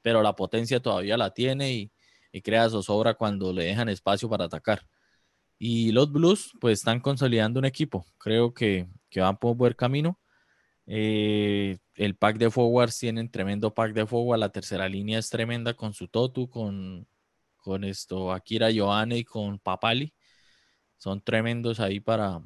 pero 0.00 0.22
la 0.22 0.34
potencia 0.34 0.80
todavía 0.80 1.18
la 1.18 1.34
tiene 1.34 1.72
y, 1.72 1.92
y 2.32 2.40
crea 2.40 2.70
zozobra 2.70 3.14
cuando 3.14 3.52
le 3.52 3.64
dejan 3.64 3.90
espacio 3.90 4.28
para 4.30 4.46
atacar. 4.46 4.86
Y 5.58 5.92
los 5.92 6.10
Blues, 6.10 6.52
pues 6.60 6.78
están 6.78 7.00
consolidando 7.00 7.60
un 7.60 7.66
equipo. 7.66 8.06
Creo 8.18 8.54
que, 8.54 8.88
que 9.10 9.20
van 9.20 9.36
por 9.36 9.54
buen 9.54 9.74
camino. 9.74 10.18
Eh, 10.86 11.78
el 11.94 12.16
pack 12.16 12.38
de 12.38 12.50
forwards 12.50 12.98
tienen 12.98 13.30
tremendo 13.30 13.74
pack 13.74 13.92
de 13.92 14.06
forward. 14.06 14.40
La 14.40 14.50
tercera 14.50 14.88
línea 14.88 15.18
es 15.18 15.30
tremenda 15.30 15.74
con 15.74 15.94
su 15.94 16.08
Totu, 16.08 16.48
con, 16.48 17.06
con 17.56 17.84
esto, 17.84 18.32
Akira 18.32 18.68
Johanne 18.74 19.18
y 19.18 19.24
con 19.24 19.58
Papali. 19.58 20.14
Son 20.96 21.20
tremendos 21.22 21.80
ahí 21.80 22.00
para, 22.00 22.42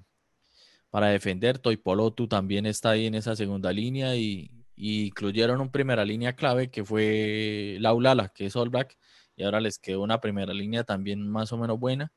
para 0.90 1.08
defender. 1.08 1.58
Toipolotu 1.58 2.28
también 2.28 2.66
está 2.66 2.90
ahí 2.90 3.06
en 3.06 3.14
esa 3.14 3.36
segunda 3.36 3.72
línea 3.72 4.16
y, 4.16 4.50
y 4.76 5.06
incluyeron 5.06 5.60
una 5.60 5.70
primera 5.72 6.04
línea 6.04 6.34
clave 6.36 6.70
que 6.70 6.84
fue 6.84 7.78
Laulala, 7.80 8.28
que 8.28 8.46
es 8.46 8.56
All 8.56 8.70
Black. 8.70 8.96
Y 9.36 9.42
ahora 9.42 9.60
les 9.60 9.78
quedó 9.78 10.02
una 10.02 10.20
primera 10.20 10.54
línea 10.54 10.84
también 10.84 11.28
más 11.28 11.52
o 11.52 11.58
menos 11.58 11.78
buena. 11.78 12.12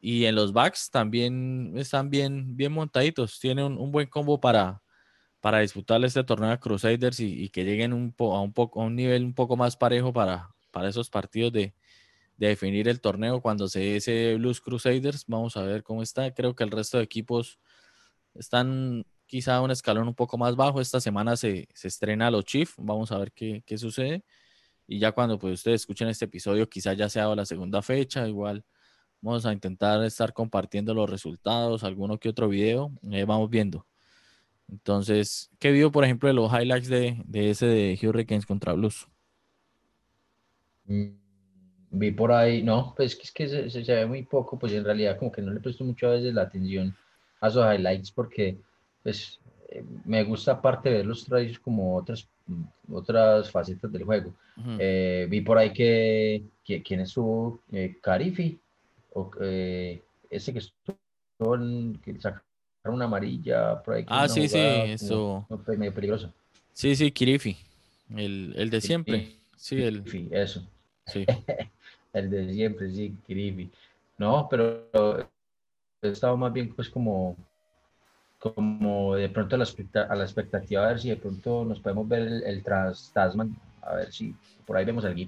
Y 0.00 0.26
en 0.26 0.34
los 0.34 0.52
backs 0.52 0.90
también 0.90 1.72
están 1.76 2.10
bien, 2.10 2.56
bien 2.56 2.72
montaditos. 2.72 3.40
Tienen 3.40 3.78
un, 3.78 3.90
buen 3.90 4.08
combo 4.08 4.40
para, 4.40 4.82
para 5.44 5.58
disputar 5.58 6.02
este 6.06 6.24
torneo 6.24 6.48
de 6.48 6.58
Crusaders 6.58 7.20
y, 7.20 7.50
que 7.50 7.64
lleguen 7.64 7.92
un 7.92 8.14
a, 8.18 8.40
un 8.40 8.54
a 8.56 8.78
un 8.78 8.96
nivel 8.96 9.24
un 9.26 9.34
poco 9.34 9.58
más 9.58 9.76
parejo 9.76 10.10
para, 10.10 10.54
para 10.70 10.88
esos 10.88 11.10
partidos 11.10 11.52
de, 11.52 11.74
de 12.38 12.48
definir 12.48 12.88
el 12.88 12.98
torneo 12.98 13.42
cuando 13.42 13.68
se 13.68 13.80
dé 13.80 13.96
ese 13.96 14.36
Blues 14.36 14.62
Crusaders. 14.62 15.26
Vamos 15.26 15.58
a 15.58 15.62
ver 15.64 15.82
cómo 15.82 16.02
está. 16.02 16.32
Creo 16.32 16.54
que 16.54 16.64
el 16.64 16.70
resto 16.70 16.96
de 16.96 17.04
equipos 17.04 17.58
están 18.32 19.04
quizá 19.26 19.60
un 19.60 19.70
escalón 19.70 20.08
un 20.08 20.14
poco 20.14 20.38
más 20.38 20.56
bajo. 20.56 20.80
Esta 20.80 20.98
semana 20.98 21.36
se, 21.36 21.68
se 21.74 21.88
estrena 21.88 22.30
los 22.30 22.46
Chiefs. 22.46 22.76
Vamos 22.78 23.12
a 23.12 23.18
ver 23.18 23.30
qué, 23.30 23.62
qué, 23.66 23.76
sucede. 23.76 24.24
Y 24.86 24.98
ya 24.98 25.12
cuando 25.12 25.38
pues, 25.38 25.52
ustedes 25.52 25.82
escuchen 25.82 26.08
este 26.08 26.24
episodio, 26.24 26.70
quizá 26.70 26.94
ya 26.94 27.10
sea 27.10 27.34
la 27.34 27.44
segunda 27.44 27.82
fecha. 27.82 28.26
Igual 28.26 28.64
Vamos 29.20 29.44
a 29.44 29.52
intentar 29.52 30.02
estar 30.04 30.32
compartiendo 30.32 30.94
los 30.94 31.08
resultados, 31.10 31.84
alguno 31.84 32.18
que 32.18 32.30
otro 32.30 32.48
video, 32.48 32.92
vamos 33.26 33.50
viendo. 33.50 33.86
Entonces, 34.68 35.50
¿qué 35.58 35.72
vio, 35.72 35.90
por 35.90 36.04
ejemplo, 36.04 36.28
de 36.28 36.34
los 36.34 36.52
highlights 36.52 36.88
de, 36.88 37.22
de 37.26 37.50
ese 37.50 37.66
de 37.66 37.98
Hurricanes 38.02 38.46
contra 38.46 38.72
Blues? 38.72 39.06
Mm, 40.86 41.14
vi 41.90 42.10
por 42.10 42.32
ahí, 42.32 42.62
no, 42.62 42.92
pues 42.96 43.18
es 43.22 43.32
que 43.32 43.48
se, 43.48 43.70
se, 43.70 43.94
ve 43.94 44.06
muy 44.06 44.22
poco, 44.22 44.58
pues 44.58 44.72
en 44.72 44.84
realidad 44.84 45.18
como 45.18 45.30
que 45.32 45.42
no 45.42 45.52
le 45.52 45.60
presto 45.60 45.84
muchas 45.84 46.12
veces 46.12 46.34
la 46.34 46.42
atención 46.42 46.94
a 47.40 47.48
esos 47.48 47.64
highlights 47.64 48.10
porque 48.10 48.56
pues 49.02 49.38
eh, 49.68 49.84
me 50.04 50.24
gusta 50.24 50.52
aparte 50.52 50.90
ver 50.90 51.06
los 51.06 51.24
trailers 51.24 51.58
como 51.58 51.96
otras, 51.96 52.28
otras 52.90 53.50
facetas 53.50 53.92
del 53.92 54.04
juego. 54.04 54.32
Eh, 54.78 55.26
vi 55.28 55.40
por 55.40 55.58
ahí 55.58 55.72
que, 55.72 56.44
que 56.64 56.82
quién 56.82 57.00
estuvo, 57.00 57.60
eh, 57.72 57.96
Carifi, 58.00 58.58
o, 59.14 59.30
eh, 59.40 60.02
ese 60.30 60.52
que 60.52 60.60
son 61.38 62.00
que 62.04 62.20
sacaron 62.20 62.53
una 62.90 63.06
amarilla 63.06 63.82
por 63.82 63.94
ahí. 63.94 64.04
Ah, 64.08 64.28
sí, 64.28 64.48
sí, 64.48 64.58
eso. 64.58 65.46
medio 65.76 65.94
peligroso. 65.94 66.32
Sí, 66.72 66.94
sí, 66.96 67.10
Kirifi, 67.10 67.56
el, 68.16 68.54
el 68.56 68.70
de 68.70 68.80
siempre. 68.80 69.36
Sí, 69.56 69.82
el... 69.82 70.02
Kirifi, 70.02 70.28
eso. 70.32 70.62
Sí. 71.06 71.24
el 72.12 72.30
de 72.30 72.52
siempre, 72.52 72.90
sí, 72.90 73.16
Kirifi. 73.26 73.70
No, 74.18 74.48
pero 74.50 74.88
he 76.02 76.08
estado 76.08 76.36
más 76.36 76.52
bien 76.52 76.74
pues 76.74 76.88
como 76.88 77.36
como 78.38 79.14
de 79.16 79.30
pronto 79.30 79.56
a 79.56 79.58
la, 79.58 79.66
a 80.10 80.14
la 80.14 80.24
expectativa 80.24 80.84
a 80.84 80.88
ver 80.88 81.00
si 81.00 81.08
de 81.08 81.16
pronto 81.16 81.64
nos 81.64 81.80
podemos 81.80 82.06
ver 82.06 82.22
el, 82.22 82.42
el 82.42 82.62
tras 82.62 83.10
Tasman 83.14 83.56
a 83.80 83.94
ver 83.94 84.12
si 84.12 84.34
por 84.66 84.76
ahí 84.76 84.84
vemos 84.84 85.04
el 85.04 85.26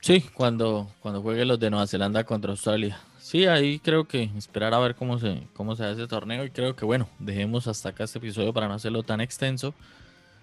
Sí, 0.00 0.20
cuando, 0.34 0.88
cuando 1.00 1.22
juegue 1.22 1.44
los 1.44 1.58
de 1.58 1.70
Nueva 1.70 1.86
Zelanda 1.86 2.24
contra 2.24 2.50
Australia. 2.50 2.98
Sí, 3.28 3.44
ahí 3.44 3.78
creo 3.78 4.08
que 4.08 4.30
esperar 4.38 4.72
a 4.72 4.78
ver 4.78 4.94
cómo 4.94 5.18
se, 5.18 5.42
cómo 5.52 5.76
se 5.76 5.84
hace 5.84 6.00
ese 6.00 6.08
torneo 6.08 6.46
y 6.46 6.50
creo 6.50 6.74
que 6.74 6.86
bueno, 6.86 7.10
dejemos 7.18 7.66
hasta 7.66 7.90
acá 7.90 8.04
este 8.04 8.16
episodio 8.16 8.54
para 8.54 8.68
no 8.68 8.72
hacerlo 8.72 9.02
tan 9.02 9.20
extenso. 9.20 9.74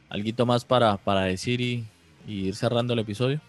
¿Alguito 0.07 0.45
más 0.45 0.65
para, 0.65 0.95
para 0.97 1.21
decir 1.21 1.61
y, 1.61 1.88
ir 2.27 2.53
cerrando 2.53 2.93
el 2.93 2.99
episodio? 2.99 3.41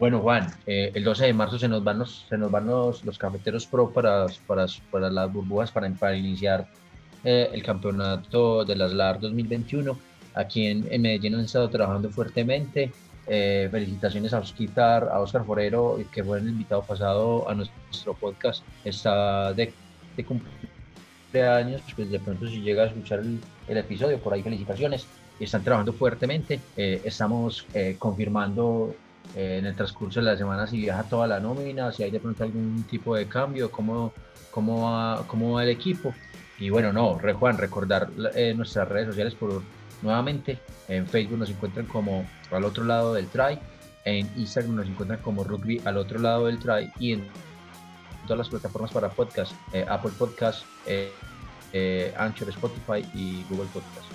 Bueno, 0.00 0.18
Juan, 0.18 0.52
eh, 0.66 0.90
el 0.92 1.04
12 1.04 1.26
de 1.26 1.32
marzo 1.34 1.56
se 1.56 1.68
nos 1.68 1.84
van 1.84 2.00
los, 2.00 2.26
se 2.28 2.36
nos 2.36 2.50
van 2.50 2.66
los, 2.66 3.04
los 3.04 3.16
cafeteros 3.16 3.64
pro 3.68 3.92
para, 3.92 4.26
para, 4.48 4.66
para 4.90 5.08
las 5.08 5.32
burbujas 5.32 5.70
para, 5.70 5.88
para 5.90 6.16
iniciar 6.16 6.66
eh, 7.22 7.48
el 7.52 7.62
campeonato 7.62 8.64
de 8.64 8.74
las 8.74 8.92
LAR 8.92 9.20
2021 9.20 9.96
Aquí 10.34 10.66
en, 10.66 11.02
Medellín 11.02 11.34
han 11.34 11.44
estado 11.44 11.68
trabajando 11.68 12.10
fuertemente. 12.10 12.90
Eh, 13.28 13.68
felicitaciones 13.70 14.32
a 14.32 14.40
Oscar, 14.40 15.08
a 15.12 15.20
Oscar 15.20 15.44
Forero, 15.44 15.98
que 16.10 16.24
fue 16.24 16.38
el 16.38 16.48
invitado 16.48 16.82
pasado 16.82 17.48
a 17.48 17.54
nuestro 17.54 18.14
podcast. 18.14 18.64
Está 18.84 19.52
de, 19.52 19.72
de 20.16 20.24
cumpleaños, 20.24 21.82
pues 21.94 22.10
de 22.10 22.18
pronto 22.18 22.48
si 22.48 22.60
llega 22.60 22.82
a 22.82 22.86
escuchar 22.86 23.20
el, 23.20 23.76
episodio, 23.76 24.18
por 24.18 24.32
ahí 24.32 24.42
felicitaciones. 24.42 25.06
Están 25.38 25.62
trabajando 25.62 25.92
fuertemente. 25.92 26.60
Eh, 26.76 27.00
estamos 27.04 27.66
eh, 27.74 27.96
confirmando 27.98 28.94
en 29.36 29.66
el 29.66 29.74
transcurso 29.76 30.20
de 30.20 30.26
la 30.26 30.36
semana 30.36 30.66
si 30.66 30.78
viaja 30.78 31.04
toda 31.04 31.28
la 31.28 31.38
nómina, 31.38 31.92
si 31.92 32.02
hay 32.02 32.10
de 32.10 32.18
pronto 32.18 32.42
algún 32.42 32.82
tipo 32.90 33.14
de 33.14 33.26
cambio, 33.26 33.70
cómo, 33.70 34.12
cómo, 34.50 34.82
va, 34.82 35.24
cómo 35.28 35.52
va 35.52 35.62
el 35.62 35.70
equipo. 35.70 36.12
Y 36.58 36.70
bueno, 36.70 36.92
no, 36.92 37.18
Juan, 37.38 37.56
recordar 37.56 38.10
nuestras 38.54 38.88
redes 38.88 39.08
sociales 39.08 39.34
por 39.34 39.62
Nuevamente, 40.02 40.58
en 40.88 41.06
Facebook 41.06 41.38
nos 41.38 41.50
encuentran 41.50 41.86
como 41.86 42.26
al 42.50 42.64
otro 42.64 42.84
lado 42.84 43.14
del 43.14 43.28
try, 43.28 43.58
en 44.04 44.28
Instagram 44.36 44.76
nos 44.76 44.86
encuentran 44.86 45.20
como 45.20 45.44
rugby 45.44 45.80
al 45.84 45.96
otro 45.96 46.18
lado 46.18 46.46
del 46.46 46.58
try 46.58 46.90
y 46.98 47.12
en 47.12 47.28
todas 48.26 48.38
las 48.38 48.48
plataformas 48.48 48.92
para 48.92 49.10
podcast, 49.10 49.52
eh, 49.72 49.86
Apple 49.88 50.12
Podcast, 50.18 50.64
eh, 50.86 51.12
eh, 51.72 52.12
Anchor, 52.18 52.48
Spotify 52.48 53.06
y 53.14 53.44
Google 53.48 53.68
Podcast. 53.72 54.10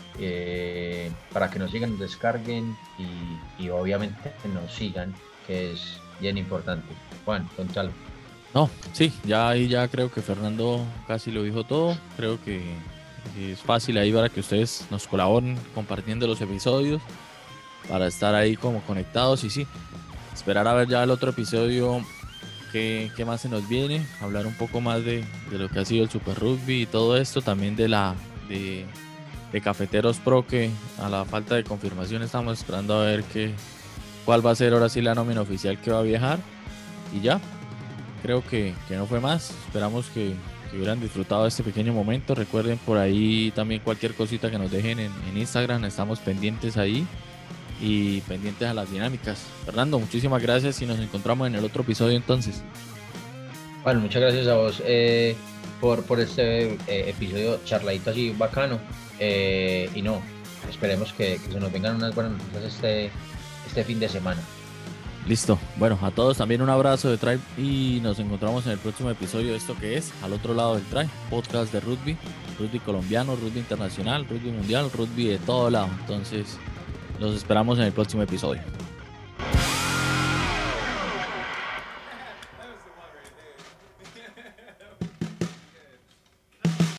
para 1.32 1.50
que 1.50 1.60
nos 1.60 1.72
sigan, 1.72 1.92
nos 1.92 2.00
descarguen 2.00 2.76
y, 2.98 3.64
y, 3.64 3.70
obviamente 3.70 4.34
nos 4.54 4.74
sigan, 4.74 5.14
que 5.46 5.74
es 5.74 6.00
bien 6.20 6.38
importante. 6.38 6.88
Juan, 7.24 7.48
contalo. 7.56 7.92
No, 8.54 8.70
sí, 8.94 9.14
ya 9.24 9.50
ahí 9.50 9.68
ya 9.68 9.88
creo 9.88 10.12
que 10.12 10.22
Fernando 10.22 10.84
casi 11.08 11.32
lo 11.32 11.44
dijo 11.44 11.64
todo. 11.64 11.96
Creo 12.16 12.44
que 12.44 12.62
es 13.38 13.60
fácil 13.60 13.98
ahí 13.98 14.12
para 14.12 14.30
que 14.30 14.40
ustedes 14.40 14.86
nos 14.90 15.08
colaboren 15.08 15.58
compartiendo 15.74 16.28
los 16.28 16.42
episodios 16.42 17.02
para 17.88 18.08
estar 18.08 18.36
ahí 18.36 18.56
como 18.56 18.82
conectados 18.82 19.44
y 19.44 19.50
sí, 19.50 19.68
esperar 20.34 20.68
a 20.68 20.74
ver 20.74 20.88
ya 20.88 21.04
el 21.04 21.12
otro 21.12 21.32
episodio 21.32 22.04
qué, 22.72 23.12
qué 23.16 23.26
más 23.26 23.42
se 23.42 23.50
nos 23.50 23.68
viene, 23.68 24.06
hablar 24.22 24.46
un 24.46 24.56
poco 24.56 24.82
más 24.82 25.04
de, 25.04 25.24
de, 25.50 25.58
lo 25.58 25.70
que 25.70 25.80
ha 25.80 25.86
sido 25.86 26.04
el 26.04 26.10
Super 26.10 26.38
Rugby 26.38 26.82
y 26.82 26.86
todo 26.86 27.18
esto, 27.18 27.42
también 27.42 27.76
de 27.76 27.88
la 27.88 28.16
de, 28.50 28.86
de, 29.52 29.62
Cafeteros 29.62 30.18
Pro 30.18 30.46
que 30.46 30.70
a 31.00 31.10
la 31.10 31.26
falta 31.26 31.56
de 31.56 31.64
confirmación 31.64 32.22
estamos 32.24 32.60
esperando 32.60 33.00
a 33.00 33.06
ver 33.06 33.24
qué, 33.24 33.54
cuál 34.26 34.46
va 34.46 34.52
a 34.52 34.56
ser 34.56 34.74
ahora 34.74 34.90
sí 34.90 35.02
la 35.02 35.16
nómina 35.16 35.42
oficial 35.42 35.80
que 35.80 35.92
va 35.92 36.00
a 36.00 36.04
viajar 36.04 36.40
y 37.14 37.22
ya, 37.22 37.40
creo 38.22 38.46
que, 38.46 38.74
que 38.88 38.96
no 38.98 39.06
fue 39.06 39.20
más, 39.20 39.52
esperamos 39.66 40.08
que 40.08 40.36
que 40.68 40.78
hubieran 40.78 41.00
disfrutado 41.00 41.48
este 41.48 41.64
pequeño 41.64 41.94
momento. 41.94 42.36
Recuerden 42.36 42.78
por 42.80 42.98
ahí 42.98 43.52
también 43.56 43.82
cualquier 43.82 44.14
cosita 44.14 44.52
que 44.52 44.58
nos 44.58 44.72
dejen 44.72 45.00
en, 45.00 45.12
en 45.30 45.38
Instagram, 45.38 45.86
estamos 45.86 46.20
pendientes 46.20 46.78
ahí 46.78 47.06
y 47.82 48.22
pendientes 48.22 48.68
a 48.68 48.74
las 48.74 48.92
dinámicas. 48.92 49.40
Fernando, 49.66 50.00
muchísimas 50.00 50.42
gracias 50.42 50.82
y 50.82 50.86
nos 50.86 51.00
encontramos 51.00 51.48
en 51.48 51.56
el 51.56 51.66
otro 51.66 51.84
episodio 51.84 52.16
entonces. 52.16 52.64
Bueno, 53.84 54.02
muchas 54.02 54.22
gracias 54.22 54.48
a 54.48 54.56
vos 54.56 54.82
eh, 54.86 55.36
por, 55.80 56.04
por 56.04 56.20
este 56.20 56.74
eh, 56.74 56.78
episodio 56.88 57.60
charladito 57.64 58.12
así 58.12 58.34
bacano. 58.38 58.80
Eh, 59.20 59.90
y 59.96 60.02
no, 60.02 60.22
esperemos 60.70 61.14
que, 61.14 61.40
que, 61.44 61.54
se 61.54 61.60
nos 61.60 61.72
vengan 61.72 61.96
unas 61.96 62.14
buenas 62.14 62.34
noticias 62.34 62.66
este, 62.66 63.12
este 63.68 63.84
fin 63.84 64.00
de 64.00 64.10
semana. 64.10 64.42
Listo. 65.28 65.60
Bueno, 65.76 66.00
a 66.02 66.12
todos 66.12 66.38
también 66.38 66.62
un 66.62 66.70
abrazo 66.70 67.10
de 67.10 67.18
Tribe 67.18 67.40
y 67.58 68.00
nos 68.02 68.18
encontramos 68.20 68.66
en 68.66 68.72
el 68.72 68.78
próximo 68.78 69.10
episodio 69.10 69.52
de 69.52 69.58
esto 69.58 69.76
que 69.78 69.98
es 69.98 70.14
Al 70.24 70.32
otro 70.32 70.54
lado 70.54 70.76
del 70.76 70.86
Tribe, 70.86 71.10
podcast 71.30 71.74
de 71.74 71.82
rugby, 71.82 72.16
rugby 72.58 72.80
colombiano, 72.80 73.36
rugby 73.36 73.60
internacional, 73.60 74.26
rugby 74.26 74.52
mundial, 74.52 74.90
rugby 74.90 75.28
de 75.28 75.38
todo 75.40 75.70
lado. 75.70 75.90
Entonces, 76.00 76.58
los 77.20 77.36
esperamos 77.36 77.78
en 77.78 77.86
el 77.86 77.92
próximo 77.92 78.24
episodio. 78.24 78.62